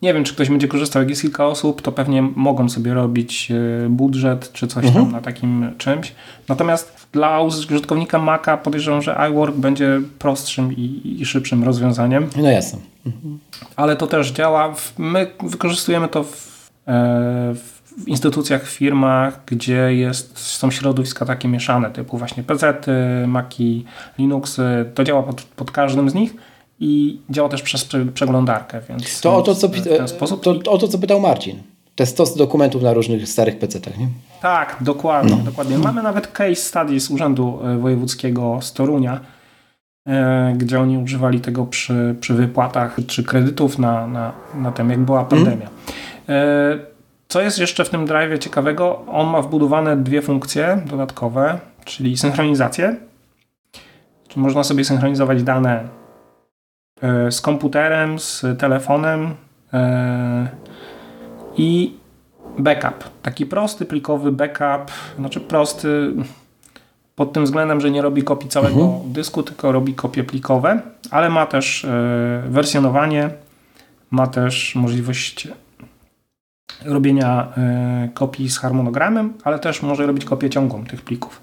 nie 0.03 0.13
wiem, 0.13 0.23
czy 0.23 0.33
ktoś 0.33 0.49
będzie 0.49 0.67
korzystał. 0.67 1.01
Jak 1.01 1.09
jest 1.09 1.21
kilka 1.21 1.45
osób, 1.45 1.81
to 1.81 1.91
pewnie 1.91 2.21
mogą 2.21 2.69
sobie 2.69 2.93
robić 2.93 3.51
e, 3.51 3.89
budżet 3.89 4.51
czy 4.51 4.67
coś 4.67 4.85
mhm. 4.85 5.05
tam 5.05 5.13
na 5.13 5.21
takim 5.21 5.71
czymś. 5.77 6.13
Natomiast 6.49 7.07
dla 7.11 7.41
użytkownika 7.41 8.19
Maca 8.19 8.57
podejrzewam, 8.57 9.01
że 9.01 9.27
iWork 9.29 9.55
będzie 9.55 10.01
prostszym 10.19 10.73
i, 10.73 11.17
i 11.19 11.25
szybszym 11.25 11.63
rozwiązaniem. 11.63 12.29
No 12.35 12.51
jasne. 12.51 12.79
Mhm. 13.05 13.39
Ale 13.75 13.95
to 13.95 14.07
też 14.07 14.31
działa. 14.31 14.75
My 14.97 15.31
wykorzystujemy 15.43 16.07
to 16.07 16.23
w, 16.23 16.69
e, 16.87 17.55
w 17.97 18.07
instytucjach, 18.07 18.63
w 18.63 18.69
firmach, 18.69 19.39
gdzie 19.45 19.95
jest, 19.95 20.37
są 20.37 20.71
środowiska 20.71 21.25
takie 21.25 21.47
mieszane, 21.47 21.91
typu 21.91 22.17
właśnie 22.17 22.43
PZ, 22.43 22.85
Maki, 23.27 23.85
Linuxy. 24.19 24.85
To 24.95 25.03
działa 25.03 25.23
pod, 25.23 25.41
pod 25.41 25.71
każdym 25.71 26.09
z 26.09 26.13
nich 26.13 26.35
i 26.79 27.21
działa 27.29 27.49
też 27.49 27.61
przez 27.61 27.87
przeglądarkę, 28.13 28.81
więc 28.89 29.21
to 29.21 29.35
o 29.35 29.41
to, 29.41 29.55
co, 29.55 29.67
w 29.67 29.81
ten 29.83 30.07
sposób. 30.07 30.43
To, 30.43 30.71
o 30.71 30.77
to, 30.77 30.87
co 30.87 30.97
pytał 30.97 31.19
Marcin. 31.19 31.63
Jest 31.99 32.11
stos 32.11 32.37
dokumentów 32.37 32.83
na 32.83 32.93
różnych 32.93 33.29
starych 33.29 33.59
PC-tach, 33.59 33.97
nie? 33.97 34.07
Tak, 34.41 34.77
dokładnie. 34.81 35.35
No. 35.35 35.43
dokładnie. 35.43 35.77
Mamy 35.77 36.03
nawet 36.03 36.27
case 36.27 36.55
study 36.55 36.99
z 36.99 37.09
Urzędu 37.09 37.59
e, 37.63 37.77
Wojewódzkiego 37.77 38.59
z 38.61 38.73
Torunia, 38.73 39.19
e, 40.07 40.53
gdzie 40.57 40.79
oni 40.79 40.97
używali 40.97 41.41
tego 41.41 41.65
przy, 41.65 42.15
przy 42.19 42.33
wypłatach 42.33 42.97
czy 43.07 43.23
kredytów 43.23 43.79
na, 43.79 44.07
na, 44.07 44.33
na 44.55 44.71
tym, 44.71 44.89
jak 44.89 44.99
była 44.99 45.25
pandemia. 45.25 45.69
Mm. 46.27 46.79
Co 47.27 47.41
jest 47.41 47.59
jeszcze 47.59 47.85
w 47.85 47.89
tym 47.89 48.05
drive 48.05 48.39
ciekawego? 48.39 49.05
On 49.11 49.27
ma 49.27 49.41
wbudowane 49.41 49.97
dwie 49.97 50.21
funkcje 50.21 50.81
dodatkowe, 50.85 51.59
czyli 51.85 52.17
synchronizację. 52.17 52.95
Czyli 54.27 54.41
można 54.41 54.63
sobie 54.63 54.85
synchronizować 54.85 55.43
dane 55.43 55.87
z 57.31 57.41
komputerem, 57.41 58.19
z 58.19 58.45
telefonem 58.59 59.35
e, 59.73 60.47
i 61.57 61.93
backup. 62.59 63.09
Taki 63.21 63.45
prosty, 63.45 63.85
plikowy 63.85 64.31
backup, 64.31 64.91
znaczy 65.19 65.39
prosty 65.39 66.13
pod 67.15 67.33
tym 67.33 67.43
względem, 67.43 67.81
że 67.81 67.91
nie 67.91 68.01
robi 68.01 68.23
kopii 68.23 68.49
całego 68.49 68.81
mhm. 68.81 69.13
dysku, 69.13 69.43
tylko 69.43 69.71
robi 69.71 69.93
kopie 69.93 70.23
plikowe, 70.23 70.81
ale 71.11 71.29
ma 71.29 71.45
też 71.45 71.85
e, 71.85 72.43
wersjonowanie, 72.47 73.29
ma 74.11 74.27
też 74.27 74.75
możliwość 74.75 75.47
robienia 76.85 77.53
kopii 78.13 78.49
z 78.49 78.57
harmonogramem, 78.59 79.33
ale 79.43 79.59
też 79.59 79.81
może 79.81 80.05
robić 80.05 80.25
kopię 80.25 80.49
ciągłą 80.49 80.85
tych 80.85 81.01
plików. 81.01 81.41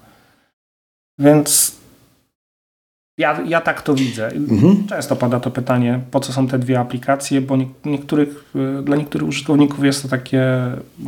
Więc 1.19 1.80
ja, 3.21 3.41
ja 3.47 3.61
tak 3.61 3.81
to 3.81 3.93
widzę. 3.95 4.27
Mhm. 4.27 4.87
Często 4.87 5.15
pada 5.15 5.39
to 5.39 5.51
pytanie, 5.51 5.99
po 6.11 6.19
co 6.19 6.33
są 6.33 6.47
te 6.47 6.59
dwie 6.59 6.79
aplikacje, 6.79 7.41
bo 7.41 7.57
nie, 7.57 7.65
niektórych, 7.85 8.53
y, 8.79 8.83
dla 8.83 8.95
niektórych 8.95 9.27
użytkowników 9.27 9.85
jest 9.85 10.01
to 10.01 10.07
takie 10.07 10.43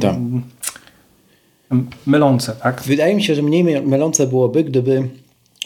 tak. 0.02 0.16
Mm, 1.72 1.88
mylące. 2.08 2.56
Tak? 2.64 2.82
Wydaje 2.82 3.16
mi 3.16 3.24
się, 3.24 3.36
że 3.36 3.42
mniej 3.42 3.64
mylące 3.64 4.28
byłoby, 4.28 4.64
gdyby 4.64 5.10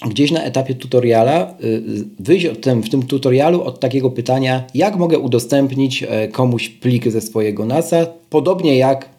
gdzieś 0.05 0.31
na 0.31 0.43
etapie 0.43 0.75
tutoriala 0.75 1.53
y, 1.63 1.83
wyjść 2.19 2.47
tym, 2.61 2.83
w 2.83 2.89
tym 2.89 3.03
tutorialu 3.03 3.63
od 3.63 3.79
takiego 3.79 4.09
pytania, 4.09 4.63
jak 4.73 4.95
mogę 4.95 5.19
udostępnić 5.19 6.03
e, 6.03 6.27
komuś 6.27 6.69
plik 6.69 7.11
ze 7.11 7.21
swojego 7.21 7.65
NASA, 7.65 8.07
podobnie 8.29 8.77
jak 8.77 9.09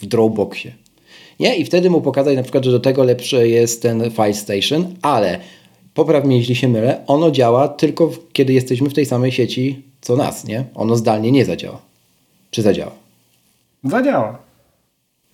w 0.00 0.06
Dropboxie. 0.06 0.72
Nie? 1.40 1.56
I 1.56 1.64
wtedy 1.64 1.90
mu 1.90 2.00
pokazać 2.00 2.36
na 2.36 2.42
przykład, 2.42 2.64
że 2.64 2.70
do 2.70 2.80
tego 2.80 3.04
lepszy 3.04 3.48
jest 3.48 3.82
ten 3.82 4.10
File 4.10 4.34
Station, 4.34 4.94
ale 5.02 5.40
popraw 5.96 6.24
mnie 6.24 6.38
jeśli 6.38 6.54
się 6.56 6.68
mylę, 6.68 7.00
ono 7.06 7.30
działa 7.30 7.68
tylko 7.68 8.10
kiedy 8.32 8.52
jesteśmy 8.52 8.90
w 8.90 8.94
tej 8.94 9.06
samej 9.06 9.32
sieci 9.32 9.82
co 10.00 10.16
nas, 10.16 10.44
nie? 10.44 10.64
Ono 10.74 10.96
zdalnie 10.96 11.32
nie 11.32 11.44
zadziała. 11.44 11.78
Czy 12.50 12.62
zadziała? 12.62 12.92
Zadziała. 13.84 14.38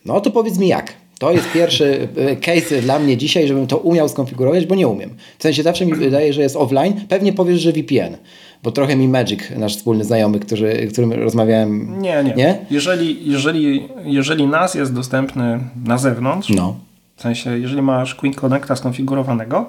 No 0.05 0.21
to 0.21 0.31
powiedz 0.31 0.59
mi 0.59 0.69
jak. 0.69 0.95
To 1.19 1.33
jest 1.33 1.53
pierwszy 1.53 2.09
e, 2.17 2.37
case 2.37 2.83
dla 2.83 2.99
mnie 2.99 3.17
dzisiaj, 3.17 3.49
żebym 3.49 3.67
to 3.67 3.79
umiał 3.79 4.09
skonfigurować, 4.09 4.67
bo 4.67 4.75
nie 4.75 4.89
umiem. 4.89 5.11
W 5.39 5.43
sensie 5.43 5.63
zawsze 5.63 5.87
mi 5.87 5.95
wydaje, 5.95 6.33
że 6.33 6.43
jest 6.43 6.57
offline. 6.57 6.95
Pewnie 7.09 7.33
powiesz, 7.33 7.61
że 7.61 7.73
VPN, 7.73 8.17
bo 8.63 8.73
trochę 8.73 8.97
mi 8.97 9.09
Magic, 9.09 9.41
nasz 9.57 9.77
wspólny 9.77 10.05
znajomy, 10.05 10.41
który, 10.41 10.89
którym 10.93 11.13
rozmawiałem. 11.13 12.01
Nie, 12.01 12.25
nie. 12.25 12.35
nie? 12.35 12.59
Jeżeli, 12.71 13.31
jeżeli, 13.31 13.89
jeżeli 14.05 14.47
NAS 14.47 14.75
jest 14.75 14.95
dostępny 14.95 15.61
na 15.85 15.99
zewnątrz, 15.99 16.49
no. 16.49 16.77
w 17.17 17.23
sensie 17.23 17.59
jeżeli 17.59 17.83
masz 17.83 18.15
Quick 18.15 18.41
Connecta 18.41 18.77
skonfigurowanego, 18.77 19.67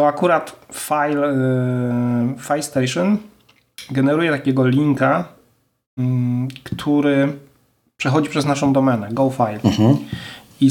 to 0.00 0.06
akurat 0.06 0.56
file, 0.72 1.24
y, 1.24 2.38
file 2.38 2.62
Station 2.62 3.18
generuje 3.90 4.30
takiego 4.30 4.66
linka, 4.66 5.24
mm, 5.98 6.48
który 6.64 7.32
przechodzi 7.96 8.30
przez 8.30 8.44
naszą 8.46 8.72
domenę 8.72 9.08
GoFile. 9.12 9.60
Mhm. 9.64 9.96
I, 10.60 10.70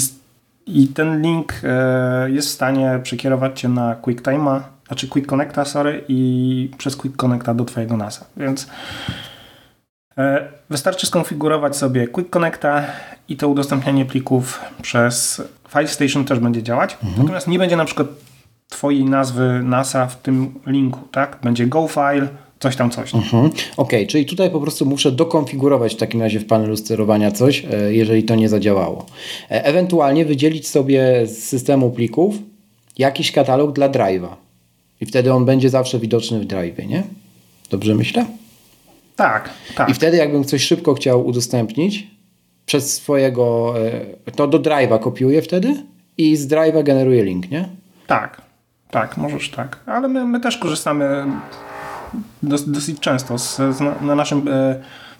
I 0.67 0.87
ten 0.87 1.21
link 1.21 1.53
y, 1.53 2.31
jest 2.31 2.47
w 2.47 2.51
stanie 2.51 2.99
przekierować 3.03 3.59
Cię 3.59 3.69
na 3.69 3.95
QuickTime'a, 3.95 4.59
znaczy 4.87 5.07
Quick 5.07 5.27
Connecta, 5.27 5.65
sorry, 5.65 6.03
i 6.07 6.71
przez 6.77 6.95
Quick 6.95 7.17
Connecta 7.17 7.53
do 7.53 7.65
Twojego 7.65 7.97
NASa. 7.97 8.25
Więc 8.37 8.63
y, 8.63 8.67
wystarczy 10.69 11.07
skonfigurować 11.07 11.75
sobie 11.77 12.07
Quick 12.07 12.29
Connecta 12.29 12.83
i 13.27 13.37
to 13.37 13.47
udostępnianie 13.47 14.05
plików 14.05 14.61
przez 14.81 15.41
File 15.69 15.87
Station 15.87 16.25
też 16.25 16.39
będzie 16.39 16.63
działać. 16.63 16.97
Mhm. 17.03 17.21
Natomiast 17.21 17.47
nie 17.47 17.59
będzie 17.59 17.77
na 17.77 17.85
przykład 17.85 18.07
twojej 18.69 19.05
nazwy 19.05 19.61
NASA 19.63 20.07
w 20.07 20.21
tym 20.21 20.53
linku, 20.67 20.99
tak? 21.11 21.39
Będzie 21.43 21.67
GoFile, 21.67 22.27
coś 22.59 22.75
tam, 22.75 22.91
coś. 22.91 23.15
Mhm. 23.15 23.45
Okej, 23.45 23.65
okay, 23.77 24.07
czyli 24.07 24.25
tutaj 24.25 24.51
po 24.51 24.59
prostu 24.59 24.85
muszę 24.85 25.11
dokonfigurować 25.11 25.93
w 25.93 25.97
takim 25.97 26.21
razie 26.21 26.39
w 26.39 26.45
panelu 26.45 26.77
sterowania 26.77 27.31
coś, 27.31 27.65
e, 27.71 27.93
jeżeli 27.93 28.23
to 28.23 28.35
nie 28.35 28.49
zadziałało. 28.49 29.05
E, 29.51 29.65
ewentualnie 29.65 30.25
wydzielić 30.25 30.67
sobie 30.67 31.27
z 31.27 31.43
systemu 31.43 31.91
plików 31.91 32.35
jakiś 32.97 33.31
katalog 33.31 33.71
dla 33.73 33.89
drive'a. 33.89 34.35
I 35.01 35.05
wtedy 35.05 35.33
on 35.33 35.45
będzie 35.45 35.69
zawsze 35.69 35.99
widoczny 35.99 36.39
w 36.39 36.47
drive'ie, 36.47 36.87
nie? 36.87 37.03
Dobrze 37.69 37.95
myślę? 37.95 38.25
Tak, 39.15 39.49
tak. 39.75 39.89
I 39.89 39.93
wtedy 39.93 40.17
jakbym 40.17 40.43
coś 40.43 40.63
szybko 40.63 40.93
chciał 40.93 41.27
udostępnić 41.27 42.07
przez 42.65 42.93
swojego, 42.93 43.73
e, 44.27 44.31
to 44.31 44.47
do 44.47 44.59
drive'a 44.59 44.99
kopiuję 44.99 45.41
wtedy 45.41 45.83
i 46.17 46.35
z 46.35 46.47
drive'a 46.47 46.83
generuję 46.83 47.23
link, 47.23 47.51
nie? 47.51 47.69
Tak, 48.07 48.48
tak, 48.91 49.17
możesz 49.17 49.51
tak. 49.51 49.77
Ale 49.85 50.07
my, 50.07 50.25
my 50.25 50.39
też 50.39 50.57
korzystamy 50.57 51.25
dos, 52.43 52.71
dosyć 52.71 52.99
często 52.99 53.37
z, 53.37 53.55
z, 53.55 54.01
na 54.01 54.15
naszym 54.15 54.47
e, 54.47 54.75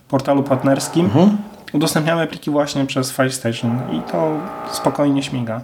portalu 0.08 0.44
partnerskim. 0.44 1.06
Mhm. 1.06 1.38
Udostępniamy 1.74 2.28
pliki 2.28 2.52
właśnie 2.52 2.86
przez 2.86 3.12
FileStation 3.12 3.80
i 3.92 4.12
to 4.12 4.38
spokojnie 4.72 5.24
śmiga. 5.24 5.62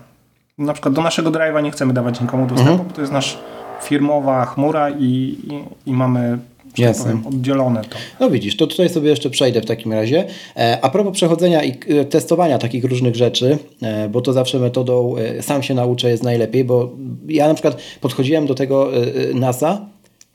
Na 0.58 0.74
przykład 0.74 0.94
do 0.94 1.02
naszego 1.02 1.32
drive'a 1.32 1.64
nie 1.64 1.72
chcemy 1.72 1.94
dawać 1.94 2.22
nikomu 2.22 2.48
dostępu, 2.48 2.72
mhm. 2.72 2.90
bo 2.90 2.96
to 2.96 3.02
jest 3.02 3.14
nasz 3.14 3.38
firmowa 3.82 4.46
chmura 4.46 4.90
i, 4.90 5.04
i, 5.04 5.64
i 5.90 5.94
mamy 5.94 6.38
Jasne. 6.78 7.04
Powiem, 7.04 7.28
oddzielone 7.28 7.82
to. 7.82 7.98
No 8.20 8.30
widzisz, 8.30 8.58
to 8.58 8.68
tutaj 8.68 8.90
sobie 8.90 9.10
jeszcze 9.10 9.30
przejdę 9.30 9.62
w 9.62 9.66
takim 9.66 9.94
razie. 9.94 10.26
E, 10.58 10.80
a 10.82 10.90
propos 10.90 11.14
przechodzenia 11.14 11.64
i 11.64 11.72
e, 11.72 12.06
testowania 12.06 12.58
takich 12.58 12.84
różnych 12.84 13.16
rzeczy, 13.16 13.58
e, 13.82 14.10
bo 14.10 14.22
to 14.22 14.34
zawsze 14.34 14.60
metodą 14.60 15.16
sam 15.42 15.64
się 15.64 15.74
nauczę 15.74 16.10
jest 16.10 16.24
najlepiej, 16.24 16.64
bo 16.64 16.92
ja 17.28 17.48
na 17.48 17.54
przykład 17.54 17.78
podchodziłem 18.02 18.46
do 18.46 18.56
tego 18.56 18.92
NASA 19.34 19.86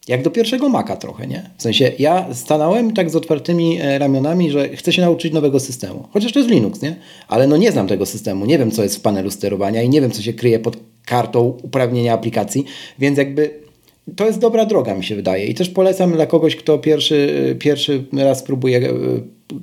jak 0.09 0.23
do 0.23 0.31
pierwszego 0.31 0.69
maka 0.69 0.97
trochę, 0.97 1.27
nie? 1.27 1.51
W 1.59 1.63
sensie 1.63 1.93
ja 1.99 2.35
stanąłem 2.35 2.95
tak 2.95 3.11
z 3.11 3.17
otwartymi 3.17 3.79
ramionami, 3.99 4.51
że 4.51 4.69
chcę 4.69 4.93
się 4.93 5.03
nauczyć 5.03 5.33
nowego 5.33 5.61
systemu. 5.61 6.09
Chociaż 6.13 6.33
to 6.33 6.39
jest 6.39 6.51
Linux, 6.51 6.83
nie? 6.83 6.97
Ale 7.29 7.47
no 7.47 7.57
nie 7.57 7.73
znam 7.73 7.89
tego 7.89 8.07
systemu, 8.07 8.47
nie 8.47 8.59
wiem 8.59 8.71
co 8.71 8.83
jest 8.83 8.97
w 8.97 9.01
panelu 9.01 9.31
sterowania 9.31 9.83
i 9.83 9.89
nie 9.89 10.01
wiem 10.01 10.11
co 10.11 10.23
się 10.23 10.33
kryje 10.33 10.59
pod 10.59 10.77
kartą 11.05 11.59
uprawnienia 11.63 12.13
aplikacji, 12.13 12.65
więc 12.99 13.19
jakby 13.19 13.70
to 14.17 14.27
jest 14.27 14.39
dobra 14.39 14.67
droga, 14.67 14.95
mi 14.95 15.05
się 15.05 15.17
wydaje. 15.17 15.47
I 15.47 15.55
też 15.55 15.71
polecam 15.71 16.13
dla 16.13 16.27
kogoś, 16.27 16.57
kto 16.57 16.79
pierwszy, 16.79 17.57
pierwszy 17.59 18.05
raz 18.13 18.43
próbuje 18.43 18.79
e, 18.79 18.93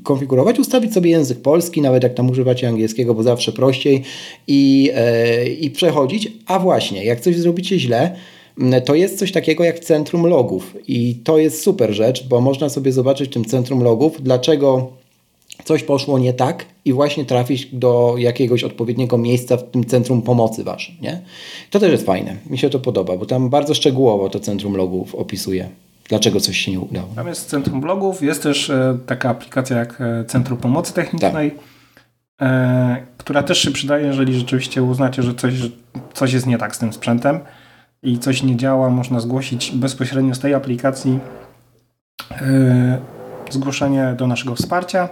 konfigurować, 0.04 0.60
ustawić 0.60 0.94
sobie 0.94 1.12
język 1.12 1.42
polski, 1.42 1.82
nawet 1.82 2.04
jak 2.04 2.14
tam 2.14 2.30
używacie 2.30 2.68
angielskiego, 2.68 3.14
bo 3.14 3.24
zawsze 3.24 3.52
prościej 3.52 4.04
i, 4.48 4.92
e, 4.96 5.50
i 5.50 5.72
przechodzić. 5.72 6.32
A 6.46 6.60
właśnie, 6.60 7.06
jak 7.06 7.20
coś 7.20 7.36
zrobicie 7.36 7.80
źle, 7.80 8.16
to 8.86 8.96
jest 8.96 9.20
coś 9.20 9.32
takiego 9.32 9.64
jak 9.64 9.80
centrum 9.80 10.26
logów 10.26 10.76
i 10.88 11.16
to 11.24 11.38
jest 11.38 11.62
super 11.62 11.94
rzecz, 11.94 12.28
bo 12.28 12.42
można 12.42 12.70
sobie 12.70 12.92
zobaczyć 12.92 13.30
w 13.30 13.34
tym 13.34 13.46
centrum 13.46 13.84
logów, 13.84 14.24
dlaczego 14.24 14.92
coś 15.64 15.84
poszło 15.84 16.20
nie 16.20 16.34
tak 16.34 16.66
i 16.86 16.94
właśnie 16.94 17.26
trafić 17.26 17.68
do 17.74 18.16
jakiegoś 18.18 18.64
odpowiedniego 18.64 19.18
miejsca 19.18 19.58
w 19.58 19.72
tym 19.72 19.86
centrum 19.86 20.22
pomocy 20.22 20.64
waszym, 20.64 20.96
nie? 21.02 21.22
To 21.70 21.80
też 21.80 21.92
jest 21.92 22.06
fajne. 22.06 22.36
Mi 22.50 22.58
się 22.58 22.70
to 22.70 22.80
podoba, 22.80 23.18
bo 23.18 23.26
tam 23.26 23.50
bardzo 23.50 23.74
szczegółowo 23.74 24.30
to 24.30 24.40
centrum 24.40 24.76
logów 24.76 25.16
opisuje. 25.16 25.70
Dlaczego 26.10 26.40
coś 26.40 26.58
się 26.58 26.72
nie 26.72 26.80
udało. 26.80 27.08
Tam 27.16 27.28
jest 27.28 27.50
centrum 27.50 27.82
blogów, 27.82 28.22
jest 28.22 28.44
też 28.44 28.70
e, 28.70 28.98
taka 29.06 29.30
aplikacja 29.30 29.78
jak 29.78 30.02
e, 30.02 30.26
Centrum 30.26 30.58
Pomocy 30.58 30.94
Technicznej, 30.94 31.52
tak. 31.52 31.60
e, 32.50 33.06
która 33.18 33.44
też 33.44 33.58
się 33.58 33.72
przydaje, 33.72 34.08
jeżeli 34.08 34.40
rzeczywiście 34.40 34.84
uznacie, 34.84 35.24
że 35.24 35.36
coś, 35.36 35.54
że 35.54 35.70
coś 36.14 36.34
jest 36.34 36.46
nie 36.46 36.58
tak 36.58 36.76
z 36.76 36.80
tym 36.80 36.94
sprzętem 36.94 37.40
i 38.04 38.20
coś 38.20 38.44
nie 38.44 38.56
działa, 38.56 38.90
można 38.90 39.20
zgłosić 39.20 39.72
bezpośrednio 39.72 40.36
z 40.36 40.40
tej 40.40 40.54
aplikacji 40.54 41.20
e, 42.32 43.02
zgłoszenie 43.50 44.16
do 44.18 44.28
naszego 44.28 44.56
wsparcia 44.56 45.10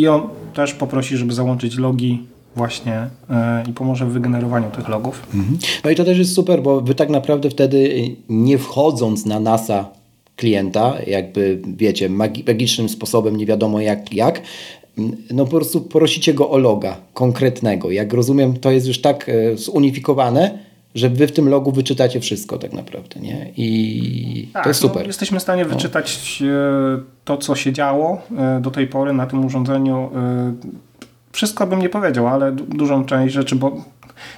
i 0.00 0.08
on 0.08 0.22
też 0.54 0.74
poprosi, 0.74 1.16
żeby 1.16 1.34
załączyć 1.34 1.76
logi 1.76 2.22
właśnie 2.56 3.08
e, 3.30 3.64
i 3.68 3.72
pomoże 3.72 4.06
w 4.06 4.12
wygenerowaniu 4.12 4.70
tych 4.70 4.88
logów. 4.88 5.26
Mhm. 5.34 5.58
No 5.84 5.90
i 5.90 5.94
to 5.94 6.04
też 6.04 6.18
jest 6.18 6.34
super, 6.34 6.62
bo 6.62 6.80
wy 6.80 6.94
tak 6.94 7.08
naprawdę 7.08 7.50
wtedy 7.50 8.10
nie 8.28 8.58
wchodząc 8.58 9.26
na 9.26 9.40
NASA 9.40 9.90
klienta, 10.36 10.94
jakby 11.06 11.62
wiecie, 11.76 12.08
magicznym 12.08 12.88
sposobem, 12.88 13.36
nie 13.36 13.46
wiadomo 13.46 13.80
jak, 13.80 14.12
jak 14.12 14.42
no 15.30 15.44
po 15.44 15.50
prostu 15.50 15.80
prosicie 15.80 16.34
go 16.34 16.50
o 16.50 16.58
loga 16.58 16.96
konkretnego. 17.14 17.90
Jak 17.90 18.12
rozumiem, 18.12 18.56
to 18.56 18.70
jest 18.70 18.86
już 18.86 19.00
tak 19.00 19.28
e, 19.28 19.56
zunifikowane, 19.56 20.58
że 20.96 21.08
wy 21.08 21.26
w 21.26 21.32
tym 21.32 21.48
logu 21.48 21.72
wyczytacie 21.72 22.20
wszystko 22.20 22.58
tak 22.58 22.72
naprawdę, 22.72 23.20
nie? 23.20 23.52
I 23.56 24.48
tak, 24.52 24.62
to 24.62 24.70
jest 24.70 24.82
no, 24.82 24.88
super. 24.88 25.02
No, 25.02 25.06
jesteśmy 25.06 25.38
w 25.38 25.42
stanie 25.42 25.64
no. 25.64 25.68
wyczytać 25.68 26.38
no. 26.40 26.48
to, 27.24 27.36
co 27.36 27.54
się 27.54 27.72
działo 27.72 28.22
e, 28.38 28.60
do 28.60 28.70
tej 28.70 28.86
pory 28.86 29.12
na 29.12 29.26
tym 29.26 29.44
urządzeniu. 29.44 30.10
E, 30.16 30.54
wszystko 31.32 31.66
bym 31.66 31.80
nie 31.80 31.88
powiedział, 31.88 32.26
ale 32.26 32.52
dużą 32.52 33.04
część 33.04 33.34
rzeczy, 33.34 33.56
bo 33.56 33.76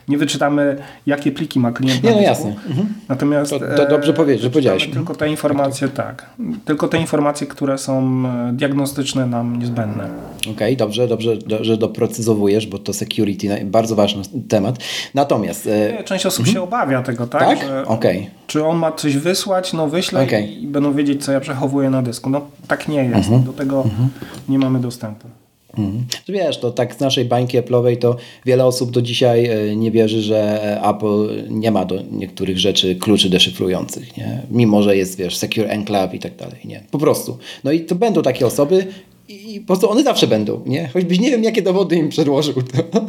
nie 0.08 0.18
wyczytamy, 0.18 0.76
jakie 1.06 1.32
pliki 1.32 1.60
ma 1.60 1.72
klient 1.72 2.02
nie, 2.02 2.10
no 2.10 2.20
jasne. 2.20 2.54
Mhm. 2.68 2.88
Natomiast 3.08 3.50
to, 3.50 3.58
to 3.58 3.88
dobrze 3.88 4.12
powie, 4.12 4.38
że 4.38 4.50
powiedziałeś. 4.50 4.90
Tylko 4.90 5.14
te 5.14 5.28
informacje, 5.28 5.88
tak. 5.88 6.26
Tylko 6.64 6.88
te 6.88 6.98
informacje, 6.98 7.46
które 7.46 7.78
są 7.78 8.22
diagnostyczne 8.52 9.26
nam 9.26 9.58
niezbędne. 9.58 10.08
Okej, 10.40 10.52
okay, 10.52 10.76
dobrze, 10.76 11.08
dobrze, 11.08 11.36
że 11.60 11.76
doprecyzowujesz, 11.76 12.66
bo 12.66 12.78
to 12.78 12.92
security 12.92 13.64
bardzo 13.64 13.96
ważny 13.96 14.22
temat. 14.48 14.78
Natomiast... 15.14 15.66
E, 15.66 16.04
część 16.04 16.26
osób 16.26 16.40
mhm. 16.40 16.54
się 16.54 16.62
obawia 16.62 17.02
tego, 17.02 17.26
tak? 17.26 17.42
Tak? 17.42 17.58
Okej. 17.86 18.18
Okay. 18.18 18.30
Czy 18.46 18.64
on 18.64 18.78
ma 18.78 18.92
coś 18.92 19.16
wysłać, 19.16 19.72
no 19.72 19.88
wyślę 19.88 20.22
okay. 20.22 20.46
i 20.46 20.66
będą 20.66 20.92
wiedzieć, 20.92 21.24
co 21.24 21.32
ja 21.32 21.40
przechowuję 21.40 21.90
na 21.90 22.02
dysku. 22.02 22.30
No 22.30 22.40
tak 22.68 22.88
nie 22.88 23.04
jest. 23.04 23.14
Mhm. 23.14 23.42
Do 23.42 23.52
tego 23.52 23.82
mhm. 23.82 24.08
nie 24.48 24.58
mamy 24.58 24.80
dostępu. 24.80 25.28
Mhm. 25.76 26.04
Wiesz, 26.28 26.58
to 26.58 26.70
tak 26.70 26.94
z 26.94 27.00
naszej 27.00 27.24
bańki 27.24 27.58
Apple'owej 27.58 27.96
to 27.96 28.16
wiele 28.46 28.64
osób 28.66 28.90
do 28.90 29.02
dzisiaj 29.02 29.46
e, 29.46 29.76
nie 29.76 29.90
wierzy, 29.90 30.22
że 30.22 30.60
Apple 30.90 31.28
nie 31.50 31.70
ma 31.70 31.84
do 31.84 32.02
niektórych 32.10 32.58
rzeczy 32.58 32.96
kluczy 32.96 33.30
deszyfrujących, 33.30 34.16
nie? 34.16 34.42
Mimo, 34.50 34.82
że 34.82 34.96
jest, 34.96 35.18
wiesz, 35.18 35.36
Secure 35.36 35.68
Enclave 35.68 36.14
i 36.14 36.18
tak 36.18 36.36
dalej, 36.36 36.60
nie? 36.64 36.82
Po 36.90 36.98
prostu. 36.98 37.38
No 37.64 37.72
i 37.72 37.80
to 37.80 37.94
będą 37.94 38.22
takie 38.22 38.46
osoby 38.46 38.86
i 39.28 39.60
po 39.60 39.66
prostu 39.66 39.90
one 39.90 40.02
zawsze 40.02 40.26
będą, 40.26 40.62
nie? 40.66 40.88
Choćbyś 40.88 41.20
nie 41.20 41.30
wiem, 41.30 41.44
jakie 41.44 41.62
dowody 41.62 41.96
im 41.96 42.08
przedłożył, 42.08 42.54
to, 42.54 43.00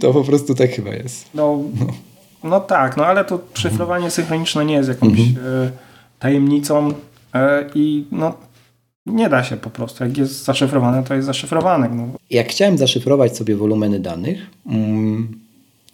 to 0.00 0.12
po 0.12 0.24
prostu 0.24 0.54
tak 0.54 0.70
chyba 0.70 0.94
jest. 0.94 1.26
No, 1.34 1.58
no. 1.80 1.86
no 2.44 2.60
tak, 2.60 2.96
no 2.96 3.06
ale 3.06 3.24
to 3.24 3.38
szyfrowanie 3.54 4.10
synchroniczne 4.10 4.64
nie 4.64 4.74
jest 4.74 4.88
jakąś 4.88 5.10
mhm. 5.20 5.46
E, 5.46 5.70
tajemnicą 6.18 6.92
e, 7.34 7.64
i 7.74 8.04
no 8.12 8.34
nie 9.06 9.28
da 9.28 9.44
się 9.44 9.56
po 9.56 9.70
prostu. 9.70 10.04
Jak 10.04 10.18
jest 10.18 10.44
zaszyfrowane, 10.44 11.02
to 11.02 11.14
jest 11.14 11.26
zaszyfrowane. 11.26 11.88
No. 11.88 12.08
Jak 12.30 12.48
chciałem 12.48 12.78
zaszyfrować 12.78 13.36
sobie 13.36 13.56
wolumeny 13.56 14.00
danych, 14.00 14.50
mm, 14.66 15.38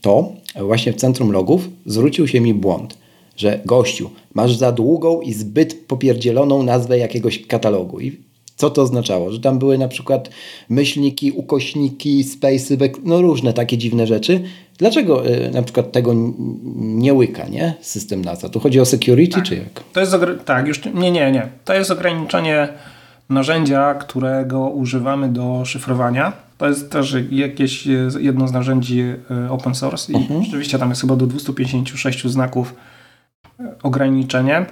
to 0.00 0.32
właśnie 0.60 0.92
w 0.92 0.96
centrum 0.96 1.32
logów 1.32 1.68
zwrócił 1.86 2.28
się 2.28 2.40
mi 2.40 2.54
błąd, 2.54 2.98
że 3.36 3.60
gościu, 3.64 4.10
masz 4.34 4.56
za 4.56 4.72
długą 4.72 5.20
i 5.20 5.32
zbyt 5.32 5.86
popierdzieloną 5.86 6.62
nazwę 6.62 6.98
jakiegoś 6.98 7.46
katalogu. 7.46 8.00
I 8.00 8.18
co 8.56 8.70
to 8.70 8.82
oznaczało? 8.82 9.32
Że 9.32 9.40
tam 9.40 9.58
były 9.58 9.78
na 9.78 9.88
przykład 9.88 10.30
myślniki, 10.68 11.32
ukośniki, 11.32 12.24
space'y, 12.24 12.90
no 13.04 13.22
różne 13.22 13.52
takie 13.52 13.78
dziwne 13.78 14.06
rzeczy. 14.06 14.40
Dlaczego 14.78 15.28
y, 15.28 15.50
na 15.50 15.62
przykład 15.62 15.92
tego 15.92 16.14
nie 16.76 17.14
łyka, 17.14 17.48
nie? 17.48 17.74
System 17.80 18.24
NASA? 18.24 18.48
Tu 18.48 18.60
chodzi 18.60 18.80
o 18.80 18.84
security, 18.84 19.34
tak. 19.34 19.44
czy 19.44 19.54
jak? 19.54 19.82
To 19.92 20.00
jest, 20.00 20.16
tak, 20.44 20.66
już, 20.66 20.84
nie, 20.94 21.10
nie, 21.10 21.32
nie. 21.32 21.48
To 21.64 21.74
jest 21.74 21.90
ograniczenie 21.90 22.68
narzędzia, 23.30 23.94
którego 23.94 24.68
używamy 24.68 25.28
do 25.28 25.64
szyfrowania. 25.64 26.32
To 26.58 26.68
jest 26.68 26.92
też 26.92 27.16
jakieś 27.30 27.86
jedno 28.20 28.48
z 28.48 28.52
narzędzi 28.52 29.00
e, 29.30 29.50
open 29.50 29.74
source 29.74 30.12
i 30.12 30.16
mhm. 30.16 30.42
rzeczywiście 30.42 30.78
tam 30.78 30.88
jest 30.88 31.00
chyba 31.00 31.16
do 31.16 31.26
256 31.26 32.26
znaków 32.26 32.74
e, 33.60 33.74
ograniczenie. 33.82 34.66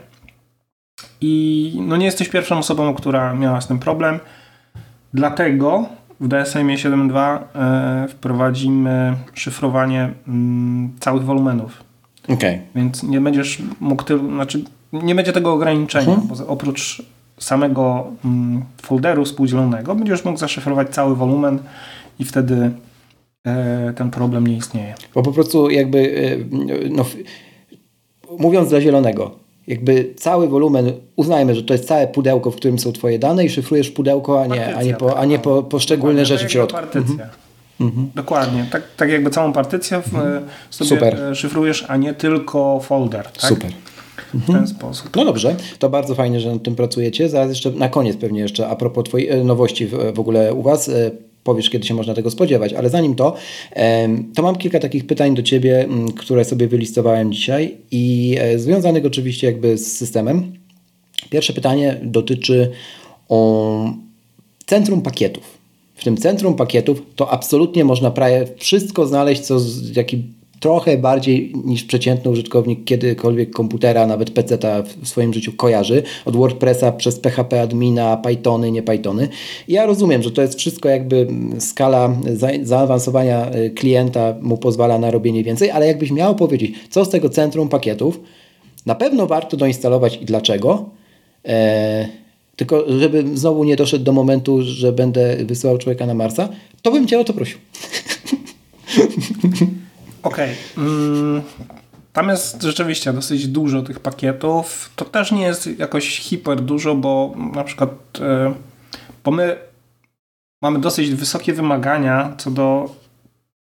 I 1.21 1.83
no 1.87 1.97
nie 1.97 2.07
jesteś 2.07 2.29
pierwszą 2.29 2.59
osobą, 2.59 2.95
która 2.95 3.35
miała 3.35 3.61
z 3.61 3.67
tym 3.67 3.79
problem. 3.79 4.19
Dlatego 5.15 5.89
w 6.21 6.29
DSM 6.29 6.69
7.2 6.69 7.39
e, 7.55 8.09
wprowadzimy 8.09 9.15
szyfrowanie 9.35 10.11
mm, 10.29 10.93
całych 11.01 11.23
wolumenów. 11.23 11.85
Okay. 12.29 12.61
Więc 12.75 13.03
nie 13.03 13.21
będziesz 13.21 13.63
mógł, 13.81 14.05
ty, 14.05 14.19
znaczy 14.19 14.65
nie 14.93 15.15
będzie 15.15 15.33
tego 15.33 15.53
ograniczenia, 15.53 16.15
mhm. 16.15 16.29
bo 16.29 16.47
oprócz 16.47 17.03
samego 17.39 18.07
mm, 18.25 18.63
folderu 18.83 19.25
współdzielonego 19.25 19.95
będziesz 19.95 20.25
mógł 20.25 20.39
zaszyfrować 20.39 20.89
cały 20.89 21.17
wolumen 21.17 21.59
i 22.19 22.25
wtedy 22.25 22.71
e, 23.47 23.93
ten 23.97 24.11
problem 24.11 24.47
nie 24.47 24.57
istnieje. 24.57 24.95
Bo 25.15 25.23
po 25.23 25.33
prostu 25.33 25.71
jakby 25.71 25.99
e, 25.99 26.91
no, 26.91 27.05
mówiąc 28.39 28.69
dla 28.69 28.81
zielonego, 28.81 29.31
jakby 29.67 30.15
cały 30.17 30.49
wolumen, 30.49 30.93
uznajmy, 31.17 31.55
że 31.55 31.63
to 31.63 31.75
jest 31.75 31.89
całe 31.89 32.07
pudełko, 32.07 32.51
w 32.51 32.57
którym 32.57 32.79
są 32.79 32.93
twoje 32.93 33.19
dane 33.19 33.45
i 33.45 33.51
szyfrujesz 33.51 33.91
pudełko, 33.91 34.43
a 34.43 34.47
nie, 34.47 34.57
partycja, 34.57 34.79
a 34.79 34.83
nie, 34.83 34.95
po, 34.95 35.19
a 35.19 35.25
nie 35.25 35.39
po, 35.39 35.63
poszczególne 35.63 36.27
rzeczy 36.27 36.49
w 36.49 36.53
środku. 36.53 36.77
Partycja. 36.77 37.13
Mhm. 37.13 37.31
Mhm. 37.81 38.11
Dokładnie. 38.15 38.67
Tak, 38.71 38.83
tak 38.97 39.11
jakby 39.11 39.31
całą 39.31 39.53
partycję 39.53 40.03
w, 40.03 40.07
mhm. 40.07 40.45
sobie 40.71 40.89
Super. 40.89 41.37
szyfrujesz, 41.37 41.85
a 41.89 41.97
nie 41.97 42.15
tylko 42.15 42.81
folder. 42.81 43.25
Tak? 43.25 43.51
Super 43.51 43.73
w 44.35 44.47
ten 44.47 44.67
sposób. 44.67 45.17
No 45.17 45.25
dobrze, 45.25 45.57
to 45.79 45.91
bardzo 45.91 46.15
fajnie, 46.15 46.41
że 46.41 46.53
nad 46.53 46.63
tym 46.63 46.75
pracujecie. 46.75 47.29
Zaraz 47.29 47.51
jeszcze 47.51 47.71
na 47.71 47.89
koniec 47.89 48.17
pewnie 48.17 48.41
jeszcze 48.41 48.69
a 48.69 48.77
propos 48.77 49.05
Twojej 49.05 49.29
e, 49.29 49.45
nowości 49.45 49.87
w, 49.87 50.21
ogóle 50.21 50.55
u 50.55 50.63
Was 50.63 50.89
e, 50.89 51.11
powiesz, 51.45 51.71
kiedy 51.71 51.87
się 51.87 51.95
można 51.95 52.15
tego 52.15 52.31
spodziewać, 52.31 52.73
ale 52.73 52.91
zanim 52.91 53.15
to, 53.15 53.35
to 54.35 54.43
mam 54.43 54.57
kilka 54.57 54.81
takich 54.81 55.07
pytań 55.07 55.35
do 55.35 55.43
Ciebie, 55.43 55.89
które 56.17 56.45
sobie 56.45 56.69
wylistowałem 56.69 57.33
dzisiaj 57.33 57.77
i 57.91 58.37
e, 58.39 58.59
związanych 58.59 59.07
oczywiście 59.07 59.47
jakby 59.47 59.79
z 59.79 59.97
systemem. 59.97 60.53
Pierwsze 61.31 61.53
pytanie 61.53 62.01
dotyczy 62.03 62.71
centrum 64.67 65.03
pakietów. 65.03 65.59
W 65.95 66.05
tym 66.05 66.17
centrum 66.17 66.55
pakietów 66.55 67.03
to 67.17 67.31
absolutnie 67.31 67.85
można 67.85 68.11
prawie 68.11 68.47
wszystko 68.59 69.07
znaleźć, 69.07 69.41
co 69.41 69.59
jaki 69.97 70.23
trochę 70.61 70.99
bardziej 70.99 71.53
niż 71.65 71.85
przeciętny 71.85 72.31
użytkownik 72.31 72.85
kiedykolwiek 72.85 73.51
komputera, 73.51 74.07
nawet 74.07 74.31
PC 74.31 74.59
w 75.03 75.09
swoim 75.09 75.35
życiu 75.35 75.53
kojarzy. 75.53 76.03
Od 76.25 76.37
WordPressa 76.37 76.93
przez 76.93 77.21
PHP 77.21 77.63
admina, 77.63 78.17
Pythony, 78.17 78.71
nie 78.71 78.83
Pythony. 78.83 79.29
ja 79.69 79.87
rozumiem, 79.87 80.23
że 80.23 80.31
to 80.31 80.43
jest 80.43 80.59
wszystko 80.59 80.89
jakby 80.89 81.27
skala 81.59 82.17
za 82.35 82.49
zaawansowania 82.63 83.55
y, 83.55 83.71
klienta 83.71 84.35
mu 84.41 84.59
pozwala 84.59 84.99
na 84.99 85.11
robienie 85.11 85.45
więcej, 85.45 85.71
ale 85.71 85.87
jakbyś 85.87 86.11
miał 86.11 86.35
powiedzieć, 86.35 86.75
co 86.91 87.05
z 87.05 87.11
tego 87.11 87.29
centrum 87.29 87.69
pakietów, 87.69 88.21
na 88.87 88.95
pewno 88.95 89.27
warto 89.27 89.57
doinstalować 89.57 90.19
i 90.23 90.25
dlaczego. 90.25 90.85
Eee, 91.45 92.09
tylko 92.57 92.85
żeby 92.99 93.25
znowu 93.35 93.65
nie 93.65 93.77
doszedł 93.77 94.05
do 94.05 94.13
momentu, 94.13 94.63
że 94.63 94.93
będę 94.93 95.37
wysyłał 95.37 95.79
człowieka 95.79 96.07
na 96.07 96.15
Marsa, 96.15 96.49
to 96.83 96.91
bym 96.91 97.07
Cię 97.07 97.21
o 97.21 97.25
to 97.25 97.33
prosił. 97.33 97.59
Okej. 100.23 100.57
Okay. 100.73 100.85
Mm, 100.85 101.43
tam 102.13 102.29
jest 102.29 102.63
rzeczywiście 102.63 103.13
dosyć 103.13 103.49
dużo 103.49 103.83
tych 103.83 104.01
pakietów. 104.01 104.91
To 104.97 105.05
też 105.05 105.33
nie 105.33 105.43
jest 105.43 105.79
jakoś 105.79 106.19
hiper 106.19 106.61
dużo, 106.61 106.95
bo 106.95 107.35
na 107.55 107.65
przykład 107.65 107.91
e, 108.21 108.55
bo 109.25 109.31
my 109.31 109.57
mamy 110.63 110.79
dosyć 110.79 111.15
wysokie 111.15 111.53
wymagania 111.53 112.35
co 112.39 112.51
do 112.51 112.95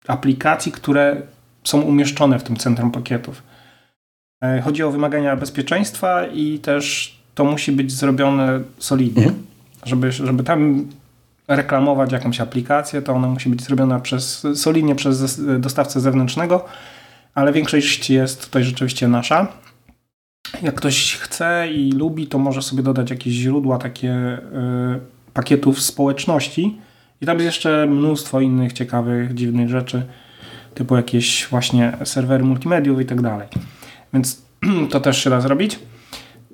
aplikacji, 0.06 0.72
które 0.72 1.22
są 1.64 1.80
umieszczone 1.80 2.38
w 2.38 2.42
tym 2.42 2.56
centrum 2.56 2.90
pakietów. 2.90 3.42
E, 4.44 4.60
chodzi 4.60 4.82
o 4.82 4.90
wymagania 4.90 5.36
bezpieczeństwa 5.36 6.26
i 6.26 6.58
też 6.58 7.16
to 7.34 7.44
musi 7.44 7.72
być 7.72 7.92
zrobione 7.92 8.60
solidnie. 8.78 9.22
Mhm. 9.22 9.46
Żeby, 9.84 10.12
żeby 10.12 10.44
tam 10.44 10.88
reklamować 11.48 12.12
jakąś 12.12 12.40
aplikację, 12.40 13.02
to 13.02 13.12
ona 13.12 13.28
musi 13.28 13.48
być 13.50 13.62
zrobiona 13.62 14.00
przez, 14.00 14.46
solidnie 14.54 14.94
przez 14.94 15.40
dostawcę 15.60 16.00
zewnętrznego, 16.00 16.64
ale 17.34 17.52
większość 17.52 18.10
jest 18.10 18.44
tutaj 18.44 18.64
rzeczywiście 18.64 19.08
nasza. 19.08 19.46
Jak 20.62 20.74
ktoś 20.74 21.16
chce 21.16 21.68
i 21.72 21.92
lubi, 21.92 22.26
to 22.26 22.38
może 22.38 22.62
sobie 22.62 22.82
dodać 22.82 23.10
jakieś 23.10 23.32
źródła 23.32 23.78
takie 23.78 24.06
yy, 24.06 25.00
pakietów 25.34 25.80
społeczności 25.80 26.78
i 27.20 27.26
tam 27.26 27.36
jest 27.36 27.46
jeszcze 27.46 27.86
mnóstwo 27.86 28.40
innych 28.40 28.72
ciekawych, 28.72 29.34
dziwnych 29.34 29.68
rzeczy, 29.68 30.02
typu 30.74 30.96
jakieś 30.96 31.46
właśnie 31.46 31.92
serwery 32.04 32.44
multimediów 32.44 33.00
i 33.00 33.06
tak 33.06 33.22
dalej. 33.22 33.48
Więc 34.12 34.42
to 34.90 35.00
też 35.00 35.24
się 35.24 35.30
da 35.30 35.40
zrobić. 35.40 35.78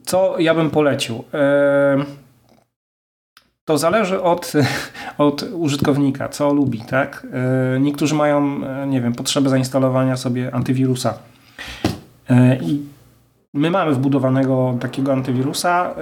Co 0.04 0.38
ja 0.38 0.54
bym 0.54 0.70
polecił? 0.70 1.24
To 3.64 3.78
zależy 3.78 4.22
od, 4.22 4.52
od 5.18 5.44
użytkownika, 5.52 6.28
co 6.28 6.52
lubi, 6.52 6.80
tak? 6.80 7.26
Niektórzy 7.80 8.14
mają, 8.14 8.60
nie 8.86 9.00
wiem, 9.00 9.12
potrzebę 9.12 9.50
zainstalowania 9.50 10.16
sobie 10.16 10.54
antywirusa. 10.54 11.14
I 12.60 12.82
my 13.54 13.70
mamy 13.70 13.92
wbudowanego 13.92 14.76
takiego 14.80 15.12
antywirusa 15.12 15.94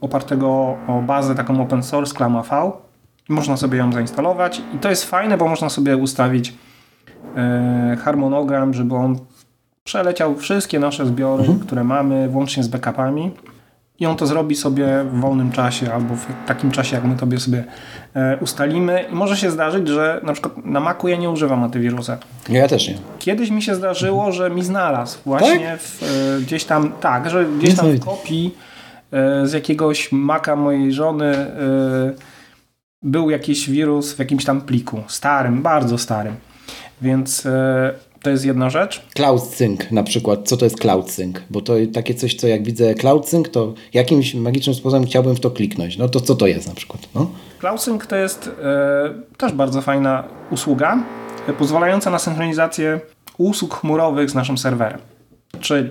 opartego 0.00 0.48
o 0.88 1.02
bazę 1.06 1.34
taką 1.34 1.62
open 1.62 1.82
source, 1.82 2.14
Klama 2.14 2.42
V. 2.42 2.72
Można 3.28 3.56
sobie 3.56 3.78
ją 3.78 3.92
zainstalować 3.92 4.62
i 4.74 4.78
to 4.78 4.90
jest 4.90 5.04
fajne, 5.04 5.38
bo 5.38 5.48
można 5.48 5.68
sobie 5.68 5.96
ustawić 5.96 6.54
harmonogram, 8.04 8.74
żeby 8.74 8.94
on 8.94 9.18
przeleciał 9.84 10.36
wszystkie 10.36 10.78
nasze 10.78 11.06
zbiory, 11.06 11.42
mhm. 11.42 11.60
które 11.60 11.84
mamy, 11.84 12.28
włącznie 12.28 12.62
z 12.62 12.68
backupami 12.68 13.30
i 14.00 14.06
on 14.06 14.16
to 14.16 14.26
zrobi 14.26 14.56
sobie 14.56 15.04
w 15.04 15.20
wolnym 15.20 15.52
czasie 15.52 15.92
albo 15.92 16.16
w 16.16 16.26
takim 16.46 16.70
czasie, 16.70 16.96
jak 16.96 17.04
my 17.04 17.16
tobie 17.16 17.40
sobie 17.40 17.64
e, 18.14 18.36
ustalimy. 18.40 19.04
I 19.12 19.14
może 19.14 19.36
się 19.36 19.50
zdarzyć, 19.50 19.88
że 19.88 20.20
na 20.22 20.32
przykład 20.32 20.64
na 20.64 20.80
Macu 20.80 21.08
ja 21.08 21.16
nie 21.16 21.30
używam 21.30 21.64
antywirusa. 21.64 22.18
Ja 22.48 22.68
też 22.68 22.88
nie. 22.88 22.94
Kiedyś 23.18 23.50
mi 23.50 23.62
się 23.62 23.74
zdarzyło, 23.74 24.32
że 24.32 24.50
mi 24.50 24.64
znalazł 24.64 25.18
właśnie 25.26 25.70
tak? 25.70 25.80
w, 25.80 26.02
e, 26.02 26.40
gdzieś 26.40 26.64
tam, 26.64 26.92
tak, 27.00 27.30
że 27.30 27.44
gdzieś 27.44 27.74
tam 27.74 27.92
w 27.92 28.04
kopii 28.04 28.54
e, 29.12 29.46
z 29.46 29.52
jakiegoś 29.52 30.12
Maca 30.12 30.56
mojej 30.56 30.92
żony 30.92 31.46
był 33.02 33.30
jakiś 33.30 33.70
wirus 33.70 34.12
w 34.12 34.18
jakimś 34.18 34.44
tam 34.44 34.60
pliku. 34.60 35.02
Starym, 35.08 35.62
bardzo 35.62 35.98
starym. 35.98 36.34
Więc 37.02 37.48
to 38.22 38.30
jest 38.30 38.44
jedna 38.44 38.70
rzecz. 38.70 39.02
Cloud 39.14 39.42
Sync 39.42 39.80
na 39.90 40.02
przykład. 40.02 40.48
Co 40.48 40.56
to 40.56 40.64
jest 40.64 40.80
Cloud 40.80 41.10
Sync? 41.10 41.36
Bo 41.50 41.60
to 41.60 41.74
takie 41.92 42.14
coś, 42.14 42.34
co 42.34 42.46
jak 42.46 42.64
widzę 42.64 42.94
Cloud 42.94 43.28
Sync, 43.28 43.50
to 43.50 43.74
jakimś 43.94 44.34
magicznym 44.34 44.74
sposobem 44.74 45.06
chciałbym 45.06 45.36
w 45.36 45.40
to 45.40 45.50
kliknąć. 45.50 45.98
No 45.98 46.08
to 46.08 46.20
co 46.20 46.34
to 46.34 46.46
jest 46.46 46.68
na 46.68 46.74
przykład? 46.74 47.08
No? 47.14 47.30
Cloud 47.60 47.80
Sync 47.82 48.06
to 48.06 48.16
jest 48.16 48.50
e, 48.62 49.36
też 49.36 49.52
bardzo 49.52 49.82
fajna 49.82 50.24
usługa, 50.50 50.98
e, 51.48 51.52
pozwalająca 51.52 52.10
na 52.10 52.18
synchronizację 52.18 53.00
usług 53.38 53.74
chmurowych 53.74 54.30
z 54.30 54.34
naszym 54.34 54.58
serwerem. 54.58 55.00
Czyli 55.60 55.90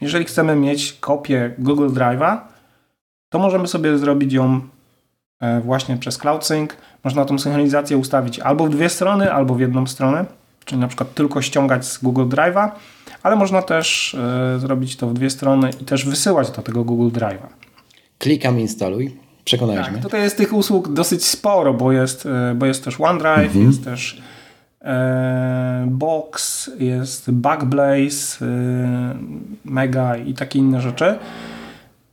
jeżeli 0.00 0.24
chcemy 0.24 0.56
mieć 0.56 0.92
kopię 0.92 1.54
Google 1.58 1.88
Drive'a, 1.88 2.38
to 3.28 3.38
możemy 3.38 3.68
sobie 3.68 3.98
zrobić 3.98 4.32
ją 4.32 4.60
e, 5.40 5.60
właśnie 5.60 5.96
przez 5.96 6.18
Cloud 6.18 6.44
Sync. 6.44 6.70
Można 7.04 7.24
tą 7.24 7.38
synchronizację 7.38 7.96
ustawić 7.96 8.38
albo 8.38 8.66
w 8.66 8.70
dwie 8.70 8.88
strony, 8.88 9.32
albo 9.32 9.54
w 9.54 9.60
jedną 9.60 9.86
stronę 9.86 10.39
czyli 10.70 10.80
na 10.80 10.88
przykład 10.88 11.14
tylko 11.14 11.42
ściągać 11.42 11.86
z 11.86 11.98
Google 11.98 12.24
Drive'a, 12.24 12.70
ale 13.22 13.36
można 13.36 13.62
też 13.62 14.14
y, 14.56 14.60
zrobić 14.60 14.96
to 14.96 15.06
w 15.06 15.14
dwie 15.14 15.30
strony 15.30 15.70
i 15.80 15.84
też 15.84 16.04
wysyłać 16.04 16.50
do 16.50 16.62
tego 16.62 16.84
Google 16.84 17.18
Drive'a. 17.18 17.46
Klikam 18.18 18.60
instaluj. 18.60 19.16
Przekonaliśmy. 19.44 19.92
Tak, 19.92 20.02
tutaj 20.02 20.22
jest 20.22 20.36
tych 20.36 20.52
usług 20.52 20.92
dosyć 20.92 21.24
sporo, 21.24 21.74
bo 21.74 21.92
jest, 21.92 22.26
y, 22.26 22.54
bo 22.54 22.66
jest 22.66 22.84
też 22.84 23.00
OneDrive, 23.00 23.46
mhm. 23.46 23.66
jest 23.66 23.84
też 23.84 24.22
e, 24.82 25.86
Box, 25.90 26.70
jest 26.78 27.30
Backblaze, 27.30 28.44
y, 28.44 28.48
Mega 29.64 30.16
i 30.16 30.34
takie 30.34 30.58
inne 30.58 30.80
rzeczy. 30.80 31.18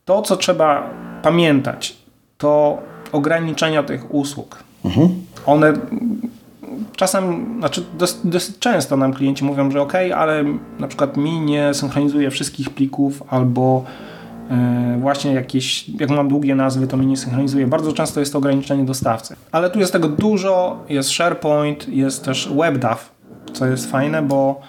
To, 0.05 0.22
co 0.22 0.38
trzeba 0.38 0.89
pamiętać, 1.24 1.97
to 2.38 2.82
ograniczenia 3.12 3.84
tych 3.84 4.14
usług. 4.14 4.64
Mhm. 4.86 5.10
One 5.45 5.74
czasem, 6.95 7.55
znaczy 7.59 7.86
dosyć, 7.97 8.17
dosyć, 8.23 8.59
często 8.59 8.97
nam 8.97 9.13
klienci 9.13 9.45
mówią, 9.45 9.71
że 9.71 9.82
ok, 9.82 9.93
ale 10.15 10.43
na 10.80 10.88
przykład 10.88 11.17
mi 11.17 11.41
nie 11.41 11.73
synchronizuje 11.73 12.32
wszystkich 12.32 12.69
plików 12.69 13.23
albo 13.30 13.84
yy, 14.49 14.57
właśnie 14.99 15.34
jakieś, 15.34 15.89
jak 15.89 16.09
mam 16.09 16.28
długie 16.28 16.55
nazwy, 16.55 16.88
to 16.88 16.97
mi 16.97 17.07
nie 17.07 17.17
synchronizuje. 17.17 17.67
Bardzo 17.67 17.93
często 17.93 18.19
jest 18.19 18.32
to 18.32 18.38
ograniczenie 18.38 18.86
dostawcy. 18.86 19.36
Ale 19.51 19.69
tu 19.69 19.80
jest 19.80 19.93
tego 19.93 20.07
dużo, 20.07 20.84
jest 20.89 21.09
SharePoint, 21.09 21.89
jest 21.89 22.25
też 22.25 22.49
WebDAV, 22.57 22.99
co 23.53 23.65
jest 23.65 23.91
fajne, 23.91 24.21
bo 24.21 24.61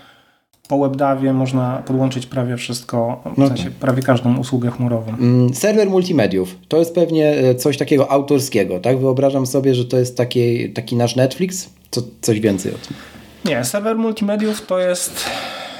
po 0.68 0.78
WebDAVie 0.78 1.32
można 1.32 1.82
podłączyć 1.86 2.26
prawie 2.26 2.56
wszystko, 2.56 3.22
w 3.34 3.38
no 3.38 3.48
sensie 3.48 3.70
prawie 3.70 4.02
każdą 4.02 4.36
usługę 4.36 4.70
chmurową. 4.70 5.12
Mm, 5.20 5.54
serwer 5.54 5.90
multimediów 5.90 6.56
to 6.68 6.76
jest 6.76 6.94
pewnie 6.94 7.30
e, 7.30 7.54
coś 7.54 7.78
takiego 7.78 8.10
autorskiego, 8.10 8.80
tak? 8.80 8.98
Wyobrażam 8.98 9.46
sobie, 9.46 9.74
że 9.74 9.84
to 9.84 9.98
jest 9.98 10.16
taki, 10.16 10.72
taki 10.72 10.96
nasz 10.96 11.16
Netflix. 11.16 11.70
Co, 11.90 12.02
coś 12.20 12.40
więcej 12.40 12.74
o 12.74 12.78
tym? 12.78 12.96
Nie, 13.44 13.64
serwer 13.64 13.96
multimediów 13.96 14.66
to 14.66 14.78
jest 14.78 15.30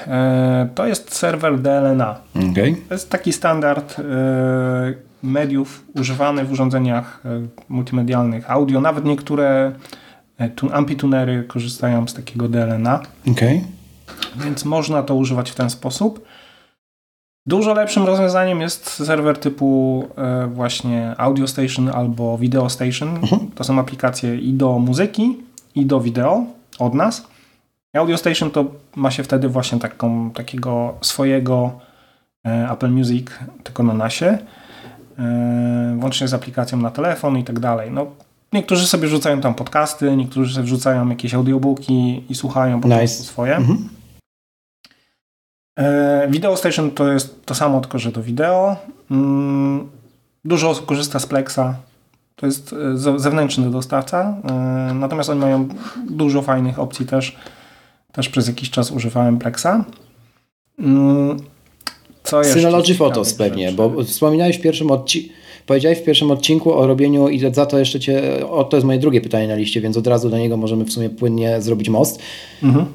e, 0.06 0.68
to 0.74 0.86
jest 0.86 1.14
serwer 1.14 1.60
DLNA. 1.60 2.20
Okay. 2.50 2.76
To 2.88 2.94
jest 2.94 3.10
taki 3.10 3.32
standard 3.32 3.98
e, 3.98 4.04
mediów 5.22 5.84
używany 5.94 6.44
w 6.44 6.52
urządzeniach 6.52 7.22
multimedialnych 7.68 8.50
audio. 8.50 8.80
Nawet 8.80 9.04
niektóre 9.04 9.72
ampitunery 10.72 11.44
korzystają 11.44 12.08
z 12.08 12.14
takiego 12.14 12.48
DLNA. 12.48 13.00
Okay. 13.32 13.60
Więc 14.36 14.64
można 14.64 15.02
to 15.02 15.14
używać 15.14 15.50
w 15.50 15.54
ten 15.54 15.70
sposób. 15.70 16.26
Dużo 17.46 17.74
lepszym 17.74 18.04
rozwiązaniem 18.04 18.60
jest 18.60 18.90
serwer 18.90 19.38
typu 19.38 20.04
e, 20.16 20.46
właśnie 20.46 21.14
Audio 21.18 21.46
Station 21.46 21.88
albo 21.88 22.38
Video 22.38 22.70
Station. 22.70 23.08
Mhm. 23.08 23.50
To 23.54 23.64
są 23.64 23.78
aplikacje 23.78 24.36
i 24.36 24.52
do 24.52 24.78
muzyki, 24.78 25.36
i 25.80 25.86
do 25.86 26.00
wideo 26.00 26.44
od 26.78 26.94
nas. 26.94 27.26
Audio 27.96 28.16
Station 28.16 28.50
to 28.50 28.64
ma 28.96 29.10
się 29.10 29.22
wtedy 29.22 29.48
właśnie 29.48 29.78
taką, 29.78 30.30
takiego 30.30 30.94
swojego 31.00 31.80
e, 32.46 32.70
Apple 32.70 32.90
Music, 32.90 33.26
tylko 33.64 33.82
na 33.82 33.94
nasie, 33.94 34.38
e, 35.18 35.96
włącznie 35.98 36.28
z 36.28 36.34
aplikacją 36.34 36.78
na 36.78 36.90
telefon 36.90 37.38
i 37.38 37.44
tak 37.44 37.58
dalej. 37.58 37.90
No, 37.90 38.06
niektórzy 38.52 38.86
sobie 38.86 39.08
rzucają 39.08 39.40
tam 39.40 39.54
podcasty, 39.54 40.16
niektórzy 40.16 40.54
sobie 40.54 40.66
wrzucają 40.66 41.08
jakieś 41.08 41.34
audiobooki 41.34 42.24
i 42.28 42.34
słuchają 42.34 42.80
po 42.80 42.88
nice. 42.88 42.98
prostu 42.98 43.22
swoje. 43.22 43.56
Mhm. 43.56 43.88
E, 45.78 46.28
Video 46.28 46.56
Station 46.56 46.90
to 46.90 47.12
jest 47.12 47.46
to 47.46 47.54
samo, 47.54 47.80
tylko 47.80 47.98
że 47.98 48.12
do 48.12 48.22
wideo. 48.22 48.76
Mm, 49.10 49.88
dużo 50.44 50.70
osób 50.70 50.86
korzysta 50.86 51.18
z 51.18 51.26
Plexa. 51.26 51.87
To 52.40 52.46
jest 52.46 52.72
e, 52.72 53.18
zewnętrzny 53.18 53.70
dostawca. 53.70 54.36
E, 54.90 54.94
natomiast 54.94 55.30
oni 55.30 55.40
mają 55.40 55.68
dużo 56.10 56.42
fajnych 56.42 56.78
opcji 56.78 57.06
też. 57.06 57.36
Też 58.12 58.28
przez 58.28 58.48
jakiś 58.48 58.70
czas 58.70 58.90
używałem 58.90 59.38
Plexa. 59.38 59.84
Mm, 60.78 61.36
co 62.24 62.38
jeszcze? 62.38 62.54
Synology 62.54 62.94
Photos 62.94 63.34
pewnie, 63.34 63.64
rzeczy? 63.64 63.76
bo 63.76 64.04
wspominałeś 64.04 64.58
w 64.58 64.60
pierwszym 64.60 64.90
odcinku 64.90 65.34
powiedziałeś 65.68 65.98
w 65.98 66.04
pierwszym 66.04 66.30
odcinku 66.30 66.74
o 66.74 66.86
robieniu 66.86 67.28
i 67.28 67.54
za 67.54 67.66
to 67.66 67.78
jeszcze 67.78 68.00
cię, 68.00 68.22
o, 68.50 68.64
to 68.64 68.76
jest 68.76 68.86
moje 68.86 68.98
drugie 68.98 69.20
pytanie 69.20 69.48
na 69.48 69.54
liście, 69.54 69.80
więc 69.80 69.96
od 69.96 70.06
razu 70.06 70.30
do 70.30 70.38
niego 70.38 70.56
możemy 70.56 70.84
w 70.84 70.92
sumie 70.92 71.10
płynnie 71.10 71.62
zrobić 71.62 71.88
most. 71.88 72.18
Mhm. 72.62 72.86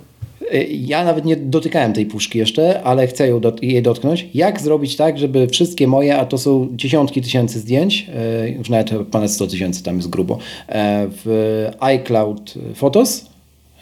Y, 0.54 0.68
ja 0.72 1.04
nawet 1.04 1.26
nie 1.26 1.36
dotykałem 1.36 1.94
tej 1.94 2.06
puszki 2.06 2.40
jeszcze, 2.40 2.84
ale 2.84 3.08
chcę 3.08 3.28
ją 3.28 3.40
dot 3.40 3.64
jej 3.64 3.82
dotknąć. 3.82 4.28
Jak 4.34 4.62
zrobić 4.62 4.96
tak, 4.96 5.20
żeby 5.20 5.48
wszystkie 5.48 5.88
moje, 5.88 6.18
a 6.18 6.26
to 6.26 6.38
są 6.38 6.68
dziesiątki 6.72 7.22
tysięcy 7.22 7.60
zdjęć, 7.60 8.10
y, 8.46 8.50
już 8.50 8.70
nawet 8.70 9.08
ponad 9.08 9.32
100 9.32 9.48
tysięcy 9.48 9.84
tam 9.84 9.96
jest 9.96 10.10
grubo, 10.10 10.38
e, 10.68 11.08
w 11.26 11.68
iCloud 11.80 12.54
Photos 12.76 13.26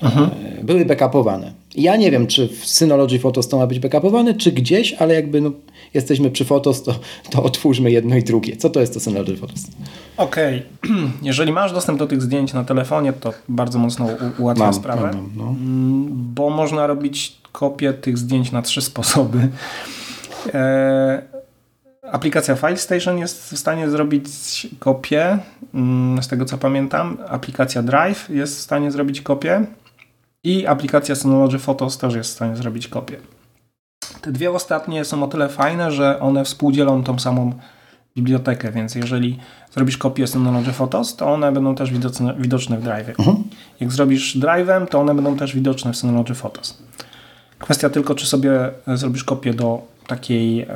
mhm. 0.02 0.30
Były 0.64 0.86
backupowane. 0.86 1.54
Ja 1.76 1.96
nie 1.96 2.12
wiem, 2.12 2.28
czy 2.28 2.48
w 2.48 2.66
Synology 2.66 3.20
Photos 3.20 3.48
to 3.48 3.58
ma 3.58 3.68
być 3.68 3.80
backupowane, 3.80 4.34
czy 4.34 4.52
gdzieś, 4.52 4.94
ale 4.94 5.14
jakby 5.14 5.42
no, 5.42 5.52
jesteśmy 5.94 6.32
przy 6.32 6.46
Photos, 6.46 6.84
to, 6.84 7.00
to 7.30 7.44
otwórzmy 7.44 7.92
jedno 7.92 8.16
i 8.16 8.24
drugie. 8.24 8.58
Co 8.58 8.70
to 8.70 8.80
jest 8.80 8.94
to 8.94 9.00
Synology 9.00 9.38
Photos? 9.38 9.68
Okej. 10.18 10.64
Okay. 10.84 10.96
Jeżeli 11.22 11.52
masz 11.52 11.74
dostęp 11.74 12.00
do 12.00 12.08
tych 12.08 12.22
zdjęć 12.22 12.54
na 12.54 12.64
telefonie, 12.64 13.14
to 13.14 13.34
bardzo 13.50 13.80
mocno 13.80 14.08
ułatwia 14.38 14.64
mam, 14.64 14.74
sprawę, 14.74 15.12
mam, 15.14 15.30
no. 15.36 15.44
Mm, 15.44 16.08
bo 16.34 16.50
można 16.50 16.88
robić 16.88 17.38
kopię 17.52 17.94
tych 17.94 18.18
zdjęć 18.18 18.52
na 18.52 18.62
trzy 18.62 18.82
sposoby. 18.82 19.50
E, 20.54 21.22
aplikacja 22.12 22.56
FileStation 22.56 23.18
jest 23.18 23.54
w 23.54 23.58
stanie 23.58 23.90
zrobić 23.90 24.68
kopię, 24.80 25.38
mm, 25.74 26.24
z 26.24 26.28
tego 26.28 26.46
co 26.46 26.58
pamiętam. 26.58 27.18
Aplikacja 27.28 27.84
Drive 27.84 28.30
jest 28.30 28.58
w 28.58 28.62
stanie 28.62 28.92
zrobić 28.92 29.22
kopię 29.22 29.66
i 30.44 30.68
aplikacja 30.68 31.16
Synology 31.16 31.60
Photos 31.60 31.98
też 31.98 32.14
jest 32.16 32.30
w 32.30 32.34
stanie 32.34 32.56
zrobić 32.56 32.88
kopię. 32.88 33.18
Te 34.22 34.32
dwie 34.32 34.52
ostatnie 34.52 35.06
są 35.06 35.24
o 35.24 35.28
tyle 35.28 35.50
fajne, 35.50 35.92
że 35.92 36.20
one 36.20 36.46
współdzielą 36.46 37.04
tą 37.04 37.20
samą 37.20 37.54
bibliotekę, 38.18 38.72
więc 38.72 38.96
jeżeli 38.96 39.40
zrobisz 39.74 39.98
kopię 39.98 40.28
Synology 40.28 40.72
Photos, 40.72 41.16
to 41.16 41.34
one 41.34 41.52
będą 41.52 41.76
też 41.76 41.92
widoczne, 41.92 42.34
widoczne 42.38 42.78
w 42.78 42.84
Drive. 42.84 43.10
Mhm. 43.10 43.44
Jak 43.80 43.92
zrobisz 43.92 44.38
Drive'em, 44.38 44.88
to 44.88 45.00
one 45.00 45.16
będą 45.16 45.38
też 45.38 45.56
widoczne 45.56 45.94
w 45.94 45.98
Synology 45.98 46.34
Photos. 46.36 46.78
Kwestia 47.60 47.90
tylko, 47.90 48.16
czy 48.16 48.28
sobie 48.28 48.52
zrobisz 48.88 49.24
kopię 49.24 49.54
do 49.54 49.82
takiej 50.08 50.68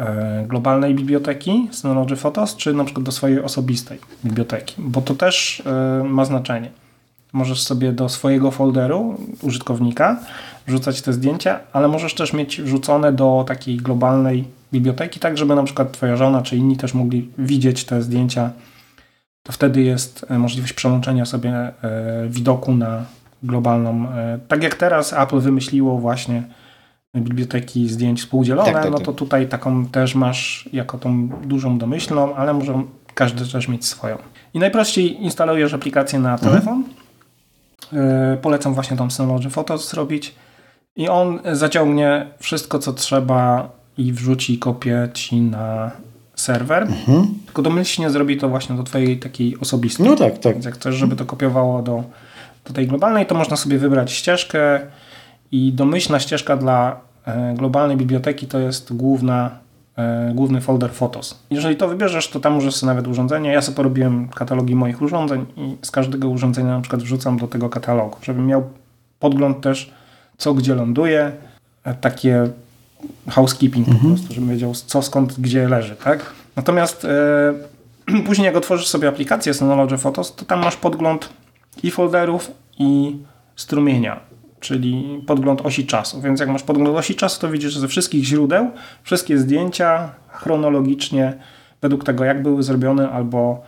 globalnej 0.48 0.96
biblioteki 0.96 1.68
Synology 1.72 2.16
Photos, 2.16 2.56
czy 2.56 2.74
na 2.74 2.84
przykład 2.84 3.06
do 3.06 3.12
swojej 3.12 3.40
osobistej 3.40 4.00
biblioteki, 4.26 4.76
bo 4.78 5.02
to 5.02 5.16
też 5.16 5.64
ma 6.04 6.26
znaczenie. 6.26 6.70
Możesz 7.34 7.62
sobie 7.62 7.92
do 7.92 8.10
swojego 8.10 8.52
folderu 8.52 9.18
użytkownika 9.42 10.20
wrzucać 10.68 11.02
te 11.02 11.14
zdjęcia, 11.14 11.60
ale 11.74 11.88
możesz 11.88 12.14
też 12.14 12.34
mieć 12.34 12.62
wrzucone 12.62 13.14
do 13.14 13.46
takiej 13.48 13.78
globalnej 13.78 14.44
biblioteki, 14.74 15.20
tak 15.20 15.38
żeby 15.38 15.56
na 15.56 15.64
przykład 15.64 15.92
twoja 15.92 16.16
żona 16.16 16.42
czy 16.42 16.58
inni 16.58 16.78
też 16.78 16.94
mogli 16.94 17.30
widzieć 17.38 17.86
te 17.86 18.02
zdjęcia. 18.02 18.50
To 19.44 19.52
wtedy 19.52 19.82
jest 19.82 20.26
e, 20.30 20.40
możliwość 20.40 20.74
przełączenia 20.74 21.26
sobie 21.26 21.52
e, 21.52 21.74
widoku 22.30 22.76
na 22.76 23.06
globalną. 23.44 24.10
E, 24.10 24.40
tak 24.48 24.64
jak 24.64 24.76
teraz 24.76 25.14
Apple 25.14 25.40
wymyśliło 25.40 25.98
właśnie 25.98 26.44
biblioteki 27.16 27.90
zdjęć 27.90 28.20
współdzielone, 28.20 28.74
tak, 28.74 28.84
tak, 28.84 28.92
no 28.92 29.00
to 29.00 29.06
tak. 29.06 29.16
tutaj 29.16 29.48
taką 29.48 29.86
też 29.86 30.16
masz 30.16 30.70
jako 30.74 30.98
tą 30.98 31.28
dużą 31.28 31.78
domyślną, 31.78 32.36
ale 32.36 32.54
może 32.54 32.84
każdy 33.14 33.46
też 33.46 33.68
mieć 33.68 33.86
swoją. 33.86 34.18
I 34.54 34.60
najprościej 34.60 35.24
instalujesz 35.24 35.74
aplikację 35.74 36.20
na 36.20 36.34
mhm. 36.34 36.52
telefon. 36.52 36.84
Mhm. 37.94 38.38
Polecam 38.38 38.74
właśnie 38.74 38.98
tą 38.98 39.10
Synology 39.10 39.50
Photos 39.50 39.90
zrobić 39.90 40.36
i 40.96 41.10
on 41.10 41.40
zaciągnie 41.54 42.28
wszystko, 42.40 42.80
co 42.80 42.94
trzeba 42.94 43.70
i 43.98 44.14
wrzuci 44.14 44.60
kopię 44.60 45.10
ci 45.14 45.42
na 45.42 45.92
serwer. 46.36 46.84
Mhm. 46.84 47.28
Tylko 47.46 47.62
domyślnie 47.62 48.10
zrobi 48.10 48.38
to 48.38 48.50
właśnie 48.50 48.76
do 48.76 48.84
twojej 48.84 49.20
takiej 49.20 49.60
osobistej. 49.60 50.06
No 50.06 50.16
tak, 50.16 50.38
tak. 50.40 50.54
Więc 50.54 50.66
jak 50.66 50.74
chcesz, 50.74 50.96
żeby 50.96 51.16
to 51.16 51.26
kopiowało 51.26 51.82
do, 51.82 52.04
do 52.66 52.74
tej 52.74 52.88
globalnej, 52.88 53.26
to 53.26 53.36
można 53.36 53.56
sobie 53.56 53.78
wybrać 53.78 54.12
ścieżkę 54.12 54.80
i 55.52 55.74
domyślna 55.74 56.20
ścieżka 56.20 56.58
dla 56.58 57.00
e, 57.26 57.54
globalnej 57.58 57.98
biblioteki 57.98 58.48
to 58.48 58.60
jest 58.60 58.94
główna, 58.94 59.52
e, 59.98 60.32
główny 60.36 60.62
folder 60.62 60.92
Photos. 60.92 61.40
Jeżeli 61.50 61.76
to 61.76 61.88
wybierzesz, 61.88 62.30
to 62.30 62.40
tam 62.40 62.54
możesz 62.54 62.76
sobie 62.76 62.88
nawet 62.88 63.08
urządzenia. 63.08 63.54
Ja 63.54 63.62
sobie 63.62 63.76
porobiłem 63.76 64.30
katalogi 64.30 64.76
moich 64.76 65.02
urządzeń 65.02 65.46
i 65.58 65.78
z 65.82 65.92
każdego 65.92 66.30
urządzenia 66.30 66.70
na 66.70 66.82
przykład 66.82 67.04
wrzucam 67.04 67.38
do 67.38 67.48
tego 67.48 67.70
katalogu, 67.70 68.18
żebym 68.22 68.48
miał 68.48 68.64
podgląd 69.20 69.62
też 69.62 69.94
co 70.38 70.54
gdzie 70.54 70.76
ląduje, 70.76 71.32
e, 71.84 71.94
takie 71.94 72.50
housekeeping 73.30 73.88
mhm. 73.88 74.04
po 74.04 74.08
prostu, 74.16 74.34
żebym 74.34 74.50
wiedział 74.50 74.74
co 74.74 75.02
skąd 75.02 75.40
gdzie 75.40 75.70
leży, 75.70 75.96
tak? 75.96 76.34
Natomiast 76.56 77.06
e, 77.06 78.22
później 78.28 78.46
jak 78.46 78.56
otworzysz 78.56 78.88
sobie 78.88 79.08
aplikację 79.08 79.54
Synology 79.54 79.98
Photos, 79.98 80.36
to 80.36 80.46
tam 80.46 80.60
masz 80.60 80.76
podgląd 80.76 81.30
i 81.84 81.92
folderów 81.92 82.52
i 82.80 83.18
strumienia, 83.56 84.20
czyli 84.60 85.24
podgląd 85.28 85.62
osi 85.62 85.86
czasu. 85.86 86.22
Więc 86.22 86.40
jak 86.40 86.50
masz 86.50 86.64
podgląd 86.64 86.98
osi 86.98 87.16
czasu, 87.16 87.42
to 87.42 87.50
widzisz 87.50 87.78
ze 87.78 87.88
wszystkich 87.88 88.24
źródeł 88.24 88.72
wszystkie 89.04 89.38
zdjęcia 89.38 90.10
chronologicznie 90.28 91.34
według 91.82 92.04
tego, 92.04 92.24
jak 92.24 92.44
były 92.44 92.64
zrobione 92.64 93.10
albo 93.10 93.64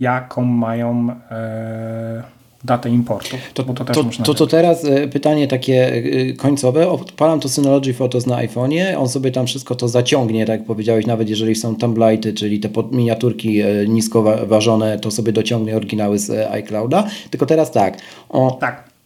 jaką 0.00 0.44
mają 0.44 1.16
e, 1.30 2.22
datę 2.64 2.90
importu. 2.90 3.36
To, 3.54 3.62
to, 3.64 3.84
to, 3.84 4.04
to, 4.24 4.34
to 4.34 4.46
teraz 4.46 4.84
e, 4.84 5.08
pytanie 5.08 5.48
takie 5.48 5.94
e, 5.94 6.32
końcowe. 6.32 6.88
Odpalam 6.88 7.40
to 7.40 7.48
Synology 7.48 7.94
Photos 7.94 8.26
na 8.26 8.36
iPhone'ie, 8.36 8.98
on 8.98 9.08
sobie 9.08 9.30
tam 9.30 9.46
wszystko 9.46 9.74
to 9.74 9.88
zaciągnie, 9.88 10.46
tak 10.46 10.58
jak 10.58 10.66
powiedziałeś, 10.66 11.06
nawet 11.06 11.28
jeżeli 11.28 11.54
są 11.54 11.74
template'y, 11.74 12.34
czyli 12.34 12.60
te 12.60 12.68
miniaturki 12.92 13.60
e, 13.60 13.86
nisko 13.88 14.46
ważone, 14.46 14.98
to 14.98 15.10
sobie 15.10 15.32
dociągnie 15.32 15.76
oryginały 15.76 16.18
z 16.18 16.50
iClouda. 16.50 17.06
Tylko 17.30 17.46
teraz 17.46 17.72
tak. 17.72 17.98
O, 18.28 18.58
tak. 18.60 18.96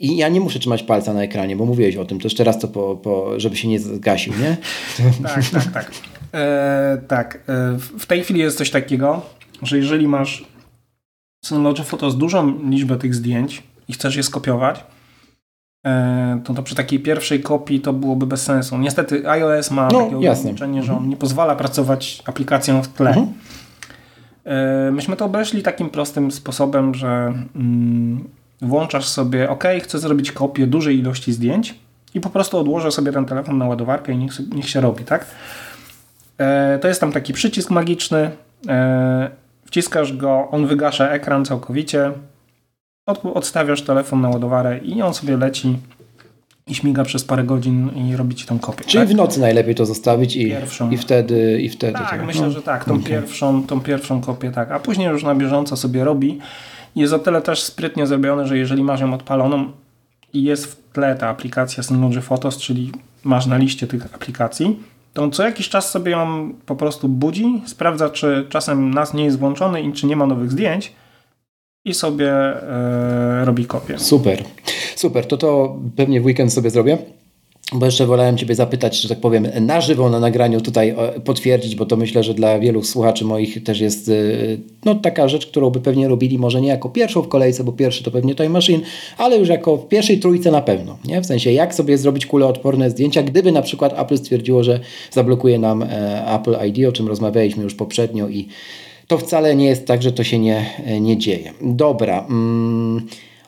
I 0.00 0.16
ja 0.16 0.28
nie 0.28 0.40
muszę 0.40 0.58
trzymać 0.58 0.82
palca 0.82 1.14
na 1.14 1.22
ekranie, 1.22 1.56
bo 1.56 1.66
mówiłeś 1.66 1.96
o 1.96 2.04
tym, 2.04 2.20
to 2.20 2.26
jeszcze 2.26 2.44
raz 2.44 2.58
to, 2.58 2.68
po, 2.68 2.96
po, 2.96 3.40
żeby 3.40 3.56
się 3.56 3.68
nie 3.68 3.80
zgasił, 3.80 4.32
nie? 4.40 4.56
tak, 5.22 5.44
tak, 5.52 5.72
tak. 5.72 5.92
E, 6.34 6.98
tak. 7.08 7.34
E, 7.48 7.78
w 7.98 8.06
tej 8.06 8.22
chwili 8.22 8.40
jest 8.40 8.58
coś 8.58 8.70
takiego, 8.70 9.22
że 9.62 9.76
jeżeli 9.76 10.08
masz 10.08 10.44
Synology 11.44 11.84
Photos 11.84 12.16
dużą 12.16 12.68
liczbę 12.68 12.96
tych 12.96 13.14
zdjęć 13.14 13.62
i 13.88 13.92
chcesz 13.92 14.16
je 14.16 14.22
skopiować, 14.22 14.84
e, 15.86 16.40
to, 16.44 16.54
to 16.54 16.62
przy 16.62 16.74
takiej 16.74 17.00
pierwszej 17.00 17.40
kopii 17.40 17.80
to 17.80 17.92
byłoby 17.92 18.26
bez 18.26 18.42
sensu. 18.42 18.78
Niestety 18.78 19.30
iOS 19.30 19.70
ma 19.70 19.88
no, 19.92 20.04
takie 20.04 20.16
ograniczenie, 20.16 20.82
że 20.82 20.92
on 20.92 20.96
mhm. 20.96 21.10
nie 21.10 21.16
pozwala 21.16 21.56
pracować 21.56 22.22
aplikacją 22.26 22.82
w 22.82 22.88
tle. 22.88 23.08
Mhm. 23.08 23.32
E, 24.44 24.90
myśmy 24.90 25.16
to 25.16 25.24
obeszli 25.24 25.62
takim 25.62 25.90
prostym 25.90 26.30
sposobem, 26.30 26.94
że 26.94 27.32
mm, 27.56 28.28
włączasz 28.60 29.08
sobie 29.08 29.50
OK, 29.50 29.64
chcę 29.82 29.98
zrobić 29.98 30.32
kopię 30.32 30.66
dużej 30.66 30.98
ilości 30.98 31.32
zdjęć 31.32 31.74
i 32.14 32.20
po 32.20 32.30
prostu 32.30 32.58
odłożę 32.58 32.92
sobie 32.92 33.12
ten 33.12 33.24
telefon 33.24 33.58
na 33.58 33.66
ładowarkę 33.66 34.12
i 34.12 34.16
niech, 34.16 34.32
niech 34.54 34.68
się 34.68 34.80
robi, 34.80 35.04
tak? 35.04 35.26
E, 36.38 36.78
to 36.78 36.88
jest 36.88 37.00
tam 37.00 37.12
taki 37.12 37.32
przycisk 37.32 37.70
magiczny 37.70 38.30
wciskasz 39.72 40.16
go, 40.16 40.48
on 40.50 40.66
wygasza 40.66 41.08
ekran 41.08 41.44
całkowicie, 41.44 42.12
od, 43.06 43.20
odstawiasz 43.24 43.82
telefon 43.82 44.20
na 44.20 44.28
ładowarę 44.28 44.78
i 44.78 45.02
on 45.02 45.14
sobie 45.14 45.36
leci 45.36 45.78
i 46.66 46.74
śmiga 46.74 47.04
przez 47.04 47.24
parę 47.24 47.44
godzin 47.44 47.90
i 47.96 48.16
robi 48.16 48.34
ci 48.34 48.46
tą 48.46 48.58
kopię. 48.58 48.84
Czyli 48.84 49.04
tak? 49.04 49.14
w 49.14 49.16
nocy 49.16 49.40
najlepiej 49.40 49.74
to 49.74 49.86
zostawić 49.86 50.36
i, 50.36 50.46
pierwszą. 50.46 50.90
i 50.90 50.96
wtedy 50.96 51.60
i 51.60 51.68
wtedy. 51.68 51.92
Tak, 51.92 52.10
tak. 52.10 52.26
myślę, 52.26 52.42
no. 52.42 52.50
że 52.50 52.62
tak, 52.62 52.84
tą, 52.84 52.94
okay. 52.94 53.04
pierwszą, 53.04 53.66
tą 53.66 53.80
pierwszą 53.80 54.20
kopię 54.20 54.50
tak, 54.50 54.70
a 54.70 54.80
później 54.80 55.08
już 55.08 55.22
na 55.22 55.34
bieżąco 55.34 55.76
sobie 55.76 56.04
robi. 56.04 56.38
Jest 56.96 57.12
o 57.12 57.18
tyle 57.18 57.42
też 57.42 57.62
sprytnie 57.62 58.06
zrobione, 58.06 58.46
że 58.46 58.58
jeżeli 58.58 58.84
masz 58.84 59.00
ją 59.00 59.14
odpaloną 59.14 59.72
i 60.32 60.42
jest 60.42 60.66
w 60.66 60.92
tle 60.92 61.16
ta 61.16 61.28
aplikacja 61.28 61.82
Synology 61.82 62.20
Photos, 62.20 62.56
czyli 62.56 62.92
masz 63.24 63.46
na 63.46 63.56
liście 63.56 63.86
tych 63.86 64.14
aplikacji, 64.14 64.78
to 65.12 65.30
co 65.30 65.44
jakiś 65.44 65.68
czas 65.68 65.90
sobie 65.90 66.12
ją 66.12 66.52
po 66.66 66.76
prostu 66.76 67.08
budzi, 67.08 67.62
sprawdza, 67.66 68.10
czy 68.10 68.46
czasem 68.48 68.94
nas 68.94 69.14
nie 69.14 69.24
jest 69.24 69.38
włączony 69.38 69.82
i 69.82 69.92
czy 69.92 70.06
nie 70.06 70.16
ma 70.16 70.26
nowych 70.26 70.50
zdjęć 70.50 70.92
i 71.84 71.94
sobie 71.94 72.32
e, 72.32 73.44
robi 73.44 73.66
kopię. 73.66 73.98
Super, 73.98 74.44
super. 74.96 75.26
To 75.26 75.36
to 75.36 75.76
pewnie 75.96 76.20
w 76.20 76.24
weekend 76.24 76.52
sobie 76.52 76.70
zrobię. 76.70 76.98
Bo 77.74 77.86
jeszcze 77.86 78.06
wolałem 78.06 78.36
Ciebie 78.36 78.54
zapytać, 78.54 79.00
że 79.00 79.08
tak 79.08 79.20
powiem, 79.20 79.46
na 79.60 79.80
żywo 79.80 80.10
na 80.10 80.20
nagraniu 80.20 80.60
tutaj 80.60 80.88
e, 80.88 81.20
potwierdzić, 81.20 81.76
bo 81.76 81.86
to 81.86 81.96
myślę, 81.96 82.22
że 82.22 82.34
dla 82.34 82.58
wielu 82.58 82.82
słuchaczy 82.82 83.24
moich 83.24 83.64
też 83.64 83.80
jest 83.80 84.08
e, 84.08 84.12
no, 84.84 84.94
taka 84.94 85.28
rzecz, 85.28 85.46
którą 85.46 85.70
by 85.70 85.80
pewnie 85.80 86.08
robili 86.08 86.38
może 86.38 86.60
nie 86.60 86.68
jako 86.68 86.88
pierwszą 86.88 87.22
w 87.22 87.28
kolejce, 87.28 87.64
bo 87.64 87.72
pierwszy 87.72 88.04
to 88.04 88.10
pewnie 88.10 88.34
Time 88.34 88.48
Machine, 88.48 88.80
ale 89.18 89.38
już 89.38 89.48
jako 89.48 89.76
w 89.76 89.88
pierwszej 89.88 90.18
trójce 90.18 90.50
na 90.50 90.62
pewno. 90.62 90.98
Nie? 91.04 91.20
W 91.20 91.26
sensie, 91.26 91.52
jak 91.52 91.74
sobie 91.74 91.98
zrobić 91.98 92.26
kuleodporne 92.26 92.90
zdjęcia, 92.90 93.22
gdyby 93.22 93.52
na 93.52 93.62
przykład 93.62 94.00
Apple 94.00 94.18
stwierdziło, 94.18 94.64
że 94.64 94.80
zablokuje 95.10 95.58
nam 95.58 95.82
e, 95.82 95.86
Apple 96.34 96.56
ID, 96.68 96.88
o 96.88 96.92
czym 96.92 97.08
rozmawialiśmy 97.08 97.62
już 97.62 97.74
poprzednio 97.74 98.28
i 98.28 98.48
to 99.06 99.18
wcale 99.18 99.56
nie 99.56 99.66
jest 99.66 99.86
tak, 99.86 100.02
że 100.02 100.12
to 100.12 100.24
się 100.24 100.38
nie, 100.38 100.66
nie 101.00 101.18
dzieje. 101.18 101.52
Dobra. 101.62 102.26
Mm. 102.30 103.06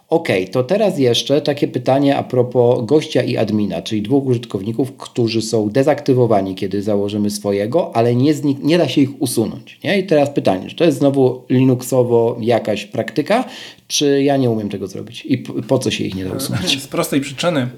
Ok, 0.08 0.28
to 0.52 0.64
teraz 0.64 0.98
jeszcze 0.98 1.40
takie 1.40 1.68
pytanie 1.68 2.16
a 2.16 2.22
propos 2.22 2.86
gościa 2.86 3.22
i 3.22 3.36
admina, 3.36 3.82
czyli 3.82 4.02
dwóch 4.02 4.26
użytkowników, 4.26 4.96
którzy 4.96 5.42
są 5.42 5.70
dezaktywowani, 5.70 6.54
kiedy 6.54 6.82
założymy 6.82 7.30
swojego, 7.30 7.96
ale 7.96 8.14
nie, 8.14 8.34
nie 8.62 8.78
da 8.78 8.88
się 8.88 9.00
ich 9.00 9.22
usunąć. 9.22 9.80
Nie? 9.84 9.98
I 9.98 10.06
teraz 10.06 10.30
pytanie, 10.30 10.68
czy 10.68 10.76
to 10.76 10.84
jest 10.84 10.98
znowu 10.98 11.42
Linuxowo 11.50 12.36
jakaś 12.40 12.84
praktyka, 12.84 13.44
czy 13.88 14.22
ja 14.22 14.36
nie 14.36 14.50
umiem 14.50 14.68
tego 14.68 14.86
zrobić 14.86 15.26
i 15.26 15.38
po 15.38 15.78
co 15.78 15.90
się 15.90 16.04
ich 16.04 16.14
nie 16.14 16.24
da 16.24 16.32
usunąć? 16.32 16.82
Z 16.82 16.86
prostej 16.86 17.20
przyczyny. 17.20 17.68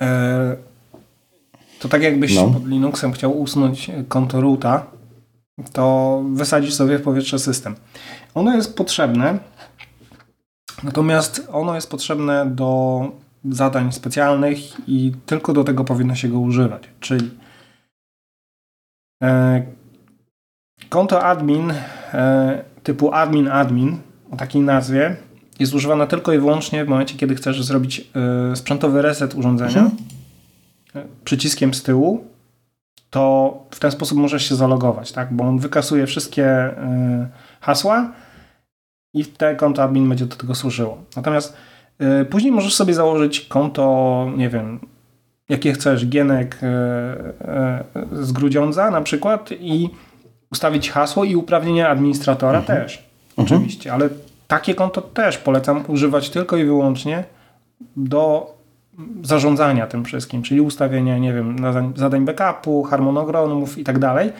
E, 0.00 0.56
to 1.78 1.88
tak 1.88 2.02
jakbyś 2.02 2.34
no. 2.34 2.50
pod 2.50 2.68
Linuxem 2.68 3.12
chciał 3.12 3.40
usunąć 3.40 3.90
konto 4.08 4.40
roota, 4.40 4.86
to 5.72 6.22
wysadzisz 6.32 6.74
sobie 6.74 6.98
w 6.98 7.02
powietrze 7.02 7.38
system. 7.38 7.74
Ono 8.34 8.56
jest 8.56 8.76
potrzebne 8.76 9.38
Natomiast 10.82 11.48
ono 11.52 11.74
jest 11.74 11.90
potrzebne 11.90 12.46
do 12.46 13.02
zadań 13.44 13.92
specjalnych 13.92 14.58
i 14.88 15.12
tylko 15.26 15.52
do 15.52 15.64
tego 15.64 15.84
powinno 15.84 16.14
się 16.14 16.28
go 16.28 16.38
używać. 16.38 16.82
Czyli 17.00 17.30
e, 19.22 19.62
konto 20.88 21.22
admin 21.22 21.70
e, 21.70 22.64
typu 22.82 23.12
admin 23.12 23.48
admin 23.48 23.96
o 24.30 24.36
takiej 24.36 24.62
nazwie 24.62 25.16
jest 25.58 25.74
używane 25.74 26.06
tylko 26.06 26.32
i 26.32 26.38
wyłącznie 26.38 26.84
w 26.84 26.88
momencie, 26.88 27.18
kiedy 27.18 27.34
chcesz 27.34 27.64
zrobić 27.64 28.10
e, 28.52 28.56
sprzętowy 28.56 29.02
reset 29.02 29.34
urządzenia 29.34 29.80
mhm. 29.80 29.96
Przyciskiem 31.24 31.74
z 31.74 31.82
tyłu, 31.82 32.24
to 33.10 33.52
w 33.70 33.78
ten 33.78 33.90
sposób 33.90 34.18
możesz 34.18 34.48
się 34.48 34.54
zalogować, 34.54 35.12
tak? 35.12 35.32
bo 35.32 35.44
on 35.44 35.58
wykasuje 35.58 36.06
wszystkie 36.06 36.74
hasła 37.60 38.12
i 39.20 39.24
te 39.24 39.56
konto 39.56 39.82
admin 39.82 40.08
będzie 40.08 40.26
do 40.26 40.36
tego 40.36 40.54
służyło. 40.54 40.98
Natomiast 41.16 41.56
y, 42.22 42.24
później 42.24 42.52
możesz 42.52 42.74
sobie 42.74 42.94
założyć 42.94 43.40
konto, 43.40 44.26
nie 44.36 44.48
wiem, 44.48 44.80
jakie 45.48 45.72
chcesz, 45.72 46.06
Gienek 46.06 46.58
y, 46.62 46.66
y, 48.12 48.24
z 48.24 48.32
Grudziądza 48.32 48.90
na 48.90 49.00
przykład 49.00 49.50
i 49.60 49.90
ustawić 50.52 50.90
hasło 50.90 51.24
i 51.24 51.36
uprawnienia 51.36 51.88
administratora 51.88 52.58
mhm. 52.58 52.82
też. 52.82 53.08
Mhm. 53.38 53.46
Oczywiście, 53.46 53.92
ale 53.92 54.08
takie 54.46 54.74
konto 54.74 55.00
też 55.00 55.38
polecam 55.38 55.84
używać 55.88 56.30
tylko 56.30 56.56
i 56.56 56.64
wyłącznie 56.64 57.24
do 57.96 58.54
zarządzania 59.22 59.86
tym 59.86 60.04
wszystkim, 60.04 60.42
czyli 60.42 60.60
ustawienia, 60.60 61.18
nie 61.18 61.32
wiem, 61.32 61.56
zadań 61.96 62.24
backupu, 62.24 62.82
harmonogramów 62.82 63.78
i 63.78 63.84
tak 63.84 63.98
dalej. 63.98 64.32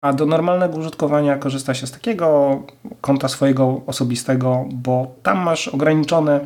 A 0.00 0.12
do 0.12 0.26
normalnego 0.26 0.78
użytkowania 0.78 1.36
korzysta 1.36 1.74
się 1.74 1.86
z 1.86 1.90
takiego 1.90 2.58
konta 3.00 3.28
swojego 3.28 3.80
osobistego, 3.86 4.64
bo 4.72 5.06
tam 5.22 5.38
masz 5.38 5.68
ograniczone 5.68 6.40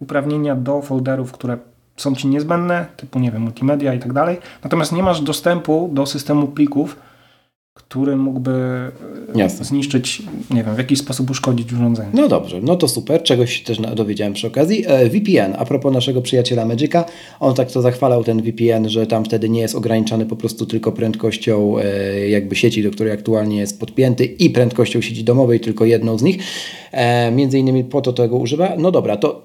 uprawnienia 0.00 0.54
do 0.54 0.82
folderów, 0.82 1.32
które 1.32 1.58
są 1.96 2.14
ci 2.14 2.28
niezbędne, 2.28 2.86
typu, 2.96 3.18
nie 3.18 3.30
wiem, 3.30 3.42
multimedia 3.42 3.94
i 3.94 3.98
tak 3.98 4.12
dalej. 4.12 4.38
Natomiast 4.64 4.92
nie 4.92 5.02
masz 5.02 5.20
dostępu 5.20 5.90
do 5.92 6.06
systemu 6.06 6.46
plików, 6.46 6.96
który 7.76 8.16
mógłby 8.16 8.50
e, 8.50 9.38
Jasne. 9.38 9.64
zniszczyć, 9.64 10.22
nie 10.50 10.64
wiem, 10.64 10.74
w 10.74 10.78
jakiś 10.78 10.98
sposób 10.98 11.30
uszkodzić 11.30 11.72
urządzenie. 11.72 12.08
No 12.14 12.28
dobrze, 12.28 12.60
no 12.62 12.76
to 12.76 12.88
super, 12.88 13.22
czegoś 13.22 13.62
też 13.62 13.78
dowiedziałem 13.78 14.32
przy 14.32 14.46
okazji. 14.46 14.84
E, 14.86 15.08
VPN, 15.08 15.54
a 15.58 15.64
propos 15.64 15.92
naszego 15.92 16.22
przyjaciela 16.22 16.64
Magica, 16.64 17.04
on 17.40 17.54
tak 17.54 17.72
to 17.72 17.82
zachwalał 17.82 18.24
ten 18.24 18.42
VPN, 18.42 18.88
że 18.88 19.06
tam 19.06 19.24
wtedy 19.24 19.48
nie 19.48 19.60
jest 19.60 19.74
ograniczany 19.74 20.26
po 20.26 20.36
prostu 20.36 20.66
tylko 20.66 20.92
prędkością 20.92 21.78
e, 21.78 22.28
jakby 22.28 22.56
sieci, 22.56 22.82
do 22.82 22.90
której 22.90 23.12
aktualnie 23.12 23.58
jest 23.58 23.80
podpięty 23.80 24.24
i 24.24 24.50
prędkością 24.50 25.00
sieci 25.00 25.24
domowej, 25.24 25.60
tylko 25.60 25.84
jedną 25.84 26.18
z 26.18 26.22
nich. 26.22 26.38
Między 27.32 27.58
innymi 27.58 27.84
po 27.84 28.00
to 28.00 28.12
tego 28.12 28.36
używa. 28.36 28.72
No 28.78 28.90
dobra, 28.90 29.16
to 29.16 29.42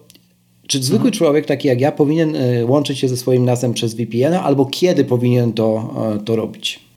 czy 0.67 0.84
zwykły 0.84 1.07
mhm. 1.07 1.13
człowiek, 1.13 1.45
taki 1.45 1.67
jak 1.67 1.82
ja, 1.82 1.91
powinien 1.91 2.36
łączyć 2.67 2.99
się 2.99 3.07
ze 3.07 3.17
swoim 3.17 3.45
NASem 3.45 3.73
przez 3.73 3.93
VPN-a, 3.93 4.43
albo 4.43 4.65
kiedy 4.65 5.05
powinien 5.05 5.53
to, 5.53 5.93
to 6.25 6.36
robić? 6.36 6.90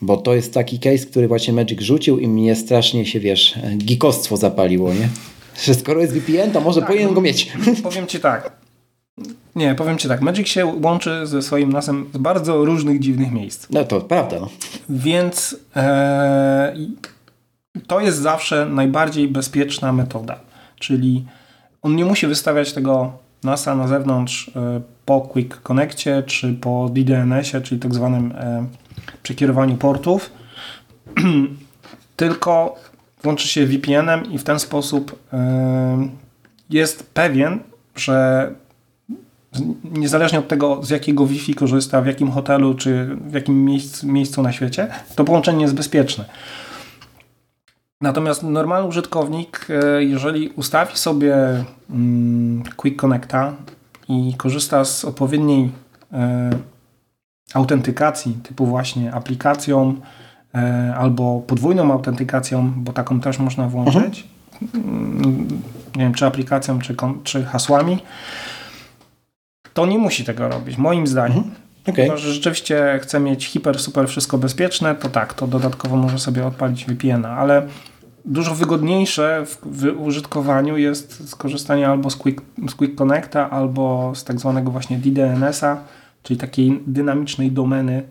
Bo 0.00 0.16
to 0.16 0.34
jest 0.34 0.54
taki 0.54 0.78
case, 0.78 1.06
który 1.06 1.28
właśnie 1.28 1.52
Magic 1.52 1.80
rzucił 1.80 2.18
i 2.18 2.28
mnie 2.28 2.56
strasznie 2.56 3.06
się, 3.06 3.20
wiesz, 3.20 3.54
gikostwo 3.78 4.36
zapaliło, 4.36 4.94
nie? 4.94 5.08
Że 5.64 5.74
skoro 5.74 6.00
jest 6.00 6.12
VPN, 6.12 6.52
to 6.52 6.60
może 6.60 6.80
tak, 6.80 6.88
powinien 6.88 7.14
go 7.14 7.20
mieć. 7.20 7.52
Powiem 7.82 8.06
Ci 8.06 8.20
tak. 8.20 8.52
Nie, 9.56 9.74
powiem 9.74 9.98
Ci 9.98 10.08
tak. 10.08 10.20
Magic 10.20 10.48
się 10.48 10.66
łączy 10.66 11.26
ze 11.26 11.42
swoim 11.42 11.72
nasem 11.72 12.06
z 12.14 12.18
bardzo 12.18 12.64
różnych 12.64 13.00
dziwnych 13.00 13.32
miejsc. 13.32 13.66
No 13.70 13.84
to 13.84 14.00
prawda. 14.00 14.40
No. 14.40 14.48
Więc 14.88 15.56
e, 15.76 16.74
to 17.86 18.00
jest 18.00 18.18
zawsze 18.18 18.66
najbardziej 18.66 19.28
bezpieczna 19.28 19.92
metoda. 19.92 20.40
Czyli 20.78 21.24
on 21.82 21.96
nie 21.96 22.04
musi 22.04 22.26
wystawiać 22.26 22.72
tego 22.72 23.12
NASA 23.44 23.74
na 23.74 23.88
zewnątrz 23.88 24.48
e, 24.56 24.80
po 25.04 25.20
Quick 25.20 25.62
Connectie 25.62 26.22
czy 26.26 26.54
po 26.54 26.90
DDNS-ie, 26.92 27.60
czyli 27.60 27.80
tak 27.80 27.94
zwanym 27.94 28.34
e, 28.98 29.12
przekierowaniu 29.22 29.76
portów, 29.76 30.30
tylko 32.16 32.74
łączy 33.24 33.48
się 33.48 33.66
VPN-em 33.66 34.32
i 34.32 34.38
w 34.38 34.44
ten 34.44 34.58
sposób 34.58 35.18
jest 36.70 37.10
pewien, 37.14 37.58
że 37.96 38.50
niezależnie 39.84 40.38
od 40.38 40.48
tego, 40.48 40.80
z 40.82 40.90
jakiego 40.90 41.26
Wi-Fi 41.26 41.54
korzysta, 41.54 42.02
w 42.02 42.06
jakim 42.06 42.30
hotelu 42.30 42.74
czy 42.74 43.16
w 43.20 43.32
jakim 43.32 43.64
miejscu, 43.64 44.06
miejscu 44.06 44.42
na 44.42 44.52
świecie, 44.52 44.88
to 45.14 45.24
połączenie 45.24 45.62
jest 45.62 45.74
bezpieczne. 45.74 46.24
Natomiast 48.00 48.42
normalny 48.42 48.88
użytkownik, 48.88 49.66
e, 49.70 50.04
jeżeli 50.04 50.48
ustawi 50.48 50.96
sobie 50.96 51.64
mm, 51.90 52.62
Quick 52.76 53.00
Connecta 53.00 53.52
i 54.08 54.34
korzysta 54.36 54.84
z 54.84 55.04
odpowiedniej 55.04 55.70
e, 56.12 56.50
autentykacji, 57.54 58.38
typu 58.42 58.66
właśnie 58.66 59.14
aplikacją 59.14 59.94
e, 60.54 60.94
albo 60.98 61.40
podwójną 61.46 61.92
autentykacją, 61.92 62.72
bo 62.76 62.92
taką 62.92 63.20
też 63.20 63.38
można 63.38 63.68
włączyć, 63.68 64.26
mhm. 64.62 65.48
nie 65.96 66.02
wiem, 66.02 66.14
czy 66.14 66.26
aplikacją, 66.26 66.78
czy, 66.78 66.96
czy 67.24 67.44
hasłami, 67.44 67.98
to 69.74 69.86
nie 69.86 69.98
musi 69.98 70.24
tego 70.24 70.48
robić, 70.48 70.78
moim 70.78 71.06
zdaniem. 71.06 71.38
Mhm. 71.38 71.54
Okay. 71.88 72.04
Chyba, 72.04 72.16
że 72.16 72.32
rzeczywiście 72.32 72.98
chce 73.02 73.20
mieć 73.20 73.46
hiper, 73.46 73.78
super 73.78 74.08
wszystko 74.08 74.38
bezpieczne, 74.38 74.94
to 74.94 75.08
tak, 75.08 75.34
to 75.34 75.46
dodatkowo 75.46 75.96
może 75.96 76.18
sobie 76.18 76.46
odpalić 76.46 76.84
VPN-a, 76.84 77.28
ale 77.28 77.66
dużo 78.24 78.54
wygodniejsze 78.54 79.44
w, 79.46 79.58
w, 79.62 80.00
użytkowaniu 80.00 80.76
jest 80.76 81.28
skorzystanie 81.30 81.88
albo 81.88 82.10
z 82.10 82.16
Quick, 82.16 82.42
z 82.68 82.74
Quick 82.74 82.94
Connecta, 82.94 83.50
albo 83.50 84.12
z 84.14 84.24
tak 84.24 84.40
zwanego 84.40 84.70
właśnie 84.70 84.98
DDNS-a, 84.98 85.76
czyli 86.26 86.40
takiej 86.40 86.80
dynamicznej 86.86 87.52
domeny, 87.52 88.02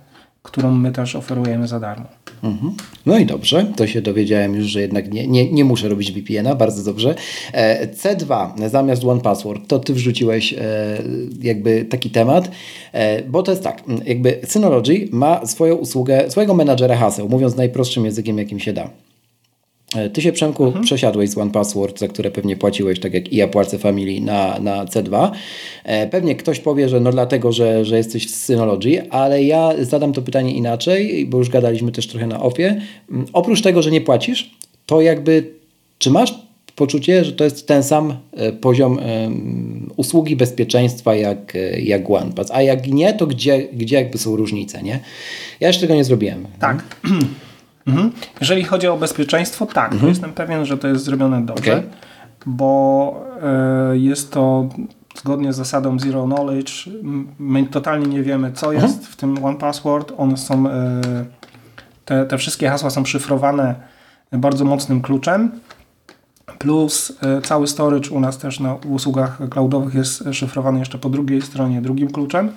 którą 0.44 0.72
my 0.72 0.92
też 0.92 1.16
oferujemy 1.16 1.68
za 1.68 1.80
darmo. 1.80 2.06
Mhm. 2.44 2.74
No 3.06 3.18
i 3.18 3.26
dobrze, 3.26 3.66
to 3.76 3.88
się 3.88 4.02
dowiedziałem 4.02 4.56
już, 4.56 4.66
że 4.66 4.82
jednak 4.82 5.12
nie, 5.14 5.28
nie, 5.28 5.52
nie 5.52 5.66
muszę 5.66 5.90
robić 5.90 6.12
VPN-a, 6.12 6.56
bardzo 6.56 6.84
dobrze. 6.84 7.16
E, 7.54 7.88
C2 7.88 8.52
zamiast 8.70 9.04
One 9.04 9.22
Password, 9.22 9.68
to 9.68 9.80
Ty 9.80 9.94
wrzuciłeś 9.94 10.54
e, 10.54 10.58
jakby 11.42 11.86
taki 11.86 12.10
temat, 12.10 12.52
e, 12.94 13.24
bo 13.24 13.44
to 13.44 13.52
jest 13.52 13.64
tak, 13.64 13.84
jakby 14.06 14.40
Synology 14.44 15.08
ma 15.12 15.46
swoją 15.46 15.76
usługę, 15.76 16.32
swojego 16.32 16.54
menadżera 16.54 16.96
haseł, 16.96 17.30
mówiąc 17.30 17.56
najprostszym 17.56 18.06
językiem, 18.06 18.38
jakim 18.38 18.60
się 18.60 18.74
da. 18.74 18.90
E, 19.96 20.10
ty 20.10 20.22
się, 20.22 20.32
Przemku, 20.32 20.66
mhm. 20.66 20.86
przesiadłeś 20.86 21.30
z 21.30 21.38
One 21.38 21.52
Password, 21.52 22.00
za 22.00 22.08
które 22.08 22.32
pewnie 22.32 22.58
płaciłeś, 22.58 23.00
tak 23.00 23.14
jak 23.14 23.34
i 23.34 23.36
ja 23.36 23.48
płacę 23.48 23.78
Family 23.78 24.22
na, 24.22 24.60
na 24.60 24.86
C2. 24.86 25.32
E, 25.84 26.08
pewnie 26.08 26.36
ktoś 26.36 26.60
powie, 26.60 26.90
że 26.90 27.00
no 27.00 27.12
dlatego, 27.12 27.52
że, 27.52 27.86
że 27.86 27.98
jesteś 27.98 28.30
z 28.30 28.44
Synology, 28.44 29.12
ale 29.12 29.44
ja 29.44 29.74
zadam 29.82 30.14
to 30.14 30.22
pytanie 30.22 30.54
inaczej, 30.54 31.26
bo 31.26 31.38
już 31.38 31.50
gadaliśmy 31.50 31.92
też 31.92 32.08
trochę 32.08 32.28
na 32.28 32.40
opie. 32.40 32.82
Mm, 33.12 33.26
oprócz 33.34 33.62
tego, 33.62 33.82
że 33.82 33.92
nie 33.92 34.02
płacisz, 34.02 34.52
to 34.86 35.02
jakby, 35.02 35.52
czy 35.98 36.12
masz 36.12 36.46
poczucie, 36.76 37.26
że 37.26 37.34
to 37.34 37.44
jest 37.44 37.68
ten 37.68 37.84
sam 37.84 38.18
e, 38.34 38.52
poziom 38.52 39.00
usługi 39.96 40.36
bezpieczeństwa 40.36 41.16
jak, 41.16 41.54
jak 41.84 42.10
OnePass, 42.10 42.52
a 42.52 42.62
jak 42.62 42.88
nie, 42.88 43.14
to 43.14 43.28
gdzie, 43.28 43.68
gdzie 43.74 43.96
jakby 43.96 44.18
są 44.18 44.36
różnice, 44.36 44.84
nie? 44.84 45.00
Ja 45.60 45.68
jeszcze 45.68 45.82
tego 45.82 45.96
nie 45.96 46.04
zrobiłem. 46.04 46.48
Tak. 46.60 46.84
Mhm. 47.88 48.12
Jeżeli 48.40 48.64
chodzi 48.64 48.88
o 48.88 48.98
bezpieczeństwo, 48.98 49.66
tak, 49.66 49.92
mhm. 49.94 50.10
jestem 50.10 50.34
pewien, 50.34 50.66
że 50.66 50.78
to 50.78 50.88
jest 50.88 51.04
zrobione 51.04 51.46
dobrze, 51.46 51.72
okay. 51.72 51.90
bo 52.46 53.26
y, 53.94 54.00
jest 54.00 54.32
to 54.32 54.70
zgodnie 55.18 55.54
z 55.54 55.56
zasadą 55.56 56.00
Zero 56.00 56.24
Knowledge. 56.24 56.90
My 57.40 57.66
totalnie 57.66 58.08
nie 58.08 58.24
wiemy, 58.24 58.52
co 58.52 58.74
mhm. 58.74 58.92
jest 58.92 59.08
w 59.08 59.16
tym 59.16 59.46
One 59.46 59.58
Password. 59.58 60.14
One 60.18 60.38
są, 60.38 60.68
y, 60.68 60.72
te, 62.06 62.26
te 62.26 62.38
wszystkie 62.38 62.70
hasła 62.70 62.90
są 62.90 63.06
szyfrowane 63.06 63.76
bardzo 64.32 64.66
mocnym 64.66 65.02
kluczem. 65.02 65.52
Plus 66.60 67.10
y, 67.10 67.42
cały 67.42 67.68
storage 67.68 68.10
u 68.10 68.20
nas 68.20 68.38
też 68.38 68.60
na 68.60 68.76
usługach 68.76 69.50
cloudowych 69.50 69.94
jest 69.94 70.24
szyfrowany 70.32 70.80
jeszcze 70.80 70.98
po 70.98 71.10
drugiej 71.10 71.42
stronie 71.42 71.82
drugim 71.82 72.12
kluczem. 72.12 72.52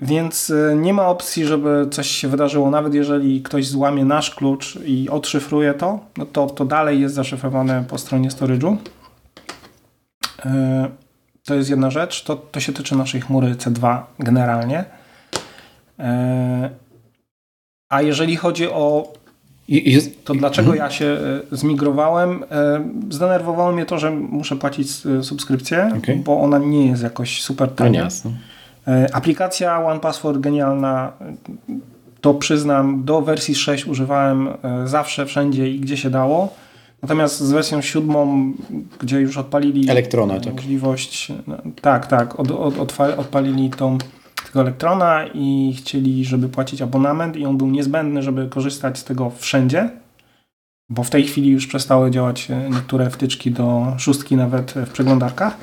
Więc 0.00 0.50
e, 0.50 0.76
nie 0.76 0.94
ma 0.94 1.06
opcji, 1.06 1.46
żeby 1.46 1.86
coś 1.90 2.08
się 2.08 2.28
wydarzyło. 2.28 2.70
Nawet 2.70 2.94
jeżeli 2.94 3.42
ktoś 3.42 3.68
złamie 3.68 4.04
nasz 4.04 4.34
klucz 4.34 4.78
i 4.84 5.08
odszyfruje 5.08 5.74
to, 5.74 6.00
no 6.16 6.26
to, 6.26 6.46
to 6.46 6.64
dalej 6.64 7.00
jest 7.00 7.14
zaszyfrowane 7.14 7.84
po 7.88 7.98
stronie 7.98 8.28
storage'u. 8.28 8.76
E, 10.44 10.88
to 11.44 11.54
jest 11.54 11.70
jedna 11.70 11.90
rzecz. 11.90 12.24
To, 12.24 12.36
to 12.36 12.60
się 12.60 12.72
tyczy 12.72 12.96
naszej 12.96 13.20
chmury 13.20 13.54
C2 13.54 14.00
generalnie. 14.18 14.84
E, 15.98 16.70
a 17.88 18.02
jeżeli 18.02 18.36
chodzi 18.36 18.68
o 18.68 19.12
to 20.24 20.34
dlaczego 20.34 20.70
mhm. 20.70 20.90
ja 20.90 20.96
się 20.96 21.18
zmigrowałem? 21.52 22.44
Zdenerwowało 23.10 23.72
mnie 23.72 23.86
to, 23.86 23.98
że 23.98 24.10
muszę 24.10 24.56
płacić 24.56 24.90
subskrypcję, 25.22 25.90
okay. 25.98 26.16
bo 26.16 26.40
ona 26.40 26.58
nie 26.58 26.86
jest 26.86 27.02
jakoś 27.02 27.42
super 27.42 27.70
tania. 27.70 28.08
No 28.24 28.30
E, 28.88 29.14
aplikacja 29.14 29.84
OnePassword 29.84 30.38
genialna, 30.38 31.12
to 32.20 32.34
przyznam, 32.34 33.04
do 33.04 33.22
wersji 33.22 33.54
6 33.54 33.86
używałem 33.86 34.48
e, 34.48 34.88
zawsze, 34.88 35.26
wszędzie 35.26 35.70
i 35.70 35.80
gdzie 35.80 35.96
się 35.96 36.10
dało. 36.10 36.54
Natomiast 37.02 37.40
z 37.40 37.52
wersją 37.52 37.80
siódmą, 37.80 38.52
gdzie 39.00 39.20
już 39.20 39.36
odpalili 39.36 39.90
Elektrona, 39.90 40.40
tak. 40.40 40.54
możliwość, 40.54 41.32
no, 41.46 41.56
tak, 41.80 42.06
tak, 42.06 42.40
od, 42.40 42.50
od, 42.50 43.00
odpalili 43.00 43.70
tą 43.70 43.98
tego 44.46 44.60
elektrona 44.60 45.26
i 45.34 45.74
chcieli, 45.78 46.24
żeby 46.24 46.48
płacić 46.48 46.82
abonament 46.82 47.36
i 47.36 47.46
on 47.46 47.56
był 47.58 47.66
niezbędny, 47.66 48.22
żeby 48.22 48.48
korzystać 48.48 48.98
z 48.98 49.04
tego 49.04 49.30
wszędzie, 49.30 49.90
bo 50.90 51.02
w 51.02 51.10
tej 51.10 51.24
chwili 51.24 51.50
już 51.50 51.66
przestały 51.66 52.10
działać 52.10 52.50
e, 52.50 52.70
niektóre 52.70 53.10
wtyczki 53.10 53.50
do 53.50 53.94
szóstki 53.98 54.36
nawet 54.36 54.72
w 54.72 54.90
przeglądarkach. 54.90 55.56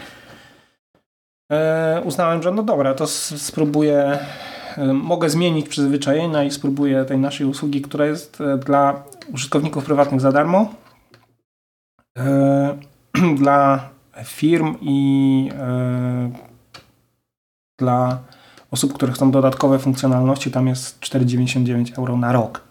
E, 1.52 2.02
uznałem, 2.06 2.44
że 2.44 2.52
no 2.52 2.64
dobra, 2.64 2.94
to 2.94 3.08
spróbuję, 3.08 4.20
e, 4.78 4.94
mogę 4.94 5.30
zmienić 5.30 5.70
przyzwyczajenia 5.70 6.44
i 6.44 6.52
spróbuję 6.52 7.06
tej 7.06 7.18
naszej 7.18 7.48
usługi, 7.48 7.82
która 7.82 8.06
jest 8.06 8.42
e, 8.42 8.58
dla 8.58 9.04
użytkowników 9.34 9.86
prywatnych 9.86 10.22
za 10.22 10.32
darmo, 10.32 10.74
dla 13.42 13.90
firm 14.24 14.76
i 14.82 15.50
dla 17.80 18.20
osób, 18.72 18.94
które 18.94 19.14
chcą 19.14 19.32
dodatkowe 19.32 19.80
funkcjonalności, 19.80 20.52
tam 20.52 20.68
jest 20.68 21.00
4,99 21.00 22.00
euro 22.00 22.18
na 22.18 22.32
rok. 22.32 22.62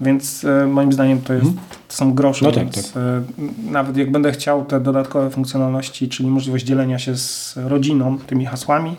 Więc 0.00 0.44
e, 0.44 0.66
moim 0.66 0.92
zdaniem 0.92 1.20
to, 1.20 1.32
jest, 1.32 1.46
Mhm. 1.46 1.79
To 1.90 1.96
są 1.96 2.14
grosze. 2.14 2.44
No 2.44 2.52
tak, 2.52 2.64
więc, 2.64 2.96
e, 2.96 3.22
Nawet 3.70 3.96
jak 3.96 4.10
będę 4.10 4.32
chciał 4.32 4.64
te 4.64 4.80
dodatkowe 4.80 5.30
funkcjonalności, 5.30 6.08
czyli 6.08 6.28
możliwość 6.28 6.64
dzielenia 6.64 6.98
się 6.98 7.16
z 7.16 7.58
rodziną 7.66 8.18
tymi 8.18 8.46
hasłami, 8.46 8.96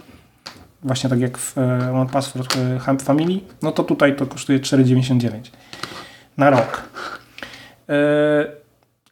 właśnie 0.83 1.09
tak 1.09 1.19
jak 1.19 1.37
w 1.37 1.57
e, 1.57 1.93
One 1.93 2.09
Password 2.09 2.57
e, 2.87 2.97
Family, 2.97 3.39
no 3.61 3.71
to 3.71 3.83
tutaj 3.83 4.15
to 4.15 4.25
kosztuje 4.25 4.59
4,99 4.59 5.29
na 6.37 6.49
rok. 6.49 6.89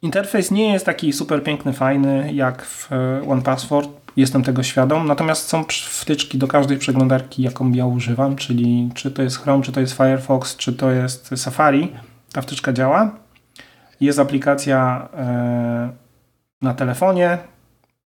Interfejs 0.02 0.50
nie 0.50 0.72
jest 0.72 0.86
taki 0.86 1.12
super 1.12 1.42
piękny, 1.42 1.72
fajny 1.72 2.32
jak 2.32 2.62
w 2.62 2.88
One 3.28 3.42
Password. 3.42 3.88
Jestem 4.16 4.42
tego 4.42 4.62
świadom. 4.62 5.06
Natomiast 5.06 5.48
są 5.48 5.64
wtyczki 5.90 6.38
do 6.38 6.48
każdej 6.48 6.78
przeglądarki, 6.78 7.42
jaką 7.42 7.72
ja 7.72 7.86
używam, 7.86 8.36
czyli 8.36 8.90
czy 8.94 9.10
to 9.10 9.22
jest 9.22 9.38
Chrome, 9.38 9.62
czy 9.62 9.72
to 9.72 9.80
jest 9.80 9.92
Firefox, 9.92 10.56
czy 10.56 10.72
to 10.72 10.90
jest 10.90 11.30
Safari. 11.36 11.92
Ta 12.32 12.42
wtyczka 12.42 12.72
działa. 12.72 13.10
Jest 14.00 14.18
aplikacja 14.18 15.08
e, 15.16 15.90
na 16.62 16.74
telefonie, 16.74 17.38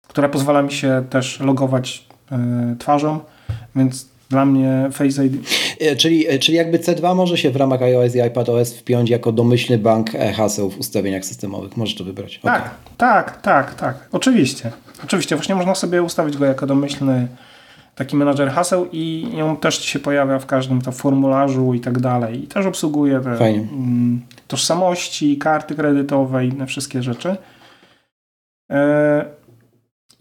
która 0.08 0.28
pozwala 0.28 0.62
mi 0.62 0.72
się 0.72 1.04
też 1.10 1.40
logować 1.40 2.06
e, 2.32 2.76
twarzą, 2.78 3.20
więc 3.76 4.08
dla 4.30 4.44
mnie 4.46 4.88
Face 4.92 5.26
ID 5.26 5.46
E, 5.80 5.96
Czyli, 5.96 6.38
czyli 6.40 6.56
jakby 6.56 6.78
C2 6.78 7.16
może 7.16 7.38
się 7.38 7.50
w 7.50 7.56
ramach 7.56 7.82
iOS 7.82 8.14
i 8.14 8.20
iPadOS 8.20 8.74
wpiąć 8.74 9.10
jako 9.10 9.32
domyślny 9.32 9.78
bank 9.78 10.10
haseł 10.36 10.70
w 10.70 10.78
ustawieniach 10.78 11.24
systemowych. 11.24 11.76
Możesz 11.76 11.94
to 11.94 12.04
wybrać. 12.04 12.38
Okej. 12.38 12.52
Tak, 12.52 12.70
tak, 12.96 13.40
tak, 13.40 13.74
tak. 13.74 14.08
Oczywiście. 14.12 14.72
Oczywiście, 15.04 15.36
właśnie 15.36 15.54
można 15.54 15.74
sobie 15.74 16.02
ustawić 16.02 16.36
go 16.36 16.44
jako 16.44 16.66
domyślny 16.66 17.28
taki 17.96 18.16
menadżer 18.16 18.50
haseł 18.50 18.86
i 18.92 19.28
ją 19.36 19.56
też 19.56 19.84
się 19.84 19.98
pojawia 19.98 20.38
w 20.38 20.46
każdym 20.46 20.82
to 20.82 20.92
formularzu 20.92 21.74
i 21.74 21.80
tak 21.80 21.98
dalej. 21.98 22.44
I 22.44 22.46
też 22.46 22.66
obsługuje 22.66 23.20
te 23.20 23.36
Fajnie. 23.36 23.60
mm, 23.60 24.20
tożsamości, 24.48 25.38
karty 25.38 25.74
kredytowe 25.74 26.46
i 26.46 26.48
inne 26.48 26.66
wszystkie 26.66 27.02
rzeczy. 27.02 27.36
E, 28.70 29.24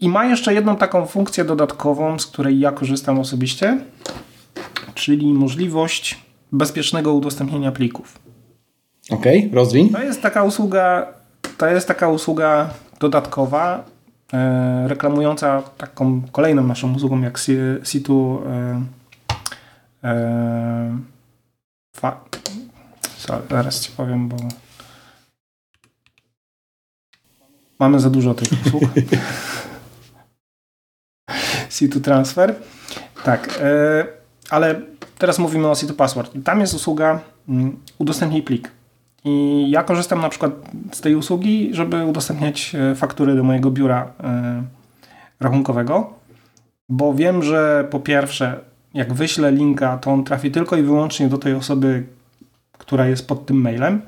I 0.00 0.08
ma 0.08 0.24
jeszcze 0.24 0.54
jedną 0.54 0.76
taką 0.76 1.06
funkcję 1.06 1.44
dodatkową, 1.44 2.18
z 2.18 2.26
której 2.26 2.60
ja 2.60 2.72
korzystam 2.72 3.18
osobiście, 3.18 3.78
czyli 4.94 5.34
możliwość 5.34 6.18
bezpiecznego 6.52 7.12
udostępnienia 7.12 7.72
plików. 7.72 8.18
Okej, 9.10 9.50
rozwiń. 9.52 9.90
To 9.90 10.02
jest 10.02 10.22
taka 10.22 10.42
usługa, 10.42 11.06
to 11.58 11.66
jest 11.66 11.88
taka 11.88 12.08
usługa 12.08 12.70
dodatkowa, 13.00 13.84
reklamująca 14.86 15.62
taką 15.62 16.22
kolejną 16.32 16.62
naszą 16.62 16.94
usługą 16.94 17.20
jak 17.20 17.38
Si- 17.38 17.80
Situ 17.84 18.42
e, 18.46 18.82
e, 20.04 20.98
fa, 21.96 22.20
zaraz 23.50 23.80
ci 23.80 23.92
powiem, 23.92 24.28
bo 24.28 24.36
mamy 27.78 28.00
za 28.00 28.10
dużo 28.10 28.34
tych 28.34 28.48
usług. 28.66 28.82
Situ 31.70 32.00
Transfer. 32.00 32.54
Tak, 33.24 33.58
e, 33.62 34.06
ale 34.50 34.80
teraz 35.18 35.38
mówimy 35.38 35.68
o 35.68 35.74
Situ 35.74 35.94
Password. 35.94 36.32
Tam 36.44 36.60
jest 36.60 36.74
usługa 36.74 37.20
mm, 37.48 37.80
udostępnij 37.98 38.42
plik. 38.42 38.70
I 39.26 39.66
ja 39.70 39.84
korzystam 39.84 40.20
na 40.20 40.28
przykład 40.28 40.52
z 40.92 41.00
tej 41.00 41.14
usługi, 41.14 41.68
żeby 41.72 42.04
udostępniać 42.04 42.74
e, 42.74 42.94
faktury 42.94 43.36
do 43.36 43.44
mojego 43.44 43.70
biura 43.70 44.12
e, 44.20 44.62
rachunkowego, 45.40 46.14
bo 46.88 47.14
wiem, 47.14 47.42
że 47.42 47.88
po 47.90 48.00
pierwsze, 48.00 48.60
jak 48.94 49.14
wyślę 49.14 49.52
linka, 49.52 49.98
to 49.98 50.10
on 50.10 50.24
trafi 50.24 50.50
tylko 50.50 50.76
i 50.76 50.82
wyłącznie 50.82 51.28
do 51.28 51.38
tej 51.38 51.54
osoby, 51.54 52.06
która 52.78 53.06
jest 53.06 53.28
pod 53.28 53.46
tym 53.46 53.60
mailem, 53.60 54.02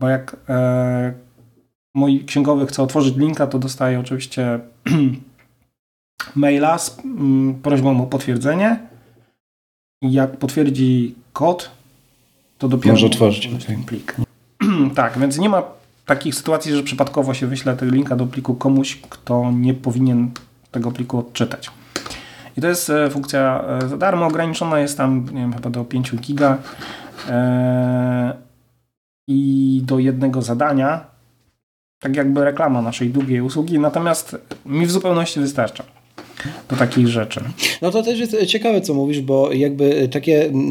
bo 0.00 0.08
jak 0.08 0.36
e, 0.48 1.12
mój 1.94 2.24
księgowy 2.24 2.66
chce 2.66 2.82
otworzyć 2.82 3.16
linka, 3.16 3.46
to 3.46 3.58
dostaje 3.58 4.00
oczywiście 4.00 4.60
maila 6.34 6.78
z 6.78 6.98
mm, 7.04 7.54
prośbą 7.54 8.02
o 8.02 8.06
potwierdzenie. 8.06 8.78
I 10.02 10.12
jak 10.12 10.36
potwierdzi 10.36 11.14
kod, 11.32 11.70
to 12.58 12.68
dopiero 12.68 12.94
Może 12.94 13.06
otworzyć, 13.06 13.50
ten 13.66 13.84
plik. 13.84 14.29
Tak, 14.88 15.18
więc 15.18 15.38
nie 15.38 15.48
ma 15.48 15.62
takich 16.06 16.34
sytuacji, 16.34 16.76
że 16.76 16.82
przypadkowo 16.82 17.34
się 17.34 17.46
wyśle 17.46 17.76
tego 17.76 17.92
linka 17.92 18.16
do 18.16 18.26
pliku 18.26 18.54
komuś, 18.54 18.96
kto 19.10 19.50
nie 19.54 19.74
powinien 19.74 20.30
tego 20.70 20.90
pliku 20.90 21.18
odczytać. 21.18 21.70
I 22.56 22.60
to 22.60 22.68
jest 22.68 22.90
e, 22.90 23.10
funkcja 23.10 23.64
e, 23.82 23.88
za 23.88 23.96
darmo, 23.96 24.26
ograniczona 24.26 24.78
jest 24.78 24.96
tam, 24.96 25.24
nie 25.24 25.40
wiem, 25.40 25.52
chyba 25.52 25.70
do 25.70 25.84
5 25.84 26.16
giga. 26.16 26.58
E, 27.28 28.50
i 29.28 29.82
do 29.84 29.98
jednego 29.98 30.42
zadania, 30.42 31.04
tak 32.00 32.16
jakby 32.16 32.44
reklama 32.44 32.82
naszej 32.82 33.10
długiej 33.10 33.40
usługi, 33.40 33.78
natomiast 33.78 34.36
mi 34.66 34.86
w 34.86 34.90
zupełności 34.90 35.40
wystarcza 35.40 35.84
do 36.70 36.76
takich 36.76 37.08
rzeczy. 37.08 37.40
No 37.82 37.90
to 37.90 38.02
też 38.02 38.18
jest 38.18 38.46
ciekawe, 38.46 38.80
co 38.80 38.94
mówisz, 38.94 39.20
bo 39.20 39.52
jakby 39.52 40.08
takie, 40.08 40.44
mm, 40.44 40.68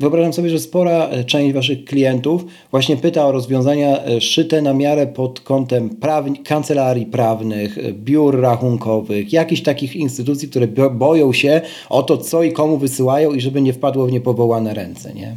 wyobrażam 0.00 0.32
sobie, 0.32 0.50
że 0.50 0.58
spora 0.58 1.08
część 1.26 1.54
waszych 1.54 1.84
klientów 1.84 2.44
właśnie 2.70 2.96
pyta 2.96 3.26
o 3.26 3.32
rozwiązania 3.32 4.04
e, 4.04 4.20
szyte 4.20 4.62
na 4.62 4.74
miarę 4.74 5.06
pod 5.06 5.40
kątem 5.40 5.90
prawni- 5.90 6.42
kancelarii 6.44 7.06
prawnych, 7.06 7.78
e, 7.78 7.92
biur 7.92 8.40
rachunkowych, 8.40 9.32
jakichś 9.32 9.62
takich 9.62 9.96
instytucji, 9.96 10.48
które 10.48 10.66
bo- 10.68 10.90
boją 10.90 11.32
się 11.32 11.60
o 11.88 12.02
to, 12.02 12.18
co 12.18 12.42
i 12.42 12.52
komu 12.52 12.78
wysyłają 12.78 13.32
i 13.32 13.40
żeby 13.40 13.60
nie 13.60 13.72
wpadło 13.72 14.06
w 14.06 14.12
niepowołane 14.12 14.74
ręce, 14.74 15.14
nie? 15.14 15.36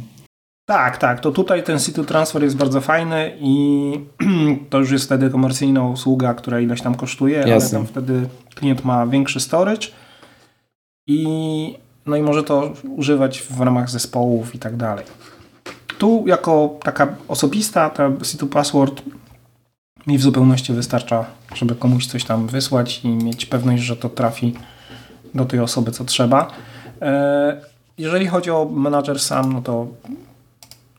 Tak, 0.70 0.98
tak. 0.98 1.20
To 1.20 1.30
tutaj 1.30 1.62
ten 1.62 1.80
Situ 1.80 2.04
Transfer 2.04 2.42
jest 2.42 2.56
bardzo 2.56 2.80
fajny 2.80 3.36
i 3.40 3.92
to 4.70 4.78
już 4.78 4.90
jest 4.90 5.04
wtedy 5.04 5.30
komercyjna 5.30 5.84
usługa, 5.88 6.34
która 6.34 6.60
ileś 6.60 6.82
tam 6.82 6.94
kosztuje, 6.94 7.42
ale 7.42 7.50
Jasne. 7.50 7.78
tam 7.78 7.86
wtedy 7.86 8.28
klient 8.54 8.84
ma 8.84 9.06
większy 9.06 9.40
storage 9.40 9.86
i 11.06 11.78
no 12.06 12.16
i 12.16 12.22
może 12.22 12.42
to 12.42 12.72
używać 12.96 13.42
w 13.42 13.60
ramach 13.60 13.90
zespołów 13.90 14.54
i 14.54 14.58
tak 14.58 14.76
dalej. 14.76 15.04
Tu 15.98 16.24
jako 16.26 16.78
taka 16.82 17.08
osobista 17.28 17.90
ta 17.90 18.10
Situ 18.22 18.46
Password 18.46 19.02
mi 20.06 20.18
w 20.18 20.22
zupełności 20.22 20.72
wystarcza, 20.72 21.24
żeby 21.54 21.74
komuś 21.74 22.06
coś 22.06 22.24
tam 22.24 22.46
wysłać 22.46 23.04
i 23.04 23.08
mieć 23.08 23.46
pewność, 23.46 23.82
że 23.82 23.96
to 23.96 24.08
trafi 24.08 24.54
do 25.34 25.44
tej 25.44 25.60
osoby, 25.60 25.90
co 25.90 26.04
trzeba. 26.04 26.50
E, 27.02 27.60
Jeżeli 27.98 28.26
chodzi 28.26 28.50
o 28.50 28.64
menadżer 28.64 29.20
sam, 29.20 29.52
no 29.52 29.62
to 29.62 29.86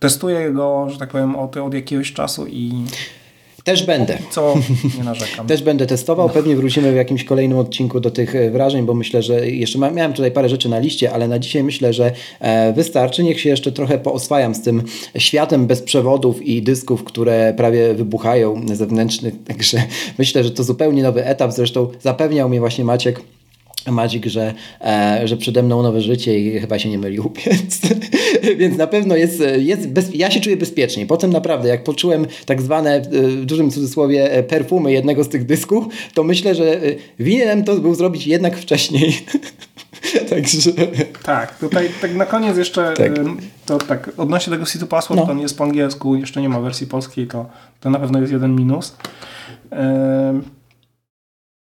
testuję 0.02 0.52
go, 0.52 0.88
że 0.89 0.97
tak 0.97 1.10
powiem, 1.10 1.36
od, 1.36 1.58
od 1.58 1.74
jakiegoś 1.74 2.14
czasu 2.14 2.47
i 2.47 2.72
Też 3.64 3.86
będę. 3.86 4.18
co 4.30 4.56
nie 4.97 5.04
narzekam. 5.04 5.47
Też 5.47 5.64
będę 5.64 5.86
testował. 5.86 6.30
Pewnie 6.30 6.56
wrócimy 6.56 6.91
w 6.91 6.95
jakimś 6.95 7.24
kolejnym 7.24 7.58
odcinku 7.58 7.99
do 7.99 8.12
tych 8.12 8.36
e, 8.36 8.52
wrażeń, 8.52 8.86
bo 8.86 8.93
myślę, 8.93 9.22
że 9.22 9.49
jeszcze 9.49 9.80
miałem 9.80 10.14
tutaj 10.14 10.32
parę 10.32 10.49
rzeczy 10.49 10.70
na 10.70 10.80
liście, 10.80 11.12
ale 11.12 11.28
na 11.28 11.39
dzisiaj 11.39 11.64
myślę, 11.64 11.93
że 11.93 12.12
e, 12.39 12.74
wystarczy. 12.74 13.24
Niech 13.24 13.41
się 13.41 13.49
jeszcze 13.49 13.72
trochę 13.72 13.97
pooswajam 13.97 14.56
z 14.56 14.62
tym 14.62 14.84
światem 15.18 15.68
bez 15.68 15.82
przewodów 15.82 16.41
i 16.41 16.62
dysków, 16.62 17.04
które 17.04 17.54
prawie 17.58 17.93
wybuchają 17.93 18.66
zewnętrznych. 18.74 19.34
Także 19.47 19.84
myślę, 20.18 20.43
że 20.43 20.52
to 20.52 20.64
zupełnie 20.64 21.04
nowy 21.04 21.26
etap. 21.26 21.52
Zresztą 21.52 21.88
zapewniał 21.99 22.49
mnie 22.49 22.60
właśnie 22.60 22.86
Maciek. 22.86 23.22
Maciek, 23.88 24.26
że, 24.26 24.54
e, 24.82 25.22
że 25.28 25.38
przede 25.38 25.64
mną 25.64 25.84
nowe 25.84 26.02
życie 26.02 26.40
i 26.40 26.60
chyba 26.60 26.80
się 26.80 26.90
nie 26.90 26.98
mylił, 26.98 27.32
więc, 27.46 27.80
więc 28.58 28.78
na 28.78 28.88
pewno 28.88 29.16
jest, 29.16 29.44
jest 29.58 29.90
bez, 29.90 30.16
ja 30.16 30.32
się 30.32 30.40
czuję 30.40 30.58
bezpiecznie. 30.58 31.06
Potem 31.06 31.32
naprawdę, 31.34 31.70
jak 31.70 31.84
poczułem 31.84 32.26
tak 32.46 32.62
zwane 32.62 32.96
e, 32.96 33.02
w 33.28 33.46
dużym 33.46 33.72
cudzysłowie 33.72 34.32
e, 34.32 34.44
perfumy 34.44 34.92
jednego 34.92 35.24
z 35.24 35.30
tych 35.30 35.46
dysków, 35.46 35.86
to 36.14 36.24
myślę, 36.24 36.56
że 36.56 36.74
e, 36.76 36.80
winienem 37.20 37.64
to 37.64 37.76
był 37.78 37.96
zrobić 37.96 38.28
jednak 38.28 38.58
wcześniej. 38.58 39.14
Także 40.30 40.72
Tak, 41.24 41.60
tutaj 41.60 41.90
tak 42.02 42.16
na 42.16 42.26
koniec 42.26 42.58
jeszcze 42.58 42.94
Tak. 42.98 43.12
to 43.66 43.78
tak 43.78 44.12
odnośnie 44.18 44.54
tego 44.54 44.66
Situ 44.66 44.88
Password, 44.88 45.20
No. 45.20 45.26
to 45.26 45.32
on 45.32 45.40
jest 45.40 45.58
po 45.58 45.64
angielsku, 45.64 46.16
jeszcze 46.16 46.42
nie 46.42 46.50
ma 46.50 46.60
wersji 46.60 46.88
polskiej, 46.88 47.28
to, 47.28 47.46
to 47.80 47.90
na 47.90 48.00
pewno 48.00 48.20
jest 48.20 48.34
jeden 48.34 48.56
minus. 48.56 48.96
Ym, 50.30 50.44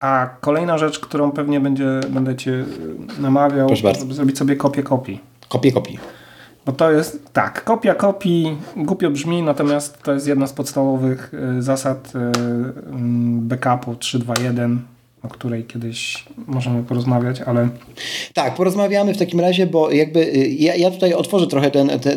a 0.01 0.29
kolejna 0.41 0.79
rzecz, 0.79 0.99
którą 0.99 1.33
pewnie 1.33 1.61
będzie, 1.61 2.01
będę 2.11 2.37
Cię 2.37 2.51
y, 2.51 2.67
namawiał, 3.23 3.77
żeby 3.77 4.15
zrobić 4.15 4.39
sobie 4.39 4.57
kopię 4.57 4.83
kopii. 4.83 5.21
kopię 5.49 5.73
kopii. 5.73 5.99
Bo 6.67 6.73
to 6.73 6.91
jest, 6.91 7.33
tak, 7.33 7.65
kopia 7.65 7.95
kopii 7.95 8.57
głupio 8.77 9.11
brzmi, 9.11 9.43
natomiast 9.43 10.03
to 10.03 10.13
jest 10.13 10.27
jedna 10.27 10.47
z 10.47 10.53
podstawowych 10.53 11.35
y, 11.59 11.63
zasad 11.63 12.13
y, 12.15 12.19
mm, 12.19 13.49
backupu 13.49 13.95
321. 13.95 14.83
o 15.23 15.29
której 15.29 15.65
kiedyś 15.65 16.25
możemy 16.47 16.83
porozmawiać, 16.83 17.41
ale... 17.41 17.69
Tak, 18.35 18.55
porozmawiamy 18.55 19.15
w 19.15 19.19
takim 19.19 19.41
razie, 19.41 19.67
bo 19.67 19.91
jakby 19.91 20.21
y, 20.21 20.49
ja, 20.49 20.75
ja 20.75 20.91
tutaj 20.91 21.15
otworzę 21.15 21.47
trochę 21.47 21.71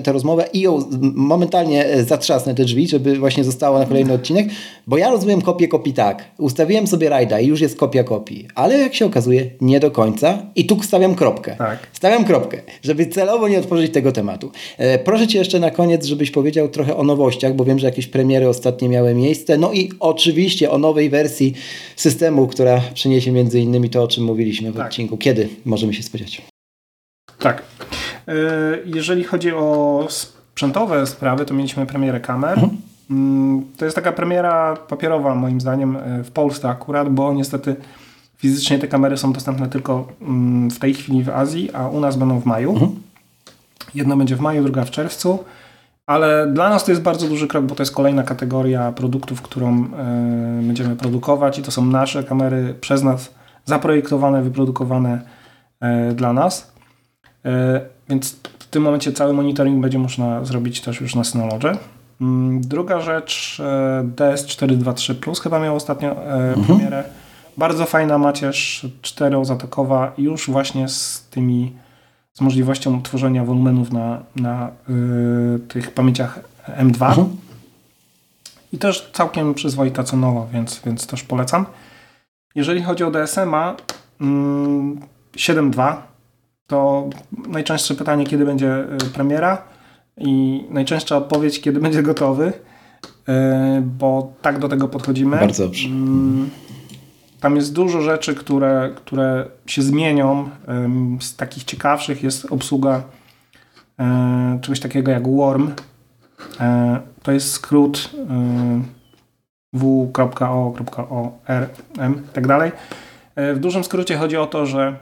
tę 0.03 0.11
rozmowę 0.11 0.45
i 0.53 0.59
ją 0.59 0.79
momentalnie 1.01 1.85
e, 1.85 2.03
zatrzasnę 2.03 2.55
te 2.55 2.63
drzwi, 2.63 2.87
żeby 2.87 3.19
właśnie 3.19 3.43
została 3.43 3.79
na 3.79 3.85
kolejny 3.85 4.13
odcinek, 4.13 4.47
bo 4.87 4.97
ja 4.97 5.09
rozumiem 5.09 5.41
kopię 5.41 5.67
kopii 5.67 5.93
tak. 5.93 6.23
Ustawiłem 6.37 6.87
sobie 6.87 7.09
rajda 7.09 7.39
i 7.39 7.47
już 7.47 7.61
jest 7.61 7.77
kopia 7.77 8.03
kopii, 8.03 8.47
ale 8.55 8.77
jak 8.77 8.95
się 8.95 9.05
okazuje 9.05 9.49
nie 9.61 9.79
do 9.79 9.91
końca 9.91 10.45
i 10.55 10.65
tu 10.65 10.83
stawiam 10.83 11.15
kropkę. 11.15 11.55
Tak. 11.57 11.87
Stawiam 11.93 12.25
kropkę, 12.25 12.61
żeby 12.83 13.05
celowo 13.05 13.47
nie 13.47 13.59
otworzyć 13.59 13.93
tego 13.93 14.11
tematu. 14.11 14.51
E, 14.77 14.99
proszę 14.99 15.27
Cię 15.27 15.39
jeszcze 15.39 15.59
na 15.59 15.71
koniec, 15.71 16.05
żebyś 16.05 16.31
powiedział 16.31 16.69
trochę 16.69 16.95
o 16.97 17.03
nowościach, 17.03 17.53
bo 17.53 17.65
wiem, 17.65 17.79
że 17.79 17.87
jakieś 17.87 18.07
premiery 18.07 18.49
ostatnie 18.49 18.89
miały 18.89 19.15
miejsce, 19.15 19.57
no 19.57 19.73
i 19.73 19.91
oczywiście 19.99 20.71
o 20.71 20.77
nowej 20.77 21.09
wersji 21.09 21.53
systemu, 21.95 22.47
która 22.47 22.81
przyniesie 22.93 23.31
między 23.31 23.59
innymi 23.59 23.89
to, 23.89 24.03
o 24.03 24.07
czym 24.07 24.23
mówiliśmy 24.23 24.71
w 24.71 24.77
tak. 24.77 24.87
odcinku. 24.87 25.17
Kiedy 25.17 25.49
możemy 25.65 25.93
się 25.93 26.03
spodziewać? 26.03 26.41
Tak. 27.39 27.63
E, 28.27 28.33
jeżeli 28.85 29.23
chodzi 29.23 29.51
o 29.51 30.07
sprzętowe 30.09 31.07
sprawy, 31.07 31.45
to 31.45 31.53
mieliśmy 31.53 31.85
premierę 31.85 32.19
kamer. 32.19 32.59
Mhm. 32.59 32.77
Mm, 33.11 33.65
to 33.77 33.85
jest 33.85 33.95
taka 33.95 34.11
premiera 34.11 34.75
papierowa 34.75 35.35
moim 35.35 35.61
zdaniem 35.61 35.95
e, 35.95 36.23
w 36.23 36.31
Polsce 36.31 36.69
akurat, 36.69 37.09
bo 37.09 37.33
niestety 37.33 37.75
fizycznie 38.37 38.79
te 38.79 38.87
kamery 38.87 39.17
są 39.17 39.33
dostępne 39.33 39.69
tylko 39.69 40.07
mm, 40.21 40.71
w 40.71 40.79
tej 40.79 40.93
chwili 40.93 41.23
w 41.23 41.29
Azji, 41.29 41.69
a 41.73 41.87
u 41.87 41.99
nas 41.99 42.17
będą 42.17 42.39
w 42.39 42.45
maju. 42.45 42.71
Mhm. 42.71 42.91
Jedna 43.95 44.15
będzie 44.17 44.35
w 44.35 44.39
maju, 44.39 44.63
druga 44.63 44.83
w 44.85 44.91
czerwcu. 44.91 45.39
Ale 46.11 46.47
dla 46.47 46.69
nas 46.69 46.85
to 46.85 46.91
jest 46.91 47.01
bardzo 47.01 47.27
duży 47.27 47.47
krok, 47.47 47.65
bo 47.65 47.75
to 47.75 47.81
jest 47.81 47.95
kolejna 47.95 48.23
kategoria 48.23 48.91
produktów, 48.91 49.41
którą 49.41 49.85
y, 49.85 49.87
będziemy 50.61 50.95
produkować 50.95 51.59
i 51.59 51.61
to 51.61 51.71
są 51.71 51.85
nasze 51.85 52.23
kamery 52.23 52.75
przez 52.81 53.03
nas 53.03 53.33
zaprojektowane, 53.65 54.41
wyprodukowane 54.41 55.21
y, 56.11 56.13
dla 56.13 56.33
nas. 56.33 56.73
Y, 57.45 57.49
więc 58.09 58.39
w 58.59 58.65
tym 58.65 58.83
momencie 58.83 59.11
cały 59.11 59.33
monitoring 59.33 59.81
będzie 59.81 59.99
można 59.99 60.45
zrobić 60.45 60.81
też 60.81 61.01
już 61.01 61.15
na 61.15 61.23
Synology. 61.23 61.77
Mm, 62.21 62.61
druga 62.61 63.01
rzecz, 63.01 63.61
DS423 64.15 65.15
Plus 65.15 65.39
chyba 65.39 65.59
miał 65.59 65.75
ostatnio 65.75 66.11
mhm. 66.11 66.65
premierę. 66.65 67.03
Bardzo 67.57 67.85
fajna 67.85 68.17
macierz 68.17 68.85
4-zatokowa 69.01 70.11
już 70.17 70.49
właśnie 70.49 70.89
z 70.89 71.27
tymi 71.29 71.71
z 72.33 72.41
możliwością 72.41 73.01
tworzenia 73.01 73.43
wolumenów 73.43 73.91
na, 73.91 74.23
na 74.35 74.71
y, 74.89 75.59
tych 75.59 75.91
pamięciach 75.91 76.39
M2. 76.67 77.07
Mhm. 77.07 77.37
I 78.73 78.77
też 78.77 79.09
całkiem 79.13 79.53
przyzwoita 79.53 80.03
cenowo, 80.03 80.47
więc, 80.53 80.81
więc 80.85 81.07
też 81.07 81.23
polecam. 81.23 81.65
Jeżeli 82.55 82.83
chodzi 82.83 83.03
o 83.03 83.11
DSM-a 83.11 83.71
y, 83.71 84.25
7.2, 85.35 85.95
to 86.67 87.09
najczęstsze 87.47 87.95
pytanie, 87.95 88.25
kiedy 88.25 88.45
będzie 88.45 88.79
y, 88.79 89.09
premiera 89.13 89.61
i 90.17 90.63
najczęstsza 90.69 91.17
odpowiedź, 91.17 91.61
kiedy 91.61 91.79
będzie 91.79 92.03
gotowy, 92.03 92.47
y, 92.47 93.81
bo 93.81 94.33
tak 94.41 94.59
do 94.59 94.69
tego 94.69 94.87
podchodzimy. 94.87 95.37
Bardzo 95.37 95.63
dobrze. 95.63 95.89
Tam 97.41 97.55
jest 97.55 97.73
dużo 97.73 98.01
rzeczy, 98.01 98.35
które, 98.35 98.89
które 98.95 99.45
się 99.65 99.81
zmienią. 99.81 100.49
Z 101.19 101.35
takich 101.35 101.63
ciekawszych 101.63 102.23
jest 102.23 102.45
obsługa 102.51 103.03
e, 103.99 104.59
czegoś 104.61 104.79
takiego 104.79 105.11
jak 105.11 105.27
Worm. 105.27 105.71
E, 106.59 106.99
to 107.23 107.31
jest 107.31 107.51
skrót 107.51 108.09
e, 108.13 108.81
w.o.orm 109.73 110.83
i 112.25 112.33
tak 112.33 112.47
dalej. 112.47 112.71
W 113.35 113.57
dużym 113.59 113.83
skrócie 113.83 114.17
chodzi 114.17 114.37
o 114.37 114.45
to, 114.45 114.65
że 114.65 114.95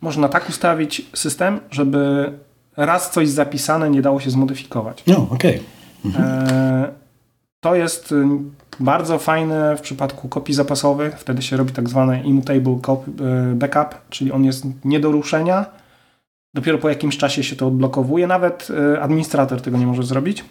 można 0.00 0.28
tak 0.28 0.48
ustawić 0.48 1.06
system, 1.14 1.60
żeby 1.70 2.32
raz 2.76 3.10
coś 3.10 3.28
zapisane 3.28 3.90
nie 3.90 4.02
dało 4.02 4.20
się 4.20 4.30
zmodyfikować. 4.30 5.02
No, 5.06 5.26
okej. 5.30 5.60
Okay. 5.60 5.60
Mhm. 6.04 7.03
To 7.64 7.74
jest 7.74 8.14
bardzo 8.80 9.18
fajne 9.18 9.76
w 9.76 9.80
przypadku 9.80 10.28
kopii 10.28 10.54
zapasowych. 10.54 11.18
Wtedy 11.18 11.42
się 11.42 11.56
robi 11.56 11.72
tak 11.72 11.88
zwany 11.88 12.22
immutable 12.22 12.72
e, 12.72 13.54
backup, 13.54 14.00
czyli 14.10 14.32
on 14.32 14.44
jest 14.44 14.64
nie 14.84 15.00
do 15.00 15.12
ruszenia. 15.12 15.66
Dopiero 16.54 16.78
po 16.78 16.88
jakimś 16.88 17.16
czasie 17.16 17.44
się 17.44 17.56
to 17.56 17.66
odblokowuje. 17.66 18.26
Nawet 18.26 18.68
e, 18.94 19.00
administrator 19.00 19.62
tego 19.62 19.78
nie 19.78 19.86
może 19.86 20.02
zrobić. 20.02 20.44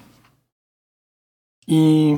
I 1.67 2.15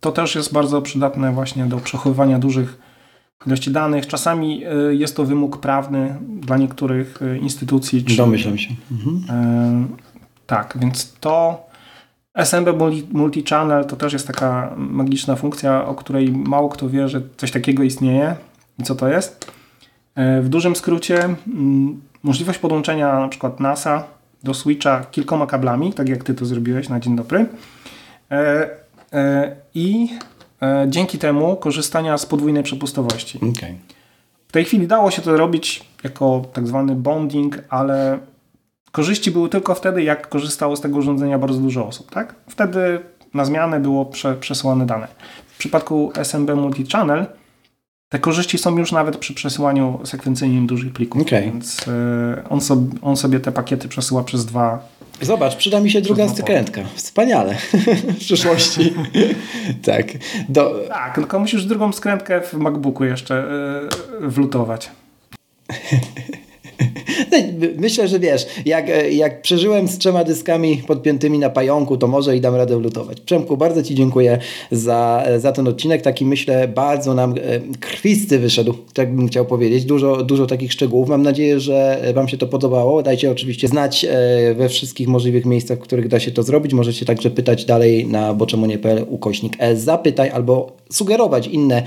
to 0.00 0.12
też 0.12 0.34
jest 0.34 0.52
bardzo 0.52 0.82
przydatne 0.82 1.32
właśnie 1.32 1.66
do 1.66 1.76
przechowywania 1.76 2.38
dużych 2.38 2.78
ilości 3.46 3.70
danych. 3.70 4.06
Czasami 4.06 4.62
jest 4.90 5.16
to 5.16 5.24
wymóg 5.24 5.60
prawny 5.60 6.18
dla 6.20 6.56
niektórych 6.56 7.20
instytucji. 7.40 8.04
Czy, 8.04 8.16
Domyślam 8.16 8.58
się. 8.58 8.74
Mhm. 8.92 9.88
tak, 10.46 10.78
więc 10.80 11.12
to 11.20 11.63
SMB 12.34 12.68
Multichannel 13.12 13.84
to 13.84 13.96
też 13.96 14.12
jest 14.12 14.26
taka 14.26 14.74
magiczna 14.76 15.36
funkcja, 15.36 15.86
o 15.86 15.94
której 15.94 16.32
mało 16.32 16.68
kto 16.68 16.88
wie, 16.88 17.08
że 17.08 17.20
coś 17.36 17.50
takiego 17.50 17.82
istnieje. 17.82 18.36
I 18.78 18.82
co 18.82 18.94
to 18.94 19.08
jest? 19.08 19.50
E, 20.14 20.40
w 20.40 20.48
dużym 20.48 20.76
skrócie 20.76 21.24
mm, 21.24 22.00
możliwość 22.22 22.58
podłączenia 22.58 23.20
na 23.20 23.28
przykład 23.28 23.60
NASA 23.60 24.04
do 24.42 24.54
Switcha 24.54 25.04
kilkoma 25.04 25.46
kablami, 25.46 25.92
tak 25.92 26.08
jak 26.08 26.24
Ty 26.24 26.34
to 26.34 26.46
zrobiłeś 26.46 26.88
na 26.88 27.00
dzień 27.00 27.16
dobry. 27.16 27.46
E, 28.30 28.70
e, 29.12 29.56
I 29.74 30.08
dzięki 30.88 31.18
temu 31.18 31.56
korzystania 31.56 32.18
z 32.18 32.26
podwójnej 32.26 32.62
przepustowości. 32.62 33.38
Okay. 33.38 33.74
W 34.48 34.52
tej 34.52 34.64
chwili 34.64 34.86
dało 34.86 35.10
się 35.10 35.22
to 35.22 35.36
robić 35.36 35.84
jako 36.04 36.44
tak 36.52 36.66
zwany 36.66 36.94
bonding, 36.94 37.58
ale 37.68 38.18
Korzyści 38.94 39.30
były 39.30 39.48
tylko 39.48 39.74
wtedy, 39.74 40.02
jak 40.02 40.28
korzystało 40.28 40.76
z 40.76 40.80
tego 40.80 40.98
urządzenia 40.98 41.38
bardzo 41.38 41.58
dużo 41.58 41.86
osób. 41.86 42.10
Tak? 42.10 42.34
Wtedy 42.48 43.00
na 43.34 43.44
zmianę 43.44 43.80
było 43.80 44.06
prze, 44.06 44.34
przesyłane 44.34 44.86
dane. 44.86 45.08
W 45.46 45.58
przypadku 45.58 46.12
SMB 46.14 46.54
Multichannel 46.54 47.26
te 48.08 48.18
korzyści 48.18 48.58
są 48.58 48.78
już 48.78 48.92
nawet 48.92 49.16
przy 49.16 49.34
przesyłaniu 49.34 50.00
sekwencyjnym 50.04 50.66
dużych 50.66 50.92
plików, 50.92 51.22
okay. 51.22 51.42
więc 51.42 51.88
y, 51.88 52.48
on, 52.50 52.60
sobie, 52.60 52.98
on 53.02 53.16
sobie 53.16 53.40
te 53.40 53.52
pakiety 53.52 53.88
przesyła 53.88 54.24
przez 54.24 54.46
dwa 54.46 54.88
Zobacz, 55.20 55.56
przyda 55.56 55.80
mi 55.80 55.90
się 55.90 56.00
druga 56.00 56.28
skrętka. 56.28 56.82
Wspaniale. 56.94 57.54
w 58.14 58.18
przyszłości. 58.18 58.94
tak. 59.86 60.06
Do... 60.48 60.80
Tak, 60.88 61.14
tylko 61.14 61.38
musisz 61.38 61.64
drugą 61.64 61.92
skrętkę 61.92 62.40
w 62.40 62.54
MacBooku 62.54 63.04
jeszcze 63.04 63.48
yy, 64.20 64.28
wlutować. 64.28 64.90
Myślę, 67.76 68.08
że 68.08 68.18
wiesz, 68.18 68.46
jak, 68.66 69.12
jak 69.12 69.42
przeżyłem 69.42 69.88
z 69.88 69.98
trzema 69.98 70.24
dyskami 70.24 70.82
podpiętymi 70.86 71.38
na 71.38 71.50
pająku, 71.50 71.96
to 71.96 72.06
może 72.06 72.36
i 72.36 72.40
dam 72.40 72.54
radę 72.54 72.78
lutować. 72.78 73.20
Przemku, 73.20 73.56
bardzo 73.56 73.82
Ci 73.82 73.94
dziękuję 73.94 74.38
za, 74.70 75.24
za 75.38 75.52
ten 75.52 75.68
odcinek. 75.68 76.02
Taki 76.02 76.26
myślę 76.26 76.68
bardzo 76.68 77.14
nam 77.14 77.30
e, 77.32 77.60
krwisty 77.80 78.38
wyszedł, 78.38 78.74
tak 78.94 79.16
bym 79.16 79.28
chciał 79.28 79.46
powiedzieć. 79.46 79.84
Dużo, 79.84 80.22
dużo 80.22 80.46
takich 80.46 80.72
szczegółów. 80.72 81.08
Mam 81.08 81.22
nadzieję, 81.22 81.60
że 81.60 82.02
Wam 82.14 82.28
się 82.28 82.36
to 82.36 82.46
podobało. 82.46 83.02
Dajcie 83.02 83.30
oczywiście 83.30 83.68
znać 83.68 84.04
e, 84.04 84.54
we 84.54 84.68
wszystkich 84.68 85.08
możliwych 85.08 85.44
miejscach, 85.44 85.78
w 85.78 85.80
których 85.80 86.08
da 86.08 86.20
się 86.20 86.30
to 86.30 86.42
zrobić. 86.42 86.74
Możecie 86.74 87.06
także 87.06 87.30
pytać 87.30 87.64
dalej 87.64 88.06
na 88.06 88.34
boczemonie.pl 88.34 89.06
ukośnik 89.08 89.52
e, 89.58 89.76
zapytaj 89.76 90.30
albo 90.30 90.72
sugerować 90.90 91.46
inne 91.46 91.82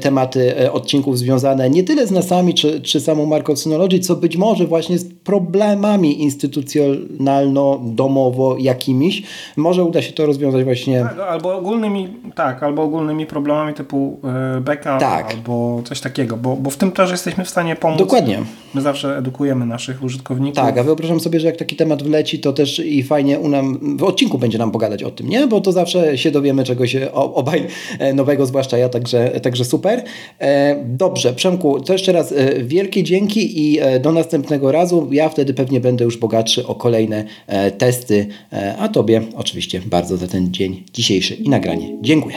tematy 0.00 0.70
odcinków 0.72 1.18
związane 1.18 1.70
nie 1.70 1.84
tyle 1.84 2.06
z 2.06 2.10
nasami 2.10 2.54
czy, 2.54 2.80
czy 2.80 3.00
samą 3.00 3.26
marką 3.26 3.56
Synology, 3.56 3.98
co 3.98 4.16
być 4.16 4.36
może 4.36 4.66
właśnie 4.66 4.75
z 4.82 5.14
problemami 5.24 6.24
instytucjonalno-domowo 6.24 8.56
jakimiś. 8.58 9.22
Może 9.56 9.84
uda 9.84 10.02
się 10.02 10.12
to 10.12 10.26
rozwiązać 10.26 10.64
właśnie... 10.64 11.00
Tak, 11.00 11.18
albo 11.18 11.56
ogólnymi, 11.56 12.08
tak, 12.34 12.62
albo 12.62 12.82
ogólnymi 12.82 13.26
problemami 13.26 13.74
typu 13.74 14.20
e, 14.56 14.60
backup 14.60 14.84
tak. 14.84 15.30
albo 15.30 15.82
coś 15.84 16.00
takiego, 16.00 16.36
bo, 16.36 16.56
bo 16.56 16.70
w 16.70 16.76
tym 16.76 16.92
też 16.92 17.10
jesteśmy 17.10 17.44
w 17.44 17.48
stanie 17.48 17.76
pomóc. 17.76 17.98
Dokładnie. 17.98 18.42
My 18.74 18.80
zawsze 18.80 19.18
edukujemy 19.18 19.66
naszych 19.66 20.02
użytkowników. 20.02 20.56
Tak, 20.56 20.78
a 20.78 20.82
wyobrażam 20.82 21.20
sobie, 21.20 21.40
że 21.40 21.46
jak 21.46 21.56
taki 21.56 21.76
temat 21.76 22.02
wleci, 22.02 22.38
to 22.38 22.52
też 22.52 22.78
i 22.78 23.02
fajnie 23.02 23.38
u 23.38 23.48
nam, 23.48 23.96
w 23.96 24.02
odcinku 24.02 24.38
będzie 24.38 24.58
nam 24.58 24.70
pogadać 24.70 25.02
o 25.02 25.10
tym, 25.10 25.28
nie? 25.28 25.46
Bo 25.46 25.60
to 25.60 25.72
zawsze 25.72 26.18
się 26.18 26.30
dowiemy 26.30 26.64
czegoś 26.64 26.96
obaj 27.12 27.66
e, 27.98 28.14
nowego, 28.14 28.46
zwłaszcza 28.46 28.78
ja, 28.78 28.88
także, 28.88 29.40
także 29.40 29.64
super. 29.64 30.02
E, 30.38 30.76
dobrze, 30.84 31.32
Przemku, 31.32 31.80
to 31.80 31.92
jeszcze 31.92 32.12
raz 32.12 32.34
wielkie 32.62 33.02
dzięki 33.02 33.72
i 33.72 33.78
do 34.00 34.12
następnego 34.12 34.65
razu. 34.72 35.08
Ja 35.10 35.28
wtedy 35.28 35.54
pewnie 35.54 35.80
będę 35.80 36.04
już 36.04 36.16
bogatszy 36.16 36.66
o 36.66 36.74
kolejne 36.74 37.24
e, 37.46 37.70
testy, 37.70 38.26
e, 38.52 38.76
a 38.78 38.88
Tobie 38.88 39.22
oczywiście 39.36 39.80
bardzo 39.86 40.16
za 40.16 40.28
ten 40.28 40.52
dzień 40.52 40.84
dzisiejszy 40.92 41.34
i 41.34 41.48
nagranie. 41.48 41.98
Dziękuję. 42.00 42.36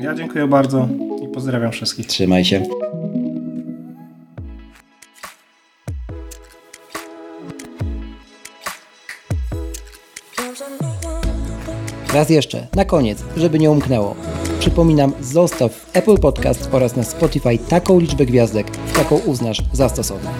Ja 0.00 0.14
dziękuję 0.14 0.46
bardzo 0.46 0.88
i 1.24 1.28
pozdrawiam 1.28 1.72
wszystkich. 1.72 2.06
Trzymaj 2.06 2.44
się. 2.44 2.62
Raz 12.14 12.30
jeszcze, 12.30 12.66
na 12.76 12.84
koniec, 12.84 13.24
żeby 13.36 13.58
nie 13.58 13.70
umknęło. 13.70 14.16
Przypominam, 14.62 15.12
zostaw 15.20 15.72
w 15.72 15.96
Apple 15.96 16.18
Podcast 16.18 16.68
oraz 16.72 16.96
na 16.96 17.04
Spotify 17.04 17.58
taką 17.58 18.00
liczbę 18.00 18.26
gwiazdek, 18.26 18.66
jaką 18.98 19.16
uznasz 19.16 19.62
za 19.72 19.88
stosowną. 19.88 20.30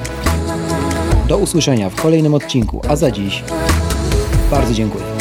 Do 1.28 1.38
usłyszenia 1.38 1.90
w 1.90 2.02
kolejnym 2.02 2.34
odcinku, 2.34 2.80
a 2.88 2.96
za 2.96 3.10
dziś 3.10 3.42
bardzo 4.50 4.74
dziękuję. 4.74 5.11